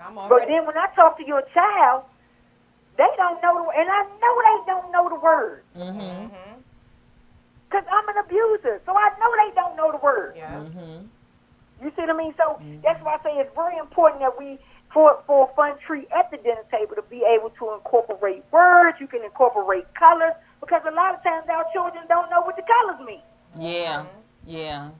I'm 0.00 0.14
But 0.28 0.48
then 0.48 0.66
when 0.66 0.76
I 0.76 0.86
talk 0.94 1.16
to 1.18 1.26
your 1.26 1.42
child, 1.54 2.04
they 2.96 3.08
don't 3.16 3.40
know, 3.42 3.54
the, 3.62 3.80
and 3.80 3.88
I 3.90 4.02
know 4.20 4.34
they 4.42 4.58
don't 4.66 4.92
know 4.92 5.08
the 5.08 5.20
word 5.20 5.62
Mm-hmm. 5.76 6.34
because 7.66 7.84
I'm 7.90 8.08
an 8.08 8.22
abuser, 8.24 8.80
so 8.86 8.92
I 8.96 9.10
know 9.18 9.30
they 9.42 9.54
don't 9.54 9.76
know 9.76 9.90
the 9.92 9.98
word. 9.98 10.34
Yeah. 10.36 10.60
Mm-hmm. 10.62 11.06
You 11.84 11.90
see 11.96 12.02
what 12.02 12.10
I 12.10 12.16
mean? 12.16 12.34
So 12.38 12.60
that's 12.84 13.02
why 13.02 13.16
I 13.18 13.22
say 13.24 13.30
it's 13.38 13.54
very 13.54 13.76
important 13.78 14.20
that 14.22 14.38
we, 14.38 14.58
for 14.92 15.18
for 15.26 15.50
a 15.50 15.54
fun 15.54 15.74
treat 15.84 16.06
at 16.16 16.30
the 16.30 16.36
dinner 16.38 16.62
table, 16.70 16.94
to 16.94 17.02
be 17.02 17.26
able 17.26 17.50
to 17.58 17.74
incorporate 17.74 18.44
words. 18.52 18.98
You 19.00 19.08
can 19.08 19.22
incorporate 19.24 19.92
colors 19.94 20.34
because 20.60 20.82
a 20.86 20.94
lot 20.94 21.14
of 21.14 21.22
times 21.24 21.48
our 21.50 21.66
children 21.72 22.04
don't 22.08 22.30
know 22.30 22.42
what 22.42 22.54
the 22.56 22.62
colors 22.62 23.04
mean. 23.04 23.22
Yeah. 23.58 24.06
Yeah. 24.46 24.90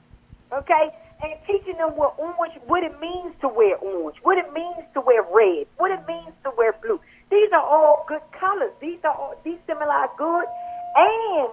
Okay, 0.51 0.91
and 1.23 1.33
teaching 1.47 1.77
them 1.77 1.95
what 1.95 2.15
orange, 2.17 2.53
what 2.65 2.83
it 2.83 2.99
means 2.99 3.33
to 3.41 3.47
wear 3.47 3.77
orange, 3.77 4.17
what 4.23 4.37
it 4.37 4.51
means 4.53 4.83
to 4.93 5.01
wear 5.01 5.23
red, 5.23 5.67
what 5.77 5.91
it 5.91 6.05
means 6.07 6.33
to 6.43 6.51
wear 6.57 6.73
blue. 6.81 6.99
These 7.31 7.49
are 7.53 7.61
all 7.61 8.05
good 8.07 8.21
colors. 8.37 8.71
These 8.81 8.99
are 9.03 9.13
all, 9.13 9.35
these 9.43 9.57
symbolize 9.65 10.09
good 10.17 10.45
and 10.95 11.49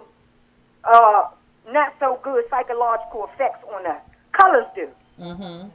uh, 0.84 1.28
not 1.70 1.94
so 2.00 2.18
good 2.22 2.44
psychological 2.50 3.28
effects 3.32 3.64
on 3.72 3.86
us. 3.86 4.02
Colors 4.32 4.66
do. 4.74 4.88
Mm-hmm. 5.20 5.68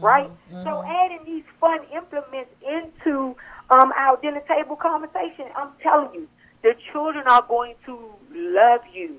right? 0.00 0.30
So 0.64 0.82
adding 0.84 1.20
these 1.24 1.44
fun 1.60 1.78
implements 1.94 2.50
into 2.66 3.36
um, 3.70 3.92
our 3.96 4.18
dinner 4.20 4.42
table 4.46 4.76
conversation, 4.76 5.46
I'm 5.56 5.70
telling 5.82 6.12
you, 6.14 6.28
the 6.62 6.74
children 6.92 7.24
are 7.28 7.44
going 7.48 7.74
to 7.86 7.98
love 8.34 8.80
you 8.92 9.16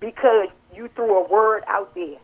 because 0.00 0.48
you 0.74 0.88
threw 0.94 1.24
a 1.24 1.28
word 1.28 1.62
out 1.68 1.94
there. 1.94 2.18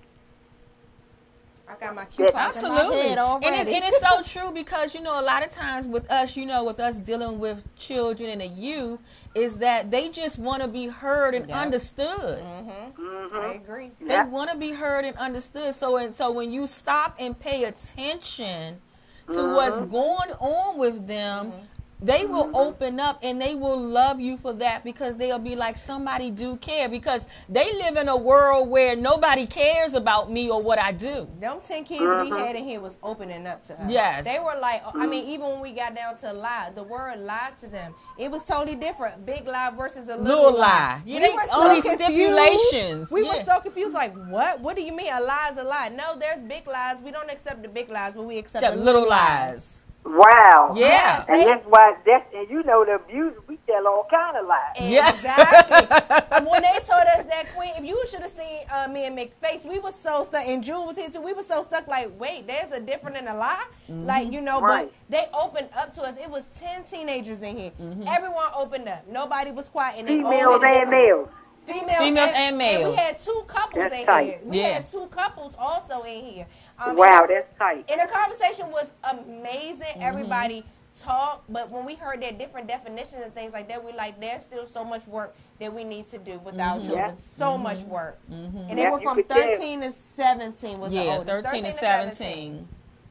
I 1.68 1.74
got 1.76 1.94
my 1.94 2.06
coupons 2.06 2.34
Absolutely. 2.34 3.10
in 3.10 3.16
my 3.16 3.22
head 3.24 3.40
And 3.44 3.68
it's, 3.68 3.76
and 3.76 3.84
it's 3.84 4.00
so 4.00 4.22
true 4.40 4.52
because, 4.52 4.94
you 4.94 5.00
know, 5.02 5.20
a 5.20 5.22
lot 5.22 5.44
of 5.44 5.50
times 5.52 5.86
with 5.86 6.10
us, 6.10 6.36
you 6.36 6.46
know, 6.46 6.64
with 6.64 6.80
us 6.80 6.96
dealing 6.96 7.38
with 7.38 7.62
children 7.76 8.30
and 8.30 8.40
the 8.40 8.46
youth, 8.46 9.00
is 9.34 9.56
that 9.56 9.90
they 9.90 10.08
just 10.08 10.38
want 10.38 10.62
to 10.62 10.68
be 10.68 10.86
heard 10.86 11.34
and 11.34 11.48
Yeah. 11.48 11.60
understood. 11.60 12.42
Mm-hmm. 12.42 13.02
Mm-hmm. 13.02 13.36
I 13.36 13.46
agree. 13.54 13.90
They 14.00 14.14
Yeah. 14.14 14.26
want 14.26 14.50
to 14.50 14.56
be 14.56 14.70
heard 14.72 15.04
and 15.04 15.16
understood. 15.18 15.74
So 15.74 15.96
and 15.98 16.14
so 16.14 16.30
when 16.30 16.50
you 16.52 16.66
stop 16.66 17.14
and 17.18 17.38
pay 17.38 17.64
attention 17.64 18.80
to 19.26 19.32
mm-hmm. 19.32 19.54
what's 19.54 19.80
going 19.80 20.32
on 20.40 20.78
with 20.78 21.06
them, 21.06 21.52
they 22.01 22.24
will 22.24 22.44
mm-hmm. 22.46 22.57
open 22.57 23.01
up 23.01 23.18
and 23.22 23.40
they 23.40 23.55
will 23.55 23.78
love 23.78 24.20
you 24.20 24.36
for 24.38 24.53
that 24.55 24.84
because 24.84 25.16
they'll 25.16 25.38
be 25.38 25.57
like 25.57 25.76
somebody 25.76 26.30
do 26.30 26.57
care 26.57 26.88
because 26.88 27.24
they 27.49 27.72
live 27.74 27.96
in 27.96 28.09
a 28.09 28.16
world 28.16 28.68
where 28.68 28.94
nobody 28.94 29.46
cares 29.46 29.94
about 29.94 30.30
me 30.30 30.49
or 30.51 30.62
what 30.62 30.78
I 30.78 30.92
do. 30.92 31.28
Them 31.40 31.59
ten 31.64 31.84
kids 31.84 32.01
we 32.01 32.07
mm-hmm. 32.07 32.36
had 32.36 32.57
in 32.57 32.64
here 32.64 32.80
was 32.80 32.96
opening 33.03 33.46
up 33.46 33.64
to 33.66 33.80
us. 33.80 33.90
Yes. 33.90 34.24
They 34.24 34.38
were 34.38 34.59
like, 34.61 34.82
I 34.94 35.07
mean, 35.07 35.26
even 35.28 35.46
when 35.46 35.61
we 35.61 35.72
got 35.72 35.94
down 35.94 36.16
to 36.18 36.32
lie, 36.32 36.70
the 36.74 36.82
word 36.82 37.18
lie 37.20 37.53
to 37.61 37.66
them, 37.66 37.94
it 38.16 38.30
was 38.30 38.44
totally 38.44 38.76
different. 38.76 39.26
Big 39.26 39.46
lie 39.46 39.70
versus 39.76 40.09
a 40.09 40.16
little, 40.16 40.44
Little 40.44 40.59
lie. 40.61 41.03
Yeah, 41.05 41.20
they- 41.20 41.36
only 41.53 41.80
stipulations. 41.80 43.11
We 43.11 43.24
Yeah. 43.24 43.36
were 43.36 43.42
so 43.42 43.61
confused. 43.61 43.94
Like, 43.94 44.14
what? 44.28 44.61
What 44.61 44.76
do 44.76 44.82
you 44.82 44.92
mean? 44.92 45.12
A 45.12 45.20
lie 45.20 45.51
is 45.53 45.59
a 45.59 45.64
lie? 45.64 45.88
No, 45.88 46.16
there's 46.18 46.42
big 46.42 46.66
lies. 46.66 47.01
We 47.03 47.11
don't 47.11 47.30
accept 47.30 47.62
the 47.62 47.68
big 47.68 47.88
lies, 47.88 48.14
but 48.14 48.22
we 48.24 48.38
accept 48.38 48.62
Just 48.62 48.76
the 48.76 48.82
little 48.84 49.09
lies. 49.09 49.78
Wow. 50.11 50.72
Yeah. 50.76 51.24
And 51.28 51.42
that's 51.46 51.66
why 51.66 51.96
that's 52.06 52.24
and 52.34 52.48
you 52.48 52.62
know 52.62 52.84
the 52.84 52.94
abuse 52.94 53.34
we 53.46 53.59
tell 53.66 53.86
all 53.86 54.06
kind 54.11 54.36
of 54.36 54.46
lies. 54.46 54.74
Exactly. 54.76 55.96
And 56.36 56.46
when 56.46 56.62
they 56.62 56.78
told 56.86 57.02
us 57.16 57.24
that 57.24 57.46
Queen, 57.54 57.72
if 57.76 57.84
you 57.84 58.02
should 58.11 58.20
have 58.20 58.30
seen 58.30 58.61
uh, 58.70 58.88
me 58.88 59.04
and 59.04 59.16
McFace, 59.18 59.64
we 59.68 59.78
were 59.78 59.92
so 59.92 60.24
stuck. 60.24 60.46
And 60.46 60.62
June 60.64 60.86
was 60.86 60.96
here 60.96 61.11
too. 61.11 61.20
We 61.20 61.32
were 61.32 61.42
so 61.42 61.62
stuck. 61.62 61.86
Like, 61.88 62.11
wait, 62.18 62.46
there's 62.46 62.72
a 62.72 62.80
different 62.80 63.16
and 63.16 63.28
a 63.28 63.34
lie. 63.34 63.64
Like, 63.88 64.32
you 64.32 64.40
know, 64.40 64.61
Right. 64.61 64.90
but 64.90 64.94
they 65.11 65.26
opened 65.38 65.68
up 65.76 65.92
to 65.94 66.02
us. 66.02 66.16
It 66.22 66.30
was 66.30 66.44
ten 66.56 66.84
teenagers 66.84 67.42
in 67.42 67.56
here. 67.56 67.72
Everyone 68.06 68.46
opened 68.56 68.88
up. 68.88 69.06
Nobody 69.09 69.50
was 69.50 69.68
quiet. 69.68 69.96
And 69.98 70.09
they 70.09 70.16
Females 70.16 70.62
and 70.64 70.90
males. 70.90 71.28
Females, 71.68 71.98
Females 71.98 72.30
and 72.34 72.58
males. 72.58 72.90
we 72.90 72.96
had 72.96 73.18
two 73.20 73.44
couples 73.46 73.74
That's 73.74 73.94
in 73.94 74.06
tight. 74.06 74.26
here. 74.26 74.38
We 74.44 74.58
Yeah. 74.60 74.68
had 74.74 74.88
two 74.88 75.06
couples 75.10 75.54
also 75.58 76.02
in 76.02 76.24
here. 76.24 76.46
Um, 76.78 76.96
Wow, 76.96 77.20
and- 77.22 77.30
that's 77.30 77.58
tight. 77.58 77.84
and 77.90 78.00
the 78.00 78.06
conversation 78.12 78.70
was 78.70 78.90
amazing. 79.10 79.80
Mm-hmm. 79.80 80.02
Everybody 80.02 80.64
talked, 80.98 81.50
but 81.52 81.70
when 81.70 81.84
we 81.84 81.94
heard 81.94 82.20
their 82.22 82.32
different 82.32 82.66
definitions 82.66 83.22
and 83.22 83.34
things 83.34 83.52
like 83.52 83.68
that, 83.68 83.84
we 83.84 83.92
like 83.92 84.18
there's 84.20 84.42
still 84.42 84.66
so 84.66 84.84
much 84.84 85.06
work 85.06 85.34
that 85.60 85.72
we 85.72 85.84
need 85.84 86.08
to 86.10 86.18
do 86.18 86.38
with 86.40 86.58
our 86.60 86.76
Mm-hmm. 86.76 86.86
children. 86.86 87.08
Yeah. 87.10 87.36
So 87.36 87.58
much 87.58 87.78
work. 87.80 88.18
And 88.30 88.70
they 88.78 88.82
Yeah, 88.82 88.90
were 88.90 89.00
from 89.00 89.16
could 89.16 89.28
tell. 89.28 89.38
13 89.38 89.80
to 89.82 89.92
17 89.92 90.80
was 90.80 90.90
the 90.90 90.96
Yeah, 90.96 91.18
oldest. 91.18 91.26
13 91.46 91.64
and 91.64 91.74
to 91.74 91.80
17. 91.80 92.68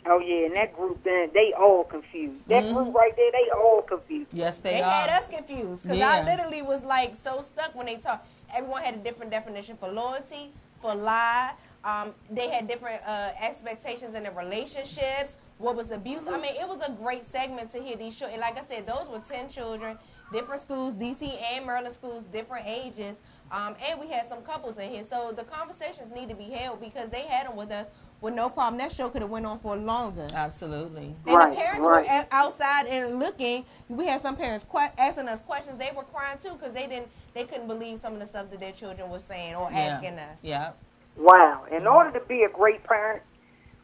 Oh 0.09 0.19
yeah, 0.19 0.45
and 0.45 0.55
that 0.55 0.73
group 0.73 1.03
then 1.03 1.29
they 1.33 1.51
all 1.53 1.83
confused. 1.83 2.47
That 2.47 2.63
Mm-hmm. 2.63 2.73
group 2.75 2.95
right 2.95 3.13
there, 3.17 3.31
they 3.31 3.49
all 3.51 3.81
confused. 3.81 4.33
Yes, 4.33 4.59
they, 4.59 4.69
are. 4.69 4.73
They 4.75 4.81
are. 4.83 4.89
had 4.91 5.09
us 5.21 5.27
confused 5.27 5.83
because 5.83 5.97
Yeah. 5.97 6.09
I 6.11 6.23
literally 6.23 6.61
was 6.61 6.83
like 6.85 7.17
so 7.17 7.41
stuck 7.41 7.75
when 7.75 7.87
they 7.87 7.97
talked. 7.97 8.25
Everyone 8.53 8.81
had 8.81 8.95
a 8.95 8.97
different 8.97 9.31
definition 9.31 9.77
for 9.77 9.89
loyalty, 9.89 10.51
for 10.81 10.95
lie. 10.95 11.53
Um, 11.83 12.13
they 12.29 12.49
had 12.49 12.67
different 12.67 13.01
uh, 13.05 13.31
expectations 13.41 14.15
in 14.15 14.23
their 14.23 14.31
relationships. 14.31 15.37
What 15.57 15.75
was 15.75 15.91
abuse? 15.91 16.27
I 16.27 16.37
mean, 16.39 16.53
it 16.55 16.67
was 16.67 16.81
a 16.87 16.91
great 16.91 17.25
segment 17.25 17.71
to 17.71 17.81
hear 17.81 17.95
these. 17.95 18.21
And 18.21 18.39
like 18.41 18.57
I 18.57 18.63
said, 18.67 18.85
those 18.85 19.07
were 19.09 19.19
ten 19.19 19.49
children, 19.49 19.97
different 20.31 20.61
schools, 20.61 20.93
DC 20.93 21.41
and 21.53 21.65
Maryland 21.65 21.95
schools, 21.95 22.23
different 22.31 22.65
ages. 22.67 23.15
Um, 23.51 23.75
and 23.87 23.99
we 23.99 24.07
had 24.07 24.27
some 24.27 24.41
couples 24.41 24.77
in 24.77 24.89
here, 24.89 25.05
so 25.09 25.33
the 25.35 25.45
conversations 25.45 26.13
need 26.13 26.27
to 26.27 26.35
be 26.35 26.49
held 26.49 26.81
because 26.81 27.09
they 27.09 27.21
had 27.21 27.47
them 27.47 27.55
with 27.55 27.71
us 27.71 27.87
with 28.21 28.33
no 28.33 28.49
problem. 28.49 28.77
That 28.79 28.91
show 28.91 29.09
could 29.09 29.21
have 29.21 29.29
went 29.31 29.45
on 29.45 29.59
for 29.59 29.75
longer. 29.75 30.27
Absolutely. 30.33 31.15
And 31.25 31.35
Right, 31.35 31.49
the 31.51 31.55
parents 31.55 31.79
right. 31.81 32.05
were 32.05 32.11
a- 32.11 32.27
outside 32.31 32.87
and 32.87 33.19
looking. 33.19 33.65
We 33.89 34.07
had 34.07 34.21
some 34.21 34.35
parents 34.35 34.65
que- 34.69 34.89
asking 34.97 35.27
us 35.27 35.41
questions. 35.41 35.77
They 35.77 35.91
were 35.95 36.03
crying 36.03 36.37
too 36.41 36.53
because 36.53 36.71
they 36.71 36.87
didn't, 36.87 37.09
they 37.33 37.43
couldn't 37.43 37.67
believe 37.67 37.99
some 37.99 38.13
of 38.13 38.19
the 38.19 38.25
stuff 38.27 38.49
that 38.49 38.59
their 38.59 38.71
children 38.71 39.09
were 39.09 39.19
saying 39.19 39.55
or 39.55 39.69
Yeah. 39.71 39.77
asking 39.79 40.17
us. 40.19 40.39
Yeah. 40.41 40.71
Wow. 41.15 41.65
In 41.71 41.85
order 41.87 42.17
to 42.19 42.25
be 42.25 42.43
a 42.43 42.49
great 42.49 42.83
parent 42.83 43.21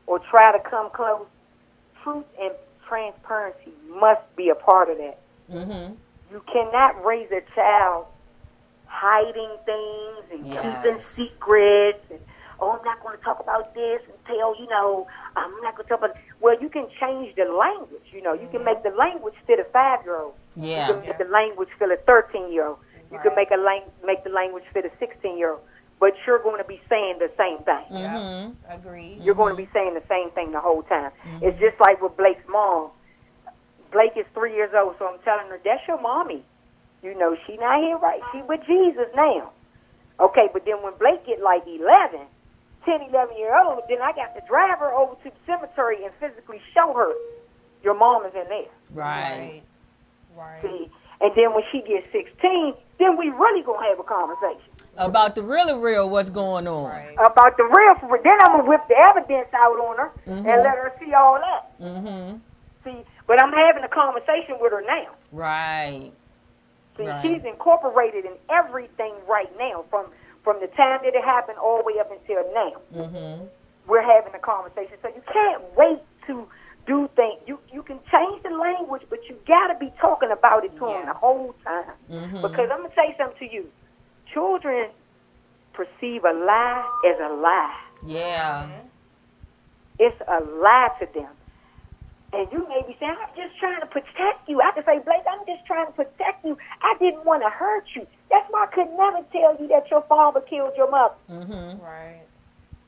or 0.07 0.19
try 0.19 0.51
to 0.51 0.59
come 0.69 0.89
close, 0.91 1.25
truth 2.03 2.25
and 2.41 2.51
transparency 2.87 3.71
must 3.87 4.21
be 4.35 4.49
a 4.49 4.55
part 4.55 4.89
of 4.89 4.97
that. 4.97 5.19
Mm-hmm. 5.51 5.93
You 6.31 6.43
cannot 6.51 7.03
raise 7.05 7.29
a 7.31 7.41
child 7.55 8.07
hiding 8.87 9.57
things 9.65 10.25
and 10.31 10.43
keeping 10.83 11.01
secrets 11.01 12.03
and 12.09 12.19
oh 12.59 12.71
I'm 12.77 12.83
not 12.85 13.01
going 13.03 13.17
to 13.17 13.23
talk 13.23 13.39
about 13.39 13.73
this 13.73 14.01
and 14.05 14.17
tell 14.25 14.57
you 14.59 14.67
know 14.69 15.07
I'm 15.35 15.51
not 15.61 15.75
going 15.75 15.85
to 15.85 15.89
talk 15.89 15.99
about 15.99 16.15
well 16.41 16.55
you 16.61 16.69
can 16.69 16.87
change 16.99 17.35
the 17.35 17.45
language 17.45 18.07
you 18.11 18.21
know 18.21 18.33
you 18.33 18.47
can 18.51 18.63
make 18.63 18.83
the 18.83 18.89
mm-hmm. 18.89 18.99
language 18.99 19.35
fit 19.47 19.59
a 19.59 19.65
five 19.71 20.03
year 20.03 20.17
old 20.19 20.35
Yeah. 20.55 20.87
you 20.87 20.93
can 20.93 21.01
make 21.07 21.17
the 21.17 21.25
language 21.31 21.69
fit 21.79 21.89
a 21.91 21.97
thirteen 21.97 22.51
year 22.51 22.67
old 22.67 22.79
you 23.11 23.19
can 23.19 23.35
make 23.35 23.51
a 23.51 23.57
lang- 23.57 23.91
make 24.03 24.23
the 24.23 24.31
language 24.31 24.63
fit 24.73 24.85
a 24.85 24.91
sixteen 24.99 25.37
year 25.37 25.51
old 25.51 25.61
but 25.99 26.13
you're 26.27 26.41
going 26.43 26.57
to 26.57 26.67
be 26.67 26.81
saying 26.89 27.15
the 27.19 27.31
same 27.37 27.63
thing 27.63 27.85
Mm-hmm. 27.91 28.51
Agreed. 28.71 29.21
you're 29.23 29.35
going 29.35 29.55
to 29.55 29.61
mm-hmm. 29.61 29.71
be 29.71 29.77
saying 29.77 29.93
the 29.93 30.03
same 30.09 30.31
thing 30.31 30.51
the 30.51 30.59
whole 30.59 30.83
time. 30.83 31.11
Mm-hmm. 31.25 31.45
It's 31.45 31.59
just 31.59 31.79
like 31.79 32.01
with 32.01 32.17
Blake's 32.17 32.43
mom. 32.49 32.91
Blake 33.93 34.17
is 34.17 34.25
three 34.33 34.53
years 34.55 34.71
old, 34.75 34.95
so 34.97 35.05
I'm 35.07 35.19
telling 35.23 35.47
her, 35.47 35.61
that's 35.63 35.87
your 35.87 36.01
mommy. 36.01 36.43
You 37.03 37.17
know, 37.17 37.37
she 37.45 37.55
not 37.57 37.79
here 37.79 37.97
right. 37.97 38.21
She 38.31 38.41
with 38.41 38.61
Jesus 38.65 39.07
now. 39.15 39.51
Okay, 40.19 40.49
but 40.51 40.65
then 40.65 40.81
when 40.81 40.93
Blake 40.97 41.25
get 41.25 41.41
like 41.41 41.63
11, 41.67 42.25
10, 42.85 43.01
11 43.09 43.37
year 43.37 43.57
old, 43.57 43.81
then 43.89 44.01
I 44.01 44.11
got 44.13 44.33
to 44.35 44.41
drive 44.47 44.79
her 44.79 44.91
over 44.93 45.15
to 45.23 45.29
the 45.29 45.35
cemetery 45.45 46.03
and 46.03 46.13
physically 46.19 46.61
show 46.73 46.93
her 46.93 47.11
your 47.83 47.93
mom 47.97 48.25
is 48.25 48.33
in 48.33 48.47
there. 48.49 48.71
Right. 48.91 49.61
Right. 50.35 50.61
See? 50.61 50.89
And 51.21 51.31
then 51.35 51.53
when 51.53 51.63
she 51.71 51.81
gets 51.81 52.05
16, 52.11 52.73
then 52.99 53.17
we 53.17 53.29
really 53.29 53.63
going 53.63 53.79
to 53.83 53.89
have 53.89 53.99
a 53.99 54.03
conversation. 54.03 54.69
About 54.97 55.35
the 55.35 55.41
really 55.41 55.73
real 55.79 56.09
what's 56.09 56.29
going 56.29 56.67
on. 56.67 56.85
Right. 56.91 57.13
About 57.13 57.57
the 57.57 57.63
real, 57.63 57.95
for 57.99 58.19
then 58.23 58.37
I'm 58.41 58.51
going 58.53 58.63
to 58.65 58.69
whip 58.69 58.81
the 58.89 58.95
evidence 58.95 59.47
out 59.53 59.79
on 59.79 59.97
her 59.97 60.11
and 60.25 60.45
let 60.45 60.75
her 60.75 60.93
see 60.99 61.13
all 61.13 61.39
that. 61.39 61.79
Mm-hmm. 61.81 62.37
See, 62.83 63.05
but 63.27 63.41
I'm 63.41 63.53
having 63.53 63.83
a 63.83 63.87
conversation 63.87 64.57
with 64.59 64.71
her 64.71 64.83
now. 64.85 65.07
Right. 65.31 66.11
See, 66.97 67.07
Right. 67.07 67.21
she's 67.23 67.43
incorporated 67.43 68.25
in 68.25 68.33
everything 68.51 69.15
right 69.27 69.49
now, 69.57 69.83
from 69.89 70.07
from 70.43 70.59
the 70.59 70.67
time 70.67 70.99
that 71.03 71.15
it 71.15 71.23
happened 71.23 71.57
all 71.57 71.77
the 71.79 71.83
way 71.83 71.99
up 71.99 72.11
until 72.11 72.43
now. 72.53 72.73
Mm-hmm. 72.93 73.45
We're 73.87 74.01
having 74.01 74.33
a 74.33 74.39
conversation, 74.39 74.97
so 75.01 75.09
you 75.09 75.23
can't 75.31 75.63
wait 75.75 75.99
to 76.27 76.47
do 76.85 77.09
things. 77.15 77.41
You 77.47 77.59
you 77.71 77.83
can 77.83 77.99
change 78.11 78.43
the 78.43 78.49
language, 78.49 79.03
but 79.09 79.19
you 79.27 79.37
got 79.47 79.67
to 79.67 79.79
be 79.79 79.91
talking 79.99 80.31
about 80.31 80.63
it 80.63 80.73
to 80.79 80.85
them 80.85 81.05
the 81.05 81.13
whole 81.13 81.55
time. 81.63 81.95
Mm-hmm. 82.09 82.41
Because 82.41 82.69
I'm 82.71 82.83
gonna 82.83 82.95
say 82.95 83.15
something 83.17 83.47
to 83.47 83.53
you. 83.53 83.65
Children 84.33 84.89
perceive 85.73 86.23
a 86.23 86.33
lie 86.33 86.89
as 87.05 87.19
a 87.19 87.33
lie. 87.33 87.79
Yeah. 88.05 88.69
It's 89.99 90.19
a 90.27 90.43
lie 90.43 90.89
to 90.99 91.07
them. 91.13 91.29
And 92.33 92.51
you 92.51 92.67
may 92.67 92.81
be 92.87 92.97
saying, 92.99 93.15
I'm 93.21 93.35
just 93.35 93.57
trying 93.59 93.79
to 93.81 93.85
protect 93.85 94.49
you. 94.49 94.59
I 94.61 94.71
can 94.71 94.83
say, 94.85 94.99
Blake, 94.99 95.21
I'm 95.29 95.45
just 95.45 95.65
trying 95.65 95.85
to 95.85 95.91
protect 95.93 96.43
you. 96.43 96.57
I 96.81 96.95
didn't 96.99 97.25
want 97.25 97.43
to 97.43 97.49
hurt 97.49 97.85
you. 97.95 98.07
That's 98.31 98.49
why 98.49 98.65
I 98.65 98.73
could 98.73 98.89
never 98.97 99.21
tell 99.31 99.55
you 99.61 99.67
that 99.69 99.89
your 99.91 100.01
father 100.09 100.41
killed 100.41 100.73
your 100.75 100.89
mother. 100.89 101.13
Mm-hmm. 101.29 101.83
Right. 101.83 102.21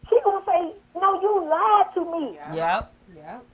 She 0.10 0.18
gonna 0.24 0.44
say, 0.46 0.74
No, 1.00 1.22
you 1.22 1.46
lied 1.46 1.94
to 1.94 2.02
me. 2.12 2.40
Yep. 2.56 2.94
Yep. 3.16 3.46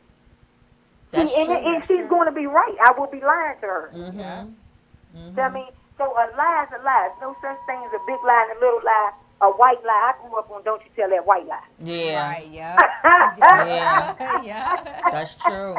That's 1.11 1.31
See, 1.31 1.37
and, 1.37 1.47
true. 1.47 1.57
and 1.57 1.83
she's 1.85 2.07
going 2.09 2.27
to 2.27 2.31
be 2.31 2.45
right. 2.47 2.75
I 2.81 2.91
will 2.97 3.07
be 3.11 3.19
lying 3.19 3.59
to 3.59 3.67
her. 3.67 3.91
Mm-hmm. 3.93 4.47
See 5.13 5.35
what 5.35 5.39
I 5.43 5.49
mean? 5.51 5.67
So 5.97 6.05
a 6.07 6.25
lie 6.37 6.65
is 6.65 6.71
a 6.79 6.83
lie. 6.83 7.11
There's 7.19 7.21
no 7.21 7.35
such 7.43 7.59
thing 7.67 7.77
as 7.83 7.91
a 7.91 8.01
big 8.07 8.19
lie 8.23 8.47
and 8.47 8.57
a 8.57 8.59
little 8.63 8.79
lie, 8.83 9.11
a 9.41 9.49
white 9.49 9.83
lie. 9.83 10.13
I 10.13 10.21
grew 10.21 10.37
up 10.37 10.49
on 10.51 10.63
Don't 10.63 10.81
You 10.83 10.89
Tell 10.95 11.09
That 11.09 11.25
White 11.25 11.47
Lie. 11.47 11.59
Yeah. 11.83 12.29
Right. 12.29 12.47
Yeah. 12.51 12.77
Yeah. 13.39 14.41
yeah. 14.43 15.01
That's 15.11 15.35
true. 15.35 15.75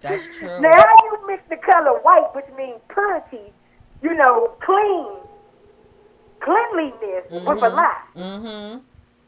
That's 0.00 0.22
true. 0.38 0.60
Now, 0.60 0.84
you 1.04 1.26
mix 1.26 1.42
the 1.48 1.56
color 1.56 1.98
white, 2.00 2.34
which 2.34 2.46
means 2.56 2.80
purity, 2.88 3.52
you 4.02 4.14
know, 4.14 4.52
clean, 4.60 5.08
cleanliness, 6.40 7.24
with 7.30 7.62
a 7.62 7.68
lie? 7.68 8.02
Mm-hmm. 8.16 8.78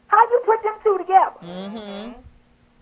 How 0.07 0.21
you 0.31 0.41
put 0.45 0.63
them 0.63 0.73
two 0.83 0.97
together? 0.97 1.33
Mm-hmm. 1.43 2.11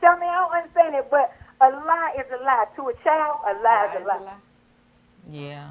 Tell 0.02 0.18
me, 0.18 0.28
I 0.28 0.36
don't 0.36 0.54
understand 0.56 0.96
it, 0.96 1.08
but 1.10 1.34
a 1.62 1.70
lie 1.70 2.16
is 2.20 2.26
a 2.32 2.44
lie. 2.44 2.66
To 2.76 2.90
a 2.90 2.94
child, 3.04 3.40
a 3.48 3.54
lie 3.64 3.96
is 3.96 4.02
a 4.02 4.06
lie. 4.06 4.34
Yeah. 5.30 5.70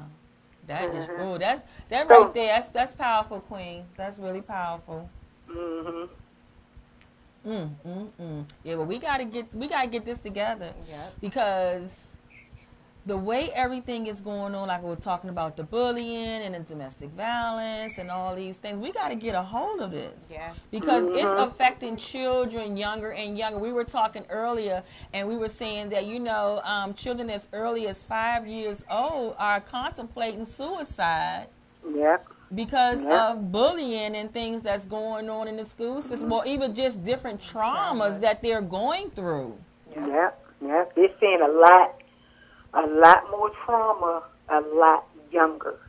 That 0.67 0.93
is 0.93 1.07
Mhm. 1.07 1.35
ooh, 1.35 1.37
that's 1.37 1.63
that 1.89 2.07
So- 2.07 2.23
right 2.25 2.33
there. 2.33 2.47
That's 2.55 2.69
that's 2.69 2.93
powerful, 2.93 3.39
Queen. 3.41 3.85
That's 3.95 4.19
really 4.19 4.41
powerful. 4.41 5.09
hmm 5.47 6.05
Mm, 7.45 7.69
mm, 7.85 8.09
mm. 8.19 8.45
Yeah, 8.63 8.75
but 8.75 8.85
we 8.87 8.99
gotta 8.99 9.23
get 9.23 9.53
we 9.55 9.67
gotta 9.69 9.87
get 9.87 10.03
this 10.03 10.17
together 10.17 10.73
Yep. 10.89 11.13
because 11.21 11.89
the 13.07 13.17
way 13.17 13.49
everything 13.55 14.07
is 14.07 14.19
going 14.21 14.53
on, 14.53 14.67
like 14.67 14.83
we're 14.83 14.95
talking 14.95 15.29
about 15.29 15.55
the 15.55 15.63
bullying 15.63 16.41
and 16.43 16.53
the 16.53 16.59
domestic 16.59 17.09
violence 17.11 17.97
and 17.97 18.11
all 18.11 18.35
these 18.35 18.57
things, 18.57 18.79
we 18.79 18.91
gotta 18.91 19.15
get 19.15 19.33
a 19.33 19.41
hold 19.41 19.79
of 19.81 19.91
this. 19.91 20.25
Yes. 20.29 20.55
because 20.71 21.05
Mhm. 21.05 21.15
it's 21.15 21.39
affecting 21.41 21.95
children 21.95 22.75
younger 22.77 23.13
and 23.13 23.37
younger. 23.37 23.57
We 23.59 23.71
were 23.71 23.85
talking 23.85 24.25
earlier, 24.29 24.83
and 25.13 25.27
we 25.27 25.37
were 25.37 25.47
saying 25.49 25.89
that 25.89 26.05
you 26.05 26.19
know, 26.19 26.59
um, 26.63 26.93
children 26.93 27.29
as 27.29 27.47
early 27.53 27.87
as 27.87 28.03
five 28.03 28.45
years 28.45 28.83
old 28.91 29.35
are 29.39 29.61
contemplating 29.61 30.43
suicide 30.43 31.47
Yep. 31.89 32.25
because 32.53 33.05
Yeah. 33.05 33.31
of 33.31 33.51
bullying 33.53 34.15
and 34.17 34.31
things 34.33 34.61
that's 34.61 34.85
going 34.85 35.29
on 35.29 35.47
in 35.47 35.55
the 35.55 35.65
school 35.65 36.01
system, 36.01 36.31
or 36.31 36.45
even 36.45 36.75
just 36.75 37.03
different 37.05 37.39
traumas, 37.39 38.15
Traumas. 38.17 38.19
that 38.21 38.41
they're 38.41 38.61
going 38.61 39.09
through. 39.11 39.57
Yep. 39.95 40.43
Yep. 40.61 40.95
They're 40.95 41.11
seeing 41.19 41.41
a 41.41 41.47
lot, 41.47 41.95
a 42.77 42.87
lot 42.87 43.29
more 43.31 43.49
trauma, 43.65 44.23
a 44.49 44.61
lot 44.61 45.07
younger, 45.31 45.79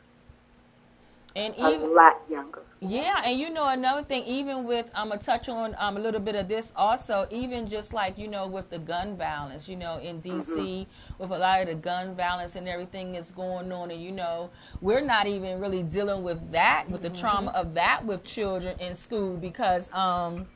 And 1.35 1.53
even, 1.55 1.81
a 1.81 1.85
lot 1.85 2.21
younger. 2.29 2.61
Yeah, 2.81 3.21
and 3.23 3.39
you 3.39 3.51
know 3.51 3.69
another 3.69 4.03
thing, 4.03 4.23
even 4.25 4.63
with 4.63 4.89
I'm 4.95 5.09
gonna 5.09 5.21
touch 5.21 5.49
on 5.49 5.75
um, 5.77 5.97
a 5.97 5.99
little 5.99 6.19
bit 6.19 6.35
of 6.35 6.47
this 6.47 6.73
also, 6.75 7.27
even 7.29 7.69
just 7.69 7.93
like 7.93 8.17
you 8.17 8.27
know 8.27 8.47
with 8.47 8.69
the 8.71 8.79
gun 8.79 9.15
violence, 9.15 9.67
you 9.67 9.75
know 9.75 9.99
in 9.99 10.19
DC 10.21 10.87
with 11.19 11.29
a 11.29 11.37
lot 11.37 11.61
of 11.61 11.67
the 11.67 11.75
gun 11.75 12.15
violence 12.15 12.55
and 12.55 12.67
everything 12.67 13.11
that's 13.11 13.31
going 13.31 13.71
on, 13.71 13.91
and 13.91 14.01
you 14.01 14.11
know 14.11 14.49
we're 14.81 15.01
not 15.01 15.27
even 15.27 15.59
really 15.59 15.83
dealing 15.83 16.23
with 16.23 16.51
that, 16.51 16.89
with 16.89 17.03
the 17.03 17.09
trauma 17.11 17.51
of 17.51 17.75
that 17.75 18.03
with 18.03 18.23
children 18.23 18.77
in 18.79 18.95
school 18.95 19.37
because 19.37 19.93
um 19.93 20.47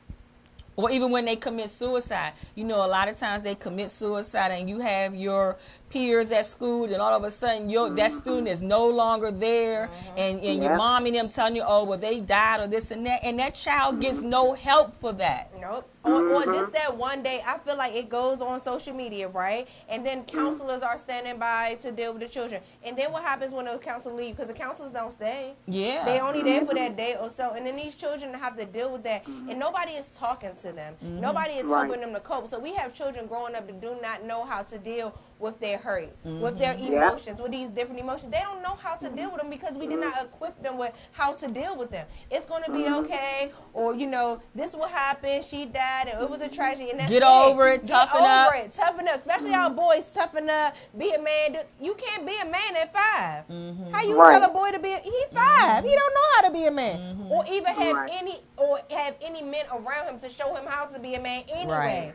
or 0.76 0.90
even 0.90 1.10
when 1.10 1.24
they 1.24 1.36
commit 1.36 1.70
suicide. 1.70 2.32
You 2.54 2.64
know, 2.64 2.84
a 2.84 2.88
lot 2.88 3.08
of 3.08 3.18
times 3.18 3.42
they 3.42 3.54
commit 3.54 3.90
suicide, 3.90 4.50
and 4.50 4.68
you 4.68 4.80
have 4.80 5.14
your 5.14 5.56
peers 5.94 6.32
at 6.32 6.44
school, 6.44 6.84
and 6.84 6.96
all 6.96 7.14
of 7.14 7.22
a 7.22 7.30
sudden 7.30 7.70
your 7.70 7.88
that 7.90 8.10
mm-hmm. 8.10 8.20
student 8.20 8.48
is 8.48 8.60
no 8.60 8.86
longer 8.88 9.30
there, 9.30 9.86
mm-hmm. 9.86 10.18
and, 10.18 10.40
and 10.40 10.62
your 10.62 10.76
mom 10.76 11.06
and 11.06 11.14
them 11.14 11.28
telling 11.28 11.54
you, 11.54 11.62
oh, 11.64 11.84
well, 11.84 11.98
they 11.98 12.18
died 12.18 12.60
or 12.60 12.66
this 12.66 12.90
and 12.90 13.06
that, 13.06 13.20
and 13.22 13.38
that 13.38 13.54
child 13.54 14.00
gets 14.00 14.20
no 14.20 14.46
mm-hmm. 14.46 14.62
help 14.62 15.00
for 15.00 15.12
that. 15.12 15.50
Nope. 15.60 15.88
Or, 16.04 16.28
or 16.34 16.44
just 16.44 16.72
that 16.72 16.94
one 16.94 17.22
day, 17.22 17.42
I 17.46 17.56
feel 17.58 17.76
like 17.78 17.94
it 17.94 18.10
goes 18.10 18.42
on 18.42 18.60
social 18.62 18.92
media, 18.92 19.26
right? 19.28 19.66
And 19.88 20.04
then 20.04 20.22
mm. 20.22 20.26
counselors 20.26 20.82
are 20.82 20.98
standing 20.98 21.38
by 21.38 21.76
to 21.76 21.90
deal 21.92 22.12
with 22.12 22.20
the 22.20 22.28
children. 22.28 22.60
And 22.82 22.94
then 22.94 23.10
what 23.10 23.22
happens 23.22 23.54
when 23.54 23.64
those 23.64 23.80
counselors 23.80 24.14
leave? 24.14 24.36
Because 24.36 24.48
the 24.52 24.58
counselors 24.58 24.92
don't 24.92 25.12
stay. 25.12 25.54
Yeah. 25.66 26.04
They 26.04 26.20
only 26.20 26.42
there 26.42 26.62
for 26.66 26.74
that 26.74 26.98
day 26.98 27.16
or 27.18 27.30
so, 27.30 27.54
and 27.54 27.66
then 27.66 27.76
these 27.76 27.96
children 27.96 28.34
have 28.34 28.54
to 28.58 28.66
deal 28.66 28.92
with 28.92 29.02
that, 29.04 29.26
and 29.26 29.58
nobody 29.58 29.92
is 29.92 30.08
talking 30.08 30.54
to 30.60 30.72
them. 30.72 30.94
Nobody 31.00 31.54
is 31.54 31.64
Right. 31.64 31.86
helping 31.86 32.02
them 32.02 32.12
to 32.12 32.20
cope. 32.20 32.48
So 32.48 32.58
we 32.58 32.74
have 32.74 32.92
children 32.92 33.26
growing 33.26 33.54
up 33.54 33.66
that 33.66 33.80
do 33.80 33.96
not 34.02 34.24
know 34.24 34.44
how 34.44 34.62
to 34.62 34.78
deal 34.78 35.14
with 35.44 35.60
their 35.60 35.76
hurt, 35.76 36.08
mm-hmm. 36.24 36.40
with 36.40 36.58
their 36.58 36.74
emotions, 36.74 37.40
with 37.40 37.52
these 37.52 37.68
different 37.68 38.00
emotions. 38.00 38.32
They 38.32 38.40
don't 38.40 38.62
know 38.62 38.76
how 38.82 38.94
to 38.94 39.10
deal 39.10 39.30
with 39.30 39.42
them 39.42 39.50
because 39.50 39.76
we 39.76 39.86
did 39.86 40.00
not 40.00 40.24
equip 40.24 40.60
them 40.62 40.78
with 40.78 40.92
how 41.12 41.34
to 41.34 41.46
deal 41.48 41.76
with 41.76 41.90
them. 41.90 42.06
It's 42.30 42.46
going 42.46 42.64
to 42.64 42.72
be 42.72 42.84
mm-hmm. 42.84 43.04
okay, 43.04 43.52
or 43.74 43.94
you 43.94 44.06
know, 44.06 44.40
this 44.54 44.72
will 44.72 44.88
happen. 44.88 45.42
She 45.42 45.66
died, 45.66 46.08
and 46.08 46.22
it 46.22 46.30
was 46.30 46.40
a 46.40 46.48
tragedy. 46.48 46.90
And 46.90 46.98
that's 46.98 47.10
Get 47.10 47.22
it. 47.22 47.28
over 47.28 47.68
it, 47.68 47.82
Get 47.82 47.90
toughen 47.90 48.20
over 48.22 48.26
up. 48.26 48.54
it, 48.54 48.72
toughen 48.72 49.06
up. 49.06 49.20
Especially 49.20 49.50
mm-hmm. 49.50 49.60
our 49.60 49.70
boys, 49.70 50.04
toughen 50.14 50.48
up. 50.48 50.74
Be 50.96 51.12
a 51.12 51.20
man. 51.20 51.58
You 51.78 51.94
can't 51.94 52.26
be 52.26 52.36
a 52.40 52.46
man 52.46 52.76
at 52.76 52.92
5 52.92 53.44
How 53.92 54.02
you 54.02 54.18
Right. 54.18 54.40
tell 54.40 54.50
a 54.50 54.52
boy 54.52 54.70
to 54.70 54.78
be? 54.78 54.92
A, 54.92 54.98
he 54.98 55.24
5 55.32 55.84
He 55.84 55.94
don't 55.94 56.14
know 56.14 56.28
how 56.36 56.42
to 56.48 56.50
be 56.50 56.64
a 56.64 56.70
man, 56.70 57.28
or 57.30 57.44
even 57.46 57.74
have 57.74 57.96
Right. 57.96 58.10
any, 58.14 58.40
or 58.56 58.80
have 58.90 59.14
any 59.20 59.42
men 59.42 59.66
around 59.70 60.06
him 60.06 60.18
to 60.20 60.30
show 60.30 60.54
him 60.54 60.64
how 60.66 60.86
to 60.86 60.98
be 60.98 61.14
a 61.16 61.20
man 61.20 61.44
anyway. 61.48 62.14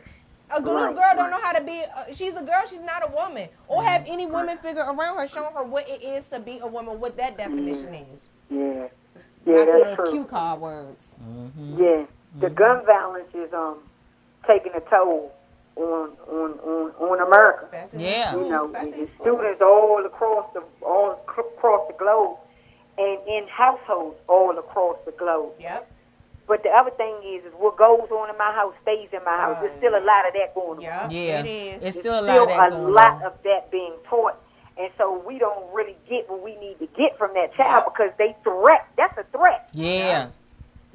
A 0.52 0.60
little 0.60 0.74
Right, 0.74 0.94
girl 0.94 1.04
don't 1.16 1.18
right. 1.18 1.30
know 1.30 1.40
how 1.42 1.52
to 1.52 1.62
be. 1.62 1.82
Uh, 1.96 2.12
she's 2.14 2.36
a 2.36 2.42
girl. 2.42 2.62
She's 2.68 2.80
not 2.80 3.08
a 3.08 3.12
woman. 3.12 3.48
Or 3.68 3.82
have 3.82 4.04
any 4.06 4.26
woman 4.26 4.58
figure 4.58 4.82
around 4.82 5.18
her 5.18 5.28
showing 5.28 5.54
her 5.54 5.64
what 5.64 5.88
it 5.88 6.02
is 6.02 6.26
to 6.28 6.40
be 6.40 6.58
a 6.60 6.66
woman. 6.66 7.00
What 7.00 7.16
that 7.18 7.36
definition 7.36 7.94
is. 7.94 8.20
Yeah. 8.50 8.88
Not 9.46 9.56
Yeah, 9.56 9.64
that's 9.66 9.96
true. 9.96 10.10
cue 10.10 10.24
card 10.24 10.60
words. 10.60 11.16
Yeah, 11.76 12.04
the 12.40 12.50
gun 12.50 12.84
violence 12.86 13.28
is 13.34 13.52
um 13.52 13.78
taking 14.46 14.72
a 14.74 14.80
toll 14.90 15.32
on 15.76 16.10
on 16.28 16.52
on, 16.60 16.90
on 17.10 17.26
America. 17.26 17.66
Especially 17.72 18.04
Yeah. 18.10 18.34
You 18.36 18.48
know, 18.48 18.66
especially 18.66 18.92
in 18.94 18.98
and 19.00 19.08
schools. 19.08 19.28
students 19.38 19.62
all 19.62 20.04
across 20.06 20.52
the 20.54 20.62
all 20.84 21.12
ac- 21.28 21.48
across 21.56 21.86
the 21.88 21.94
globe, 21.94 22.38
and 22.98 23.18
in 23.28 23.46
households 23.48 24.18
all 24.28 24.58
across 24.58 24.96
the 25.06 25.12
globe. 25.12 25.52
Yep. 25.60 25.90
But 26.50 26.64
the 26.64 26.70
other 26.74 26.90
thing 26.90 27.14
is, 27.22 27.44
is 27.46 27.52
what 27.56 27.76
goes 27.78 28.10
on 28.10 28.26
in 28.28 28.36
my 28.36 28.50
house 28.52 28.74
stays 28.82 29.06
in 29.14 29.22
my 29.24 29.36
house. 29.38 29.58
There's 29.62 29.76
still 29.78 29.94
a 29.94 30.02
lot 30.02 30.26
of 30.26 30.34
that 30.34 30.50
going 30.52 30.78
on. 30.78 30.82
Yep. 30.82 31.06
Yeah. 31.14 31.40
It 31.40 31.46
is. 31.46 31.84
It's 31.86 31.98
still 32.02 32.18
a 32.18 32.24
lot 32.26 32.42
of 32.42 32.48
that 32.50 32.66
a 32.66 32.70
going 32.74 32.92
lot 32.92 33.14
on. 33.22 33.22
of 33.22 33.32
that 33.44 33.70
being 33.70 33.94
taught, 34.10 34.34
and 34.76 34.90
so 34.98 35.22
we 35.24 35.38
don't 35.38 35.62
really 35.72 35.94
get 36.10 36.28
what 36.28 36.42
we 36.42 36.56
need 36.58 36.80
to 36.80 36.88
get 36.98 37.16
from 37.16 37.30
that 37.34 37.54
child 37.54 37.84
Yep. 37.86 37.94
because 37.94 38.12
they 38.18 38.34
threat. 38.42 38.82
That's 38.98 39.16
a 39.16 39.22
threat. 39.30 39.68
Yeah. 39.72 40.28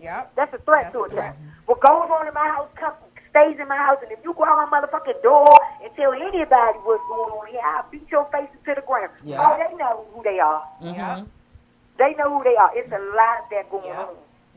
Yep. 0.03 0.35
That's 0.35 0.53
a 0.53 0.57
threat 0.67 0.91
That's 0.91 0.93
to 0.93 0.99
a 0.99 1.03
a 1.05 1.09
threat. 1.09 1.33
child. 1.39 1.47
What 1.71 1.79
goes 1.79 2.09
on 2.11 2.27
in 2.27 2.33
my 2.33 2.47
house 2.51 2.67
comes, 2.75 2.97
stays 3.31 3.55
in 3.57 3.67
my 3.71 3.77
house, 3.79 3.99
and 4.03 4.11
if 4.11 4.19
you 4.27 4.33
go 4.35 4.43
out 4.43 4.59
my 4.69 4.81
motherfucking 4.81 5.23
door 5.23 5.55
and 5.81 5.89
tell 5.95 6.11
anybody 6.11 6.77
what's 6.83 6.99
going 7.07 7.31
on 7.31 7.47
here, 7.47 7.63
I'll 7.63 7.87
beat 7.89 8.05
your 8.11 8.25
face 8.27 8.51
into 8.59 8.75
the 8.75 8.85
ground. 8.85 9.11
Yeah. 9.23 9.39
Oh, 9.39 9.55
they 9.55 9.71
know 9.79 10.03
who 10.13 10.21
they 10.21 10.37
are. 10.39 10.63
Mm-hmm. 10.83 10.99
Yep. 10.99 11.27
They 11.97 12.13
know 12.19 12.37
who 12.37 12.43
they 12.43 12.57
are. 12.59 12.71
It's 12.75 12.91
a 12.91 12.99
lot 12.99 13.39
of 13.39 13.49
that 13.55 13.71
going 13.71 13.87
Yep. 13.87 13.97
on. 14.11 14.15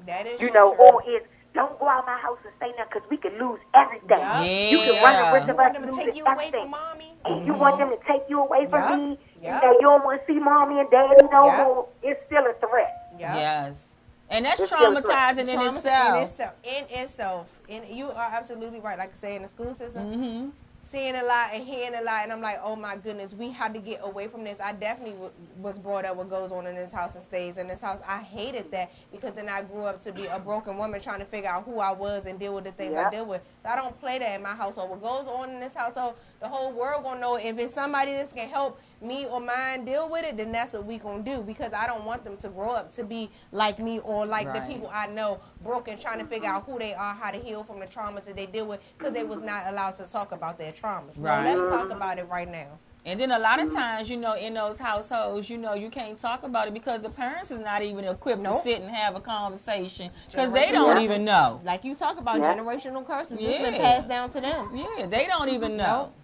That 0.09 0.27
is 0.27 0.41
You 0.41 0.51
know, 0.53 0.73
true. 0.75 0.85
or 0.85 1.03
it's 1.07 1.27
don't 1.55 1.79
go 1.79 1.87
out 1.89 2.07
my 2.07 2.17
house 2.19 2.39
and 2.45 2.53
say 2.61 2.73
nothing 2.79 2.89
because 2.95 3.11
we 3.11 3.17
could 3.19 3.35
lose 3.39 3.61
everything. 3.75 4.19
Yeah. 4.21 4.43
You 4.43 4.79
can 4.79 5.03
run 5.03 5.17
the 5.17 5.33
risk 5.37 5.49
You 5.49 5.53
of 5.55 5.61
us 5.61 5.87
losing 5.87 6.07
take 6.07 6.17
you 6.17 6.25
away 6.25 6.33
everything. 6.33 6.61
from 6.63 6.71
mommy? 6.71 7.13
And 7.25 7.47
you 7.47 7.53
want 7.55 7.79
them 7.79 7.91
to 7.91 7.99
take 8.07 8.23
you 8.29 8.41
away 8.41 8.67
from 8.71 8.89
Yep. 8.89 8.99
me. 8.99 9.19
Yep. 9.43 9.55
You 9.63 9.69
know, 9.69 9.73
you 9.75 9.81
don't 9.83 10.05
want 10.05 10.21
to 10.21 10.27
see 10.33 10.39
mommy 10.39 10.81
and 10.81 10.91
daddy 10.91 11.15
no 11.31 11.47
Yep. 11.47 11.57
more. 11.59 11.89
It's 12.03 12.25
still 12.27 12.47
a 12.47 12.55
threat. 12.55 13.11
Yep. 13.19 13.35
Yes. 13.35 13.85
And 14.31 14.45
that's 14.45 14.61
It's 14.61 14.71
still 14.71 14.97
a 14.97 15.01
threat. 15.03 15.05
traumatizing 15.37 15.49
in 15.49 15.55
Trauma 15.57 15.77
itself. 15.77 16.17
In 16.17 16.23
itself. 16.23 16.55
In 16.63 16.85
itself. 17.03 17.47
In, 17.69 17.97
you 17.97 18.11
are 18.13 18.31
absolutely 18.33 18.81
right. 18.81 18.99
Like 18.99 19.13
I 19.13 19.17
say, 19.17 19.37
in 19.37 19.43
the 19.43 19.49
school 19.49 19.75
system, 19.75 20.05
Mm-hmm. 20.15 20.49
Seeing 20.91 21.15
a 21.15 21.23
lot 21.23 21.51
and 21.53 21.63
hearing 21.63 21.95
a 21.95 22.03
lot, 22.03 22.23
and 22.23 22.33
I'm 22.33 22.41
like, 22.41 22.59
oh 22.63 22.75
my 22.75 22.97
goodness, 22.97 23.35
we 23.35 23.51
had 23.51 23.75
to 23.75 23.81
get 23.81 24.01
away 24.03 24.27
from 24.29 24.45
this. 24.45 24.59
I 24.61 24.73
definitely 24.73 25.13
w- 25.15 25.31
was 25.59 25.79
brought 25.79 26.05
up 26.07 26.17
what 26.17 26.31
goes 26.31 26.51
on 26.51 26.67
in 26.67 26.75
this 26.75 26.93
house 26.93 27.15
and 27.15 27.23
stays 27.23 27.59
in 27.59 27.69
this 27.69 27.81
house. 27.81 28.01
I 28.07 28.19
hated 28.19 28.71
that 28.71 28.91
because 29.13 29.35
then 29.35 29.49
I 29.49 29.63
grew 29.63 29.85
up 29.85 30.03
to 30.05 30.13
be 30.13 30.27
a 30.27 30.39
broken 30.39 30.77
woman 30.79 31.01
trying 31.01 31.19
to 31.19 31.27
figure 31.27 31.51
out 31.51 31.65
who 31.65 31.79
I 31.79 31.93
was 31.93 32.25
and 32.27 32.39
deal 32.39 32.55
with 32.55 32.65
the 32.65 32.73
things 32.73 32.95
I 32.97 33.11
deal 33.11 33.27
with. 33.27 33.43
I 33.65 33.77
don't 33.77 33.99
play 34.01 34.19
that 34.19 34.35
in 34.37 34.43
my 34.43 34.55
household. 34.55 34.91
What 34.91 35.03
goes 35.03 35.29
on 35.29 35.51
in 35.51 35.61
this 35.61 35.75
household, 35.75 36.15
the 36.41 36.49
whole 36.49 36.73
world 36.73 37.03
gonna 37.05 37.21
know. 37.21 37.37
If 37.37 37.59
it's 37.59 37.75
somebody 37.75 38.13
that 38.13 38.35
can 38.35 38.49
help 38.49 38.81
me 39.01 39.27
or 39.27 39.41
mine 39.41 39.85
deal 39.85 40.09
with 40.11 40.25
it, 40.25 40.37
then 40.37 40.53
that's 40.53 40.73
what 40.73 40.85
we 40.85 40.99
gonna 40.99 41.23
do 41.23 41.43
because 41.43 41.73
I 41.73 41.87
don't 41.87 42.05
want 42.05 42.25
them 42.25 42.37
to 42.39 42.49
grow 42.49 42.71
up 42.71 42.93
to 42.95 43.05
be 43.05 43.31
like 43.53 43.79
me 43.79 44.01
or 44.01 44.27
like 44.27 44.47
Right. 44.49 44.67
the 44.67 44.73
people 44.73 44.91
I 44.93 45.07
know, 45.07 45.41
broken, 45.63 45.99
trying 45.99 46.19
to 46.19 46.25
figure 46.25 46.49
out 46.49 46.65
who 46.65 46.79
they 46.79 46.95
are, 46.95 47.15
how 47.15 47.31
to 47.31 47.39
heal 47.39 47.63
from 47.65 47.81
the 47.81 47.87
traumas 47.87 48.25
that 48.25 48.37
they 48.37 48.47
deal 48.47 48.67
with 48.67 48.81
because 48.97 49.15
they 49.15 49.25
was 49.25 49.41
not 49.41 49.67
allowed 49.69 49.97
to 49.97 50.05
talk 50.05 50.33
about 50.33 50.59
their 50.59 50.73
traumas. 50.73 51.17
No, 51.17 51.25
Right. 51.31 51.45
let's 51.45 51.69
talk 51.71 51.91
about 51.91 52.19
it 52.19 52.29
right 52.29 52.51
now. 52.51 52.79
And 53.05 53.19
then 53.19 53.31
a 53.31 53.39
lot 53.39 53.61
of 53.61 53.73
times, 53.73 54.11
you 54.11 54.17
know, 54.17 54.35
in 54.35 54.55
those 54.55 54.77
households, 54.77 55.49
you 55.49 55.57
know, 55.57 55.73
you 55.75 55.89
can't 55.89 56.19
talk 56.19 56.43
about 56.43 56.67
it 56.69 56.75
because 56.75 57.01
the 57.01 57.09
parents 57.09 57.51
is 57.51 57.61
not 57.61 57.81
even 57.81 58.05
equipped 58.05 58.43
Nope. 58.43 58.57
to 58.57 58.63
sit 58.63 58.81
and 58.83 58.91
have 58.91 59.15
a 59.15 59.21
conversation 59.21 60.11
because 60.31 60.51
they 60.51 60.73
don't 60.73 60.89
curses. 60.89 61.05
even 61.05 61.25
know. 61.25 61.61
Like 61.65 61.85
you 61.85 61.95
talk 61.95 62.19
about 62.19 62.41
Yeah. 62.41 62.55
generational 62.55 63.07
curses, 63.07 63.39
it's 63.41 63.59
been 63.59 63.75
passed 63.75 64.09
down 64.09 64.31
to 64.31 64.41
them. 64.41 64.71
Yeah, 64.75 65.07
they 65.07 65.27
don't 65.27 65.49
even 65.49 65.77
know. 65.77 66.11
Nope. 66.11 66.15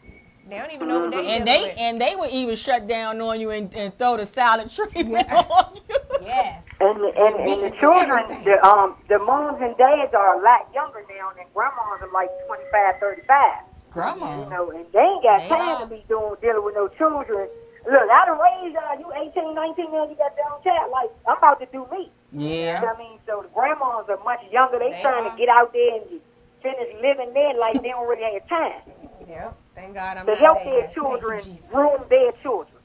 They 0.49 0.59
don't 0.59 0.72
even 0.72 0.88
know 0.88 1.01
what 1.01 1.11
they 1.11 1.26
And 1.26 1.47
they 1.47 1.62
with. 1.62 1.74
and 1.78 2.01
they 2.01 2.14
would 2.16 2.30
even 2.30 2.57
shut 2.57 2.86
down 2.86 3.20
on 3.20 3.40
you 3.40 3.51
and, 3.51 3.72
and 3.74 3.97
throw 3.99 4.16
the 4.16 4.26
silent 4.26 4.70
treatment 4.76 5.26
Yeah. 5.30 5.45
on 5.51 5.74
you. 5.76 5.97
yes. 6.20 6.64
And 6.80 7.01
the, 7.01 7.11
and, 7.16 7.34
and 7.40 7.59
the 7.64 7.72
children, 7.80 8.45
the 8.45 8.61
um, 8.66 8.97
the 9.09 9.18
moms 9.18 9.62
and 9.62 9.76
dads 9.78 10.12
are 10.12 10.36
a 10.36 10.42
lot 10.45 10.68
younger 10.74 11.01
now, 11.09 11.32
and 11.40 11.49
grandmas 11.55 12.03
are 12.05 12.12
like 12.12 12.28
25, 12.47 13.01
35. 13.01 13.64
Grandma. 13.90 14.26
You 14.45 14.51
know, 14.51 14.70
and 14.70 14.84
they 14.92 15.01
ain't 15.01 15.22
got 15.22 15.40
They 15.49 15.49
time 15.49 15.78
are. 15.78 15.80
to 15.80 15.86
be 15.86 16.05
doing 16.09 16.34
dealing 16.42 16.64
with 16.64 16.74
no 16.74 16.88
children. 16.99 17.49
Look, 17.86 18.09
I 18.11 18.26
done 18.26 18.40
raised 18.40 18.76
uh, 18.76 18.97
you 19.01 19.09
18, 19.12 19.55
19, 19.55 19.92
now 19.92 20.09
you 20.09 20.16
got 20.16 20.32
your 20.36 20.49
own 20.53 20.61
child. 20.64 20.90
Like 20.92 21.09
I'm 21.28 21.38
about 21.38 21.61
to 21.61 21.68
do 21.72 21.86
me. 21.92 22.11
You 22.32 22.40
know 22.40 22.45
Yeah. 22.45 22.80
what 22.84 22.97
I 22.97 22.99
mean? 22.99 23.18
So 23.24 23.40
the 23.47 23.53
grandmas 23.55 24.11
are 24.11 24.20
much 24.24 24.40
younger. 24.53 24.78
They, 24.80 24.92
They 24.92 25.01
trying 25.01 25.24
are. 25.24 25.30
to 25.30 25.36
get 25.38 25.49
out 25.49 25.72
there 25.72 26.01
and 26.03 26.20
finish 26.65 26.89
living 27.05 27.31
their 27.37 27.55
life. 27.61 27.77
they 27.85 27.93
don't 27.93 28.09
really 28.09 28.25
have 28.41 28.49
time 28.49 28.81
Yep. 29.29 29.57
Thank 29.77 29.95
God 29.95 30.17
I'm 30.19 30.27
to 30.27 30.33
not 30.33 30.41
help 30.41 30.59
there 30.65 30.73
their 30.73 30.81
yet. 30.89 30.95
children 30.95 31.41
you, 31.47 31.59
groom 31.71 32.01
their 32.11 32.33
children. 32.43 32.81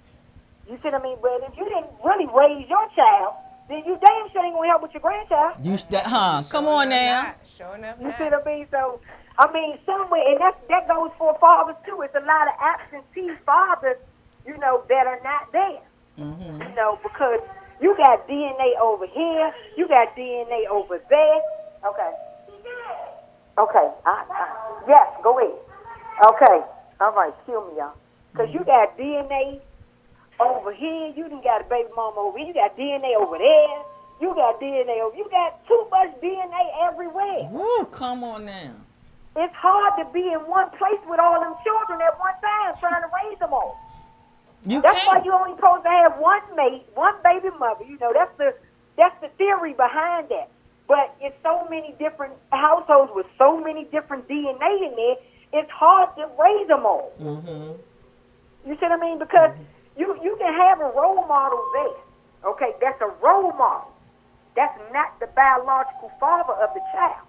You 0.69 0.77
see 0.83 0.89
what 0.91 1.01
I 1.01 1.03
mean? 1.03 1.17
But 1.21 1.41
if 1.49 1.57
you 1.57 1.65
didn't 1.65 1.89
really 2.03 2.27
raise 2.29 2.67
your 2.69 2.85
child, 2.95 3.33
then 3.69 3.83
you 3.85 3.97
damn 3.99 4.29
sure 4.31 4.43
ain't 4.45 4.55
gonna 4.55 4.67
help 4.67 4.81
with 4.83 4.93
your 4.93 5.01
grandchild. 5.01 5.57
You 5.63 5.77
st- 5.77 6.03
huh? 6.05 6.43
Come 6.49 6.65
Sure 6.65 6.73
on 6.75 6.89
now. 6.89 7.21
not. 7.23 7.37
Sure 7.57 7.75
enough 7.75 7.97
You 8.01 8.11
see 8.17 8.23
what 8.25 8.41
I 8.41 8.43
mean? 8.45 8.67
So, 8.71 9.01
I 9.37 9.51
mean, 9.51 9.77
somewhere, 9.85 10.21
and 10.31 10.39
that 10.41 10.55
that 10.69 10.87
goes 10.87 11.11
for 11.17 11.37
fathers 11.39 11.75
too. 11.85 12.01
It's 12.01 12.15
a 12.15 12.21
lot 12.25 12.47
of 12.47 12.53
absentee 12.61 13.33
fathers, 13.45 13.97
you 14.45 14.57
know, 14.57 14.83
that 14.89 15.07
are 15.07 15.19
not 15.23 15.51
there. 15.51 15.81
Mm-hmm. 16.19 16.61
You 16.63 16.75
know, 16.75 16.99
because 17.03 17.41
you 17.81 17.95
got 17.97 18.27
DNA 18.27 18.79
over 18.81 19.05
here, 19.07 19.53
you 19.77 19.87
got 19.87 20.15
DNA 20.15 20.67
over 20.69 20.99
there. 21.09 21.41
Okay. 21.85 22.11
Okay. 23.59 23.87
I, 24.05 24.23
I, 24.31 24.83
yes, 24.87 25.07
go 25.23 25.37
ahead. 25.37 25.59
Okay. 26.25 26.65
All 27.01 27.13
right. 27.13 27.33
Kill 27.45 27.67
me, 27.67 27.77
y'all. 27.77 27.93
Because 28.31 28.53
you 28.53 28.63
got 28.63 28.97
DNA 28.97 29.59
over 30.39 30.73
here. 30.73 31.11
You 31.15 31.27
done 31.27 31.41
got 31.43 31.61
a 31.61 31.63
baby 31.65 31.89
mama 31.95 32.19
over 32.21 32.37
here. 32.37 32.47
You 32.47 32.53
got 32.53 32.77
DNA 32.77 33.15
over 33.19 33.37
there. 33.37 33.83
You 34.21 34.33
got 34.35 34.59
DNA 34.61 35.01
over. 35.01 35.15
You 35.15 35.27
got 35.29 35.65
too 35.67 35.87
much 35.91 36.09
DNA 36.21 36.87
everywhere. 36.87 37.49
Woo, 37.51 37.85
come 37.91 38.23
on 38.23 38.45
now. 38.45 38.75
It's 39.35 39.55
hard 39.55 39.93
to 39.99 40.11
be 40.13 40.19
in 40.19 40.39
one 40.47 40.69
place 40.71 40.99
with 41.07 41.19
all 41.19 41.39
them 41.39 41.55
children 41.63 42.01
at 42.01 42.17
one 42.19 42.33
time 42.41 42.75
trying 42.79 43.01
to 43.01 43.09
raise 43.23 43.39
them 43.39 43.53
all. 43.53 43.77
You 44.65 44.81
That's 44.81 45.05
why 45.07 45.15
can't. 45.15 45.25
you 45.25 45.33
only 45.33 45.55
supposed 45.55 45.83
to 45.83 45.89
have 45.89 46.17
one 46.19 46.41
mate, 46.55 46.83
one 46.95 47.15
baby 47.23 47.49
mother. 47.57 47.85
You 47.85 47.97
know, 47.99 48.11
that's 48.13 48.35
the 48.37 48.53
that's 48.97 49.15
the 49.21 49.29
theory 49.37 49.73
behind 49.73 50.27
that. 50.29 50.49
But 50.89 51.15
it's 51.21 51.37
so 51.43 51.67
many 51.69 51.93
different 51.99 52.33
households 52.51 53.11
with 53.13 53.27
so 53.37 53.61
many 53.61 53.85
different 53.85 54.27
DNA 54.27 54.89
in 54.89 54.93
there. 54.97 55.15
It's 55.53 55.69
hard 55.69 56.09
to 56.17 56.25
raise 56.41 56.67
them 56.67 56.83
all. 56.85 57.13
Mm-hmm. 57.21 57.77
You 58.67 58.73
see 58.75 58.85
what 58.89 58.91
I 58.91 58.99
mean? 58.99 59.19
Because 59.19 59.51
you 59.95 60.17
you 60.21 60.35
can 60.41 60.51
have 60.51 60.81
a 60.81 60.91
role 60.97 61.27
model 61.27 61.63
there. 61.73 62.51
Okay, 62.51 62.73
that's 62.81 62.99
a 63.01 63.13
role 63.21 63.53
model. 63.53 63.93
That's 64.55 64.77
not 64.91 65.19
the 65.19 65.27
biological 65.27 66.11
father 66.19 66.53
of 66.53 66.73
the 66.73 66.81
child. 66.91 67.27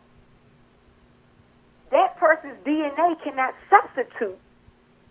That 1.93 2.17
person's 2.17 2.57
DNA 2.65 3.23
cannot 3.23 3.55
substitute 3.69 4.39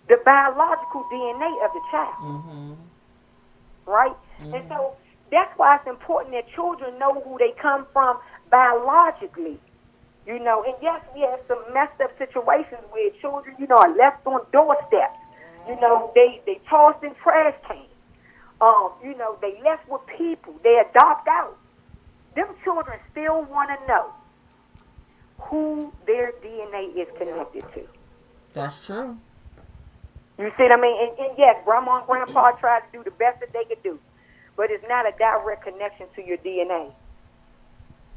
the 0.07 0.17
biological 0.25 1.05
DNA 1.13 1.65
of 1.65 1.71
the 1.71 1.81
child 1.91 2.15
Mm-hmm. 2.19 2.73
right? 3.85 4.15
And 4.41 4.63
so 4.69 4.95
that's 5.31 5.51
why 5.57 5.75
it's 5.75 5.87
important 5.87 6.33
that 6.33 6.49
children 6.55 6.97
know 6.97 7.21
who 7.21 7.37
they 7.37 7.53
come 7.61 7.85
from 7.93 8.17
biologically. 8.49 9.59
You 10.25 10.39
know, 10.39 10.63
and 10.63 10.75
yes, 10.81 11.01
we 11.15 11.21
have 11.21 11.39
some 11.47 11.63
messed 11.73 11.99
up 12.01 12.15
situations 12.17 12.81
where 12.91 13.09
children, 13.21 13.55
you 13.57 13.67
know, 13.67 13.77
are 13.77 13.95
left 13.95 14.25
on 14.27 14.41
doorsteps. 14.51 15.17
You 15.67 15.79
know, 15.79 16.11
they 16.13 16.41
they 16.45 16.59
tossed 16.69 17.03
in 17.03 17.15
trash 17.15 17.55
cans. 17.67 17.87
Um, 18.61 18.91
you 19.03 19.15
know, 19.17 19.37
they 19.41 19.59
left 19.63 19.87
with 19.89 20.01
people. 20.17 20.53
They 20.63 20.81
adopt 20.89 21.27
out. 21.27 21.57
Them 22.35 22.47
children 22.63 22.99
still 23.11 23.43
want 23.45 23.69
to 23.69 23.87
know 23.87 24.13
who 25.39 25.91
their 26.05 26.33
DNA 26.43 26.95
is 26.95 27.07
connected 27.17 27.63
to. 27.73 27.87
That's 28.53 28.85
true. 28.85 29.17
You 30.37 30.51
see 30.57 30.63
what 30.63 30.73
I 30.73 30.81
mean? 30.81 30.97
And, 31.01 31.19
and 31.19 31.37
yes, 31.37 31.55
grandma 31.65 31.97
and 31.97 32.07
grandpa 32.07 32.51
tried 32.51 32.81
to 32.81 32.97
do 32.97 33.03
the 33.03 33.11
best 33.11 33.39
that 33.41 33.51
they 33.51 33.65
could 33.65 33.83
do, 33.83 33.99
but 34.55 34.71
it's 34.71 34.85
not 34.87 35.05
a 35.07 35.11
direct 35.17 35.63
connection 35.63 36.07
to 36.15 36.25
your 36.25 36.37
DNA. 36.37 36.91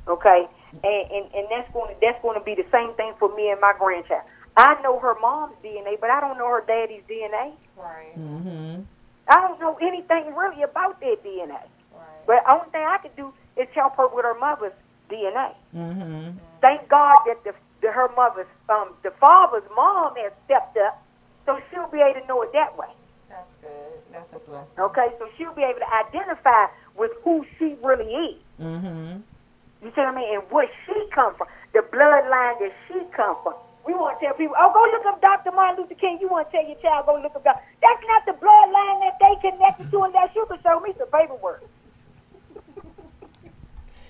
Okay, 0.08 0.46
and 0.82 1.10
and, 1.10 1.34
and 1.34 1.46
that's 1.50 1.70
going 1.72 1.94
to 1.94 2.00
that's 2.00 2.20
going 2.22 2.38
to 2.38 2.44
be 2.44 2.54
the 2.54 2.66
same 2.72 2.94
thing 2.94 3.12
for 3.18 3.34
me 3.34 3.50
and 3.50 3.60
my 3.60 3.72
grandchild. 3.78 4.22
I 4.56 4.80
know 4.82 4.98
her 4.98 5.14
mom's 5.20 5.54
DNA, 5.64 5.98
but 6.00 6.10
I 6.10 6.20
don't 6.20 6.36
know 6.36 6.48
her 6.48 6.64
daddy's 6.66 7.02
DNA. 7.08 7.54
Right. 7.76 8.18
Mm-hmm. 8.18 8.82
I 9.28 9.40
don't 9.40 9.60
know 9.60 9.78
anything 9.80 10.34
really 10.34 10.62
about 10.62 11.00
their 11.00 11.16
DNA. 11.16 11.50
Right. 11.50 12.26
But 12.26 12.42
the 12.44 12.52
only 12.52 12.70
thing 12.70 12.84
I 12.84 12.98
could 12.98 13.16
do 13.16 13.32
is 13.56 13.68
help 13.74 13.96
her 13.96 14.08
with 14.08 14.24
her 14.24 14.38
mother's 14.38 14.72
DNA. 15.10 15.54
Mm-hmm. 15.74 16.38
Thank 16.60 16.88
God 16.88 17.16
that 17.26 17.42
the, 17.44 17.54
the 17.80 17.92
her 17.92 18.08
mother's 18.16 18.46
um 18.68 18.94
the 19.02 19.10
father's 19.20 19.68
mom 19.74 20.16
has 20.16 20.32
stepped 20.44 20.76
up, 20.76 21.02
so 21.46 21.58
she'll 21.70 21.88
be 21.88 22.00
able 22.00 22.20
to 22.20 22.26
know 22.26 22.42
it 22.42 22.52
that 22.52 22.76
way. 22.76 22.88
That's 23.28 23.52
good. 23.62 23.70
That's 24.12 24.32
a 24.34 24.38
blessing. 24.38 24.78
Okay, 24.78 25.08
so 25.18 25.28
she'll 25.38 25.54
be 25.54 25.62
able 25.62 25.80
to 25.80 25.94
identify 25.94 26.66
with 26.96 27.12
who 27.24 27.46
she 27.58 27.76
really 27.82 28.04
is. 28.04 28.42
Mm-hmm. 28.60 29.20
You 29.82 29.90
see 29.90 30.00
what 30.00 30.14
I 30.14 30.16
mean? 30.16 30.34
And 30.38 30.44
where 30.50 30.70
she 30.86 30.94
come 31.12 31.34
from, 31.34 31.48
the 31.74 31.80
bloodline 31.90 32.58
that 32.62 32.72
she 32.86 33.02
come 33.14 33.36
from. 33.42 33.54
We 33.84 33.94
want 33.94 34.20
to 34.20 34.26
tell 34.26 34.34
people, 34.38 34.54
oh, 34.54 34.70
go 34.70 34.86
look 34.94 35.06
up 35.10 35.20
Dr. 35.20 35.50
Martin 35.50 35.82
Luther 35.82 35.98
King. 35.98 36.18
You 36.20 36.30
want 36.30 36.46
to 36.46 36.52
tell 36.54 36.64
your 36.64 36.78
child, 36.78 37.06
go 37.06 37.18
look 37.18 37.34
up 37.34 37.42
Dr. 37.42 37.58
That's 37.82 38.04
not 38.06 38.22
the 38.30 38.38
bloodline 38.38 39.02
that 39.02 39.18
they 39.18 39.34
connected 39.50 39.90
to 39.90 39.98
unless 40.06 40.30
you 40.38 40.46
can 40.46 40.58
show 40.62 40.78
me 40.80 40.94
some 40.96 41.10
paperwork. 41.10 41.66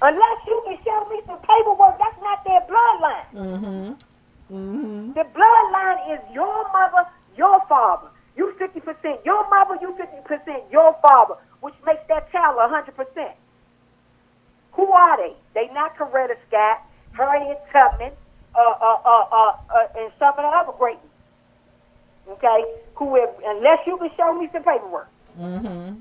unless 0.02 0.38
you 0.46 0.62
can 0.66 0.76
show 0.84 1.00
me 1.08 1.22
some 1.26 1.38
paperwork, 1.40 1.96
that's 1.96 2.20
not 2.20 2.44
their 2.44 2.60
bloodline. 2.68 3.28
Mm-hmm. 3.32 3.88
Mm-hmm. 4.52 5.12
The 5.14 5.24
bloodline 5.32 6.00
is 6.12 6.20
your 6.34 6.68
mother, 6.72 7.08
your 7.36 7.60
father. 7.68 8.08
You 8.36 8.52
50% 8.60 9.24
your 9.24 9.48
mother, 9.48 9.78
you 9.80 9.96
50% 9.96 10.72
your 10.72 10.96
father, 11.00 11.34
which 11.60 11.74
makes 11.86 12.02
that 12.08 12.30
child 12.32 12.58
100%. 12.58 13.32
Who 14.72 14.90
are 14.90 15.16
they? 15.16 15.34
They 15.54 15.72
not 15.72 15.96
Coretta 15.96 16.36
Scott, 16.48 16.82
Harriet 17.12 17.60
Tubman, 17.72 18.12
uh, 18.54 18.58
uh, 18.58 18.98
uh, 19.04 19.26
uh, 19.30 19.56
uh, 19.70 19.98
and 19.98 20.12
some 20.18 20.30
of 20.30 20.36
the 20.36 20.42
other 20.42 20.72
great 20.78 20.96
ones. 20.96 22.38
Okay? 22.38 22.64
Who, 22.94 23.16
have, 23.16 23.34
unless 23.44 23.78
you 23.86 23.96
can 23.98 24.10
show 24.16 24.32
me 24.38 24.48
some 24.52 24.62
paperwork. 24.62 25.08
Mm-hmm. 25.38 26.00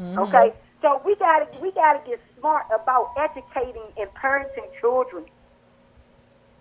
Mm-hmm. 0.00 0.18
Okay? 0.18 0.52
So 0.82 1.00
we 1.04 1.16
gotta 1.16 1.46
we 1.62 1.72
gotta 1.72 2.00
get 2.06 2.20
smart 2.38 2.66
about 2.68 3.14
educating 3.16 3.88
and 3.96 4.10
parenting 4.14 4.68
children. 4.80 5.24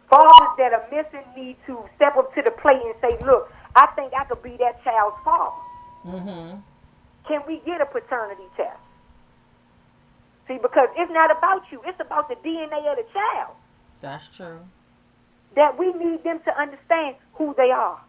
Fathers 0.10 0.56
that 0.58 0.72
are 0.72 0.88
missing 0.90 1.28
need 1.36 1.58
to 1.68 1.84
step 1.98 2.16
up 2.16 2.34
to 2.36 2.42
the 2.42 2.52
plate 2.52 2.80
and 2.86 2.96
say, 3.02 3.18
"Look, 3.26 3.52
I 3.76 3.88
think 3.98 4.14
I 4.14 4.24
could 4.24 4.42
be 4.42 4.56
that 4.58 4.82
child's 4.84 5.18
father. 5.26 5.58
Mm-hmm. 6.06 6.60
Can 7.28 7.42
we 7.48 7.62
get 7.66 7.82
a 7.82 7.86
paternity 7.86 8.48
test?" 8.56 8.80
See, 10.48 10.60
because 10.62 10.89
it's 10.98 11.12
not 11.12 11.36
about 11.36 11.64
you; 11.72 11.82
it's 11.86 12.00
about 12.00 12.30
the 12.30 12.36
DNA 12.36 12.91
of 12.91 12.98
the 12.98 13.06
child. 13.14 13.56
That's 14.02 14.28
true. 14.28 14.60
That 15.56 15.78
we 15.78 15.94
need 15.94 16.24
them 16.24 16.39
to 16.46 16.60
understand 16.60 17.16
who 17.34 17.54
they 17.56 17.72
are, 17.72 18.00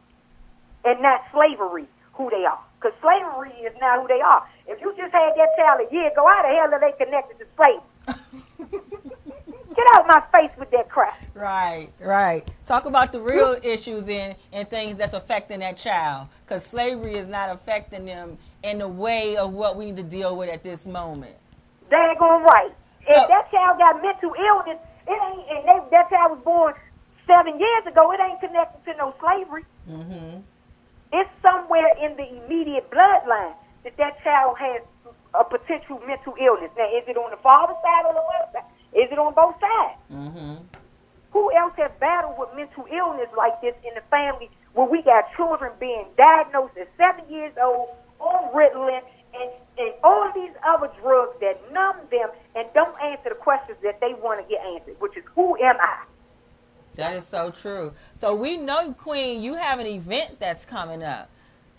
and 0.85 1.01
not 1.01 1.23
slavery 1.33 1.87
who 2.15 2.31
they 2.31 2.45
are. 2.45 2.61
Because 2.81 2.97
slavery 3.01 3.53
is 3.65 3.73
not 3.81 4.01
who 4.01 4.09
they 4.09 4.21
are. 4.21 4.47
If 4.67 4.81
you 4.81 4.95
just 4.97 5.13
had 5.13 5.33
that 5.37 5.49
child 5.57 5.81
a 5.89 5.93
year 5.93 6.09
ago, 6.11 6.27
how 6.27 6.43
the 6.43 6.49
hell 6.49 6.75
are 6.75 6.81
they 6.81 7.05
connected 7.05 7.39
to 7.39 7.47
slavery? 7.57 7.81
Get 9.75 9.87
out 9.97 10.07
my 10.07 10.23
face 10.33 10.57
with 10.57 10.71
that 10.71 10.89
crap. 10.89 11.19
Right, 11.35 11.89
right. 11.99 12.49
Talk 12.65 12.87
about 12.87 13.11
the 13.11 13.21
real 13.21 13.59
issues 13.63 14.09
and, 14.09 14.37
and 14.53 14.71
things 14.71 14.97
that's 14.97 15.15
affecting 15.15 15.61
that 15.61 15.77
child. 15.77 16.29
Because 16.47 16.65
slavery 16.65 17.17
is 17.17 17.29
not 17.29 17.51
affecting 17.51 18.05
them 18.05 18.39
in 18.63 18.79
the 18.79 18.87
way 18.87 19.37
of 19.37 19.53
what 19.53 19.77
we 19.77 19.87
need 19.87 19.97
to 19.97 20.05
deal 20.05 20.37
with 20.37 20.49
at 20.49 20.63
this 20.63 20.87
moment. 20.87 21.35
Daggone 21.91 22.45
right. 22.45 22.73
So- 23.07 23.13
if 23.13 23.29
that 23.29 23.51
child 23.51 23.79
got 23.79 24.01
mental 24.03 24.35
illness, 24.35 24.79
it 25.07 25.19
ain't, 25.21 25.45
and 25.51 25.63
they, 25.69 25.79
that 25.91 26.09
child 26.09 26.33
was 26.39 26.45
born 26.45 26.75
seven 27.27 27.59
years 27.59 27.87
ago, 27.87 28.13
it 28.13 28.21
ain't 28.21 28.41
connected 28.41 28.85
to 28.91 28.97
no 28.97 29.15
slavery. 29.21 29.65
Mm-hmm. 29.89 30.41
It's 31.13 31.31
somewhere 31.43 31.93
in 32.03 32.17
the 32.17 32.27
immediate 32.45 32.91
bloodline 32.91 33.55
that 33.85 33.97
that 33.99 34.23
child 34.25 34.57
has 34.59 34.83
a 35.35 35.45
potential 35.45 36.01
mental 36.07 36.35
illness. 36.41 36.71
Now, 36.77 36.89
is 36.89 37.05
it 37.07 37.17
on 37.17 37.31
the 37.31 37.37
father's 37.39 37.77
side 37.83 38.07
or 38.07 38.15
the 38.15 38.25
mother's 38.25 38.53
side? 38.53 38.71
Is 38.95 39.13
it 39.13 39.19
on 39.19 39.35
both 39.35 39.55
sides? 39.61 39.99
Mm-hmm. 40.11 40.65
Who 41.33 41.53
else 41.53 41.75
has 41.77 41.91
battled 42.01 42.39
with 42.39 42.49
mental 42.57 42.87
illness 42.91 43.29
like 43.37 43.61
this 43.61 43.75
in 43.83 43.93
the 43.95 44.03
family 44.11 44.49
where 44.73 44.87
we 44.87 45.03
got 45.03 45.27
children 45.37 45.73
being 45.79 46.07
diagnosed 46.17 46.77
at 46.79 46.89
seven 46.97 47.29
years 47.29 47.53
old 47.61 47.91
on 48.21 48.55
Ritalin 48.55 49.03
and, 49.41 49.51
and 49.79 49.93
all 50.03 50.31
these 50.35 50.53
other 50.67 50.91
drugs 51.01 51.37
that 51.41 51.61
numb 51.73 51.97
them 52.11 52.29
and 52.55 52.69
don't 52.75 52.97
answer 53.03 53.31
the 53.31 53.35
questions 53.35 53.79
that 53.83 54.01
they 54.01 54.15
want 54.15 54.41
to 54.41 54.49
get 54.49 54.65
answered, 54.65 54.97
which 55.01 55.17
is 55.17 55.25
who 55.35 55.57
am 55.63 55.77
I? 55.81 56.05
That 56.97 57.17
is 57.17 57.27
so 57.27 57.51
true. 57.51 57.93
So 58.15 58.35
we 58.35 58.57
know, 58.57 58.93
Queen, 58.93 59.43
you 59.43 59.55
have 59.55 59.81
an 59.81 59.87
event 59.87 60.39
that's 60.39 60.65
coming 60.65 61.03
up. 61.03 61.29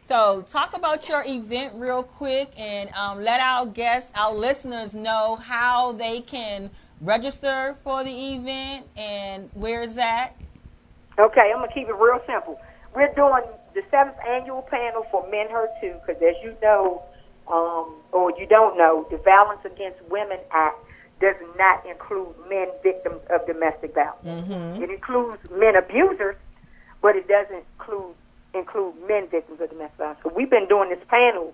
So 0.05 0.45
talk 0.49 0.75
about 0.75 1.07
your 1.09 1.23
event 1.25 1.73
real 1.75 2.03
quick 2.03 2.51
and 2.57 2.91
um, 2.93 3.23
let 3.23 3.39
our 3.39 3.65
guests, 3.65 4.11
our 4.13 4.33
listeners 4.33 4.93
know 4.93 5.37
how 5.37 5.93
they 5.93 6.21
can 6.21 6.69
register 7.01 7.75
for 7.83 8.03
the 8.03 8.33
event 8.33 8.85
and 8.95 9.49
where 9.53 9.81
is 9.81 9.95
that? 9.95 10.33
Okay, 11.17 11.51
I'm 11.53 11.61
gonna 11.61 11.73
keep 11.73 11.87
it 11.87 11.95
real 11.95 12.21
simple. 12.27 12.59
We're 12.93 13.13
doing 13.15 13.43
the 13.73 13.81
seventh 13.89 14.17
annual 14.27 14.61
panel 14.63 15.05
for 15.09 15.27
Men 15.29 15.49
Hurt 15.49 15.69
Too, 15.81 15.95
because 16.05 16.21
as 16.21 16.35
you 16.43 16.55
know, 16.61 17.03
um, 17.47 17.93
or 18.11 18.31
you 18.37 18.45
don't 18.47 18.77
know, 18.77 19.07
the 19.11 19.17
Violence 19.17 19.61
Against 19.65 20.01
Women 20.09 20.39
Act 20.51 20.77
does 21.21 21.35
not 21.57 21.85
include 21.85 22.35
men 22.49 22.67
victims 22.83 23.21
of 23.29 23.45
domestic 23.47 23.93
violence. 23.93 24.25
Mm-hmm. 24.25 24.83
It 24.83 24.89
includes 24.89 25.37
men 25.51 25.75
abusers, 25.75 26.35
but 27.01 27.15
it 27.15 27.27
doesn't 27.27 27.63
include 27.79 28.15
include 28.53 28.95
men 29.07 29.27
victims 29.27 29.59
of 29.61 29.69
domestic 29.69 29.97
violence. 29.97 30.19
So 30.23 30.31
we've 30.35 30.49
been 30.49 30.67
doing 30.67 30.89
this 30.89 31.03
panel 31.09 31.53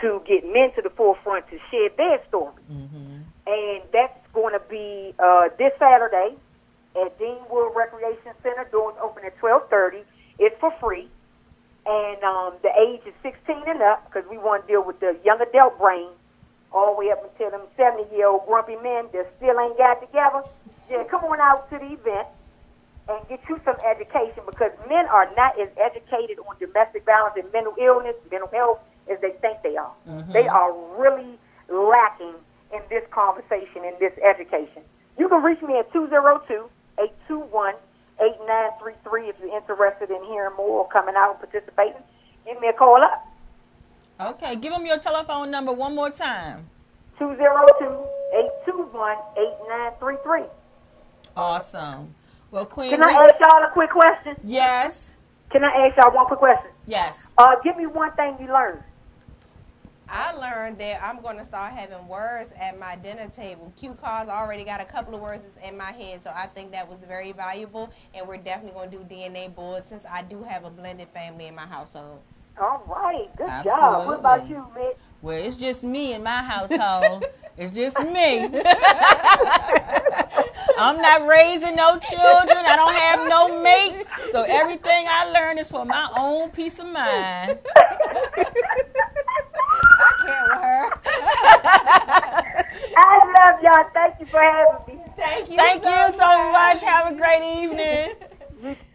to 0.00 0.22
get 0.26 0.44
men 0.44 0.72
to 0.76 0.82
the 0.82 0.90
forefront 0.90 1.46
to 1.48 1.58
share 1.70 1.90
their 1.96 2.18
story, 2.28 2.54
Mm-hmm. 2.70 3.20
and 3.46 3.82
that's 3.92 4.18
going 4.32 4.54
to 4.54 4.62
be 4.68 5.14
uh, 5.18 5.48
this 5.58 5.72
Saturday 5.78 6.34
at 6.96 7.18
Deanwood 7.18 7.74
Recreation 7.74 8.32
Center. 8.42 8.66
Doors 8.72 8.94
open 9.02 9.24
at 9.24 9.36
twelve 9.38 9.68
thirty. 9.68 10.02
It's 10.38 10.58
for 10.60 10.72
free, 10.80 11.08
and 11.86 12.22
um, 12.22 12.54
the 12.62 12.70
age 12.78 13.00
is 13.06 13.14
sixteen 13.22 13.62
and 13.66 13.82
up 13.82 14.06
because 14.06 14.28
we 14.30 14.38
want 14.38 14.66
to 14.66 14.72
deal 14.72 14.84
with 14.84 15.00
the 15.00 15.16
young 15.24 15.40
adult 15.40 15.78
brain 15.78 16.08
all 16.72 16.94
the 16.94 16.98
way 16.98 17.10
up 17.10 17.22
until 17.24 17.50
them 17.50 17.66
seventy 17.76 18.06
year 18.14 18.28
old 18.28 18.46
grumpy 18.46 18.76
men 18.76 19.06
that 19.12 19.26
still 19.36 19.58
ain't 19.58 19.76
got 19.76 20.00
together. 20.00 20.42
Yeah, 20.90 21.04
come 21.10 21.24
on 21.24 21.40
out 21.40 21.70
to 21.70 21.78
the 21.78 21.92
event 21.92 22.28
and 23.08 23.18
get 23.28 23.40
you 23.48 23.58
some 23.64 23.76
education 23.82 24.42
because 24.46 24.70
men 24.88 25.06
are 25.06 25.28
not 25.36 25.58
as 25.58 25.68
educated 25.76 26.38
on 26.46 26.54
domestic 26.60 27.04
violence 27.04 27.34
and 27.36 27.50
mental 27.52 27.74
illness, 27.80 28.14
mental 28.30 28.48
health 28.52 28.78
as 29.10 29.18
they 29.20 29.32
think 29.42 29.58
they 29.62 29.76
are. 29.76 29.90
Mhm. 30.06 30.32
They 30.32 30.46
are 30.46 30.72
really 30.96 31.38
lacking 31.68 32.34
in 32.72 32.80
this 32.88 33.04
conversation, 33.10 33.84
in 33.84 33.94
this 33.98 34.12
education. 34.22 34.82
You 35.18 35.28
can 35.28 35.42
reach 35.42 35.60
me 35.62 35.78
at 35.78 35.92
202 35.92 36.70
821 36.98 37.74
8933 38.20 39.28
if 39.28 39.36
you're 39.40 39.56
interested 39.56 40.10
in 40.10 40.22
hearing 40.24 40.54
more 40.56 40.80
or 40.84 40.88
coming 40.88 41.14
out 41.16 41.30
and 41.40 41.50
participating. 41.50 42.02
Give 42.46 42.60
me 42.60 42.68
a 42.68 42.72
call 42.72 43.02
up. 43.02 43.26
Okay, 44.20 44.56
give 44.56 44.72
them 44.72 44.86
your 44.86 44.98
telephone 44.98 45.50
number 45.50 45.72
one 45.72 45.94
more 45.94 46.10
time. 46.10 46.68
202 47.18 47.84
821 48.66 49.16
8933. 49.36 50.42
Awesome. 51.36 52.14
Well, 52.50 52.66
Queen, 52.66 52.90
Can 52.90 53.02
I 53.02 53.12
ask 53.12 53.34
y'all 53.40 53.62
a 53.64 53.70
quick 53.72 53.90
question? 53.90 54.36
yes, 54.44 55.12
Can 55.50 55.64
I 55.64 55.86
ask 55.88 55.96
y'all 55.96 56.12
one 56.14 56.26
quick 56.26 56.38
question? 56.38 56.70
yes. 56.86 57.18
Uh, 57.38 57.56
give 57.64 57.76
me 57.76 57.86
one 57.86 58.12
thing 58.12 58.36
you 58.40 58.46
learned. 58.52 58.82
I 60.14 60.32
learned 60.32 60.76
that 60.76 61.02
I'm 61.02 61.22
going 61.22 61.38
to 61.38 61.44
start 61.44 61.72
having 61.72 62.06
words 62.06 62.52
at 62.60 62.78
my 62.78 62.96
dinner 62.96 63.28
table. 63.34 63.72
Cue 63.78 63.94
cards 63.94 64.28
already 64.28 64.62
got 64.62 64.78
a 64.78 64.84
couple 64.84 65.14
of 65.14 65.22
words 65.22 65.42
in 65.66 65.78
my 65.78 65.90
head, 65.90 66.22
so 66.22 66.30
I 66.34 66.48
think 66.48 66.70
that 66.72 66.86
was 66.86 66.98
very 67.08 67.32
valuable. 67.32 67.90
And 68.14 68.28
we're 68.28 68.36
definitely 68.36 68.72
going 68.72 68.90
to 68.90 68.98
do 68.98 69.04
DNA 69.04 69.54
boards 69.54 69.88
since 69.88 70.04
I 70.08 70.20
do 70.20 70.42
have 70.42 70.64
a 70.64 70.70
blended 70.70 71.08
family 71.14 71.46
in 71.46 71.54
my 71.54 71.64
household. 71.64 72.20
All 72.60 72.82
right, 72.86 73.34
good 73.38 73.64
job. 73.64 74.06
What 74.06 74.18
about 74.18 74.46
you, 74.46 74.66
Mitch? 74.74 74.98
Well, 75.22 75.38
it's 75.38 75.56
just 75.56 75.82
me 75.82 76.12
in 76.12 76.22
my 76.22 76.42
household. 76.42 77.24
it's 77.56 77.72
just 77.72 77.98
me. 77.98 78.44
I'm 80.78 81.00
not 81.00 81.26
raising 81.26 81.74
no 81.76 81.98
children. 81.98 82.58
I 82.58 82.76
don't 82.76 82.94
have 82.94 83.28
no 83.30 83.62
mate. 83.62 84.04
So 84.30 84.42
everything 84.42 85.06
I 85.08 85.30
learn 85.30 85.56
is 85.56 85.68
for 85.68 85.86
my 85.86 86.10
own 86.14 86.50
peace 86.50 86.78
of 86.78 86.86
mind. 86.86 87.58
I 89.96 90.12
can't 90.24 90.52
with 90.52 90.62
her. 93.32 93.61
I. 93.72 93.84
Thank 93.94 94.20
you 94.20 94.26
for 94.26 94.40
having 94.40 94.96
me. 94.96 95.02
Thank 95.16 95.50
you. 95.50 95.56
Thank 95.56 95.84
you 95.84 96.18
so 96.18 96.52
much. 96.52 96.82
Have 96.82 97.12
a 97.12 97.16
great 97.16 97.62
evening. 97.62 98.76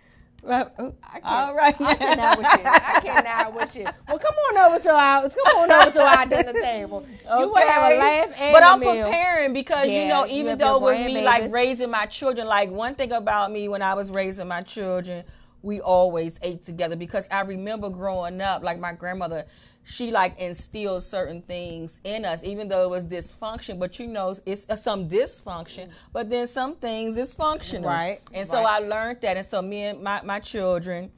Well, 0.47 0.71
oh, 0.79 0.95
I 1.03 1.19
can't, 1.19 1.25
All 1.25 1.55
right. 1.55 1.81
I 1.81 1.95
cannot 1.95 2.37
with 2.37 2.47
you. 2.47 2.63
I 2.63 2.99
cannot 3.03 3.53
with 3.53 3.75
you. 3.75 3.83
Well, 4.07 4.17
come 4.17 4.33
on 4.33 4.71
over 4.71 4.81
to 4.81 4.91
our 4.93 5.21
come 5.23 5.57
on 5.57 5.71
over 5.71 5.91
to 5.91 6.01
our 6.01 6.25
dinner 6.25 6.53
table. 6.53 7.05
You 7.25 7.49
will 7.49 7.55
have 7.57 7.91
a 7.91 7.95
laugh 7.97 8.29
and 8.39 8.53
but 8.53 8.63
a 8.63 8.65
I'm 8.65 8.79
meal. 8.79 9.03
preparing 9.03 9.51
because 9.51 9.89
you 9.89 10.07
know, 10.07 10.25
even 10.25 10.51
have 10.51 10.59
though 10.59 10.79
with 10.79 11.05
me 11.05 11.21
like 11.21 11.51
raising 11.51 11.91
my 11.91 12.05
children, 12.05 12.47
like 12.47 12.69
one 12.69 12.95
thing 12.95 13.11
about 13.11 13.51
me 13.51 13.67
when 13.67 13.81
I 13.81 13.93
was 13.93 14.09
raising 14.09 14.47
my 14.47 14.61
children, 14.61 15.25
we 15.63 15.81
always 15.81 16.35
ate 16.41 16.65
together 16.65 16.95
because 16.95 17.25
I 17.29 17.41
remember 17.41 17.89
growing 17.89 18.39
up, 18.39 18.63
like 18.63 18.79
my 18.79 18.93
grandmother, 18.93 19.45
she 19.89 20.11
like 20.11 20.37
instilled 20.37 21.03
certain 21.03 21.41
things 21.41 21.99
in 22.03 22.25
us, 22.25 22.43
even 22.43 22.67
though 22.67 22.83
it 22.83 22.89
was 22.89 23.05
dysfunction. 23.05 23.79
But 23.79 23.99
you 23.99 24.07
know, 24.07 24.35
it's 24.45 24.69
uh, 24.69 24.75
some 24.75 25.07
dysfunction, 25.09 25.89
but 26.11 26.29
then 26.29 26.45
some 26.47 26.75
things 26.75 27.17
is 27.17 27.33
functional, 27.33 27.89
Right, 27.89 28.21
And 28.33 28.47
so 28.47 28.55
right. 28.55 28.83
I 28.83 28.85
learned 28.85 29.21
that, 29.21 29.37
and 29.37 29.45
so 29.45 29.61
me 29.61 29.83
and 29.83 30.03
my 30.03 30.21
my 30.23 30.39
children 30.39 31.11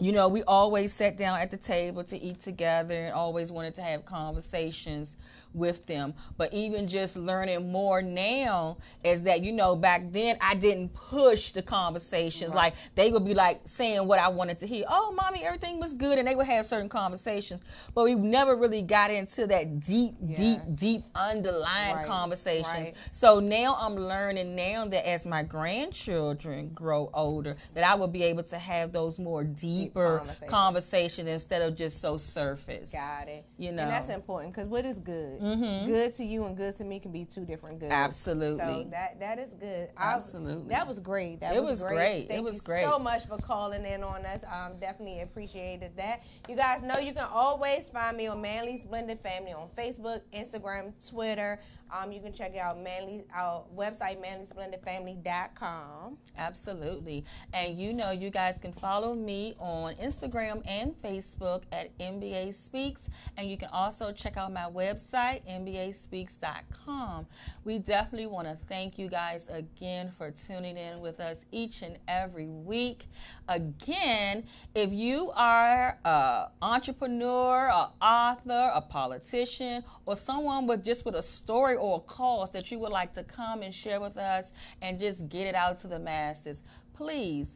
you 0.00 0.10
know, 0.12 0.26
we 0.28 0.42
always 0.42 0.92
sat 0.92 1.16
down 1.16 1.40
at 1.40 1.52
the 1.52 1.56
table 1.56 2.02
to 2.04 2.18
eat 2.20 2.40
together 2.40 2.94
and 2.94 3.14
always 3.14 3.52
wanted 3.52 3.76
to 3.76 3.82
have 3.82 4.04
conversations 4.04 5.16
with 5.54 5.86
them. 5.86 6.14
But 6.36 6.52
even 6.52 6.88
just 6.88 7.16
learning 7.16 7.70
more 7.70 8.02
now 8.02 8.78
is 9.02 9.22
that, 9.22 9.40
you 9.42 9.52
know, 9.52 9.76
back 9.76 10.02
then 10.12 10.36
I 10.40 10.54
didn't 10.54 10.92
push 10.94 11.52
the 11.52 11.62
conversations. 11.62 12.52
Like 12.54 12.74
they 12.94 13.10
would 13.10 13.24
be 13.24 13.34
like 13.34 13.60
saying 13.64 14.06
what 14.06 14.18
I 14.18 14.28
wanted 14.28 14.58
to 14.60 14.66
hear. 14.66 14.84
Oh, 14.88 15.12
mommy, 15.12 15.44
everything 15.44 15.78
was 15.80 15.94
good. 15.94 16.18
And 16.18 16.26
they 16.28 16.34
would 16.34 16.46
have 16.46 16.66
certain 16.66 16.88
conversations. 16.88 17.60
But 17.94 18.04
we 18.04 18.14
never 18.14 18.56
really 18.56 18.82
got 18.82 19.10
into 19.10 19.46
that 19.46 19.80
deep, 19.80 20.14
deep, 20.26 20.60
Yes. 20.66 20.68
deep 20.78 21.04
underlying 21.14 21.96
Right, 21.96 22.06
conversations. 22.06 22.66
right. 22.66 22.94
So 23.12 23.40
now 23.40 23.76
I'm 23.78 23.94
learning 23.96 24.54
now 24.56 24.86
that 24.86 25.08
as 25.08 25.26
my 25.26 25.42
grandchildren 25.42 26.70
grow 26.74 27.10
older, 27.14 27.56
that 27.74 27.84
I 27.84 27.94
will 27.94 28.08
be 28.08 28.22
able 28.24 28.42
to 28.44 28.58
have 28.58 28.92
those 28.92 29.18
more 29.18 29.44
deeper 29.44 30.18
conversations. 30.18 30.50
conversations 30.50 31.28
instead 31.28 31.62
of 31.62 31.76
just 31.76 32.00
so 32.00 32.16
surface. 32.16 32.90
Got 32.90 33.28
it. 33.28 33.44
You 33.58 33.72
know, 33.72 33.82
and 33.82 33.90
that's 33.92 34.08
important 34.10 34.54
because 34.54 34.68
what 34.68 34.84
is 34.84 34.98
good? 34.98 35.40
Mhm. 35.44 35.86
Good 35.86 36.14
to 36.14 36.24
you 36.24 36.44
and 36.46 36.56
good 36.56 36.74
to 36.78 36.84
me 36.84 36.98
can 36.98 37.12
be 37.12 37.24
two 37.26 37.44
different 37.44 37.78
goods. 37.78 37.92
Absolutely. 37.92 38.58
So 38.84 38.86
that 38.90 39.20
that 39.20 39.38
is 39.38 39.52
good. 39.54 39.90
I- 39.96 40.14
Absolutely. 40.14 40.68
that 40.70 40.86
was 40.88 40.98
great. 40.98 41.40
That 41.40 41.54
It 41.54 41.62
was, 41.62 41.72
was 41.72 41.82
great. 41.82 41.94
great. 41.96 42.18
It 42.22 42.28
Thank 42.28 42.44
was 42.44 42.54
you 42.56 42.60
great. 42.62 42.84
so 42.84 42.98
much 42.98 43.26
for 43.26 43.36
calling 43.36 43.84
in 43.84 44.02
on 44.02 44.24
us. 44.24 44.40
Um, 44.50 44.78
definitely 44.80 45.20
appreciated 45.20 45.96
that. 45.96 46.22
You 46.48 46.56
guys 46.56 46.82
know 46.82 46.98
you 46.98 47.12
can 47.12 47.26
always 47.30 47.90
find 47.90 48.16
me 48.16 48.26
on 48.26 48.40
Manly's 48.40 48.86
Blended 48.86 49.20
Family 49.20 49.52
on 49.52 49.68
Facebook, 49.76 50.22
Instagram, 50.32 50.92
Twitter. 51.06 51.60
Um, 51.92 52.12
you 52.12 52.20
can 52.20 52.32
check 52.32 52.56
out 52.56 52.80
Manly 52.80 53.24
our 53.34 53.64
website 53.76 54.18
manlysblendedfamily.com. 54.20 56.18
Absolutely. 56.36 57.24
And 57.52 57.78
you 57.78 57.92
know, 57.92 58.10
you 58.10 58.30
guys 58.30 58.58
can 58.60 58.72
follow 58.72 59.14
me 59.14 59.54
on 59.58 59.94
Instagram 59.94 60.62
and 60.66 60.94
Facebook 61.02 61.62
at 61.72 61.96
NBA 61.98 62.54
Speaks. 62.54 63.08
And 63.36 63.48
you 63.48 63.56
can 63.56 63.68
also 63.68 64.12
check 64.12 64.36
out 64.36 64.52
my 64.52 64.68
website, 64.70 65.42
NBASpeaks.com. 65.48 67.26
We 67.64 67.78
definitely 67.78 68.26
want 68.26 68.48
to 68.48 68.58
thank 68.68 68.98
you 68.98 69.08
guys 69.08 69.48
again 69.48 70.12
for 70.18 70.30
tuning 70.30 70.76
in 70.76 71.00
with 71.00 71.20
us 71.20 71.38
each 71.52 71.82
and 71.82 71.98
every 72.08 72.48
week. 72.48 73.06
Again, 73.48 74.44
if 74.74 74.92
you 74.92 75.30
are 75.34 75.98
an 76.04 76.46
entrepreneur, 76.62 77.70
an 77.70 77.88
author, 78.00 78.70
a 78.74 78.80
politician, 78.80 79.84
or 80.06 80.16
someone 80.16 80.66
with 80.66 80.84
just 80.84 81.04
with 81.04 81.14
a 81.14 81.22
story 81.22 81.73
or 81.76 81.98
a 81.98 82.00
cause 82.00 82.50
that 82.52 82.70
you 82.70 82.78
would 82.78 82.92
like 82.92 83.12
to 83.14 83.24
come 83.24 83.62
and 83.62 83.74
share 83.74 84.00
with 84.00 84.16
us 84.16 84.52
and 84.82 84.98
just 84.98 85.28
get 85.28 85.46
it 85.46 85.54
out 85.54 85.78
to 85.80 85.86
the 85.86 85.98
masses, 85.98 86.62
please 86.94 87.48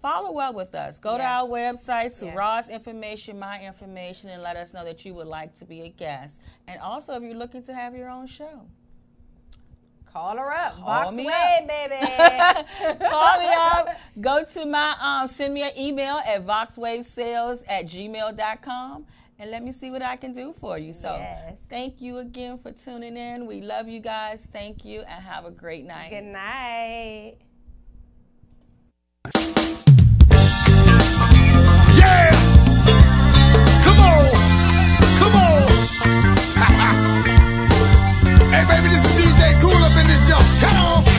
follow 0.00 0.38
up 0.38 0.54
with 0.54 0.74
us. 0.74 0.98
Go 0.98 1.16
to 1.16 1.22
our 1.24 1.48
website 1.48 2.18
to 2.18 2.26
Yes. 2.26 2.68
Information, 2.68 3.38
my 3.38 3.60
information, 3.64 4.30
and 4.30 4.42
let 4.42 4.56
us 4.56 4.72
know 4.74 4.84
that 4.84 5.04
you 5.04 5.14
would 5.14 5.28
like 5.28 5.54
to 5.54 5.64
be 5.64 5.82
a 5.82 5.88
guest. 5.88 6.38
And 6.66 6.80
also, 6.80 7.14
if 7.14 7.22
you're 7.22 7.34
looking 7.34 7.62
to 7.64 7.74
have 7.74 7.94
your 7.94 8.08
own 8.10 8.26
show. 8.26 8.62
Call 10.12 10.36
her 10.36 10.52
up. 10.52 10.74
Call 10.76 10.84
Box 10.84 11.14
me 11.16 11.26
up. 11.26 11.66
baby. 11.66 11.94
Call 13.08 13.38
me 13.40 13.46
up. 13.48 13.88
Go 14.20 14.44
to 14.44 14.66
my 14.66 14.94
um, 15.00 15.26
send 15.26 15.54
me 15.54 15.62
an 15.62 15.70
email 15.78 16.16
at 16.26 16.44
voxwavesales 16.46 17.62
at 17.66 17.86
gmail.com 17.86 19.06
and 19.42 19.50
let 19.50 19.62
me 19.64 19.72
see 19.72 19.90
what 19.90 20.02
I 20.02 20.14
can 20.14 20.32
do 20.32 20.54
for 20.60 20.78
you. 20.78 20.92
So 20.92 21.16
yes. 21.18 21.56
thank 21.68 22.00
you 22.00 22.18
again 22.18 22.58
for 22.58 22.70
tuning 22.70 23.16
in. 23.16 23.46
We 23.46 23.60
love 23.60 23.88
you 23.88 23.98
guys. 23.98 24.46
Thank 24.52 24.84
you 24.84 25.00
and 25.00 25.24
have 25.24 25.44
a 25.44 25.50
great 25.50 25.84
night. 25.84 26.10
Good 26.10 26.22
night. 26.22 27.38
Yeah! 31.98 32.30
Come 33.82 33.98
on! 33.98 34.30
Come 35.18 35.34
on! 35.34 35.66
hey 38.52 38.64
baby, 38.70 38.88
this 38.94 39.02
is 39.04 39.10
DJ 39.18 39.58
Cool 39.60 39.72
up 39.72 39.96
in 39.98 40.06
this. 40.06 40.22
Come 40.60 40.76
on! 40.86 41.11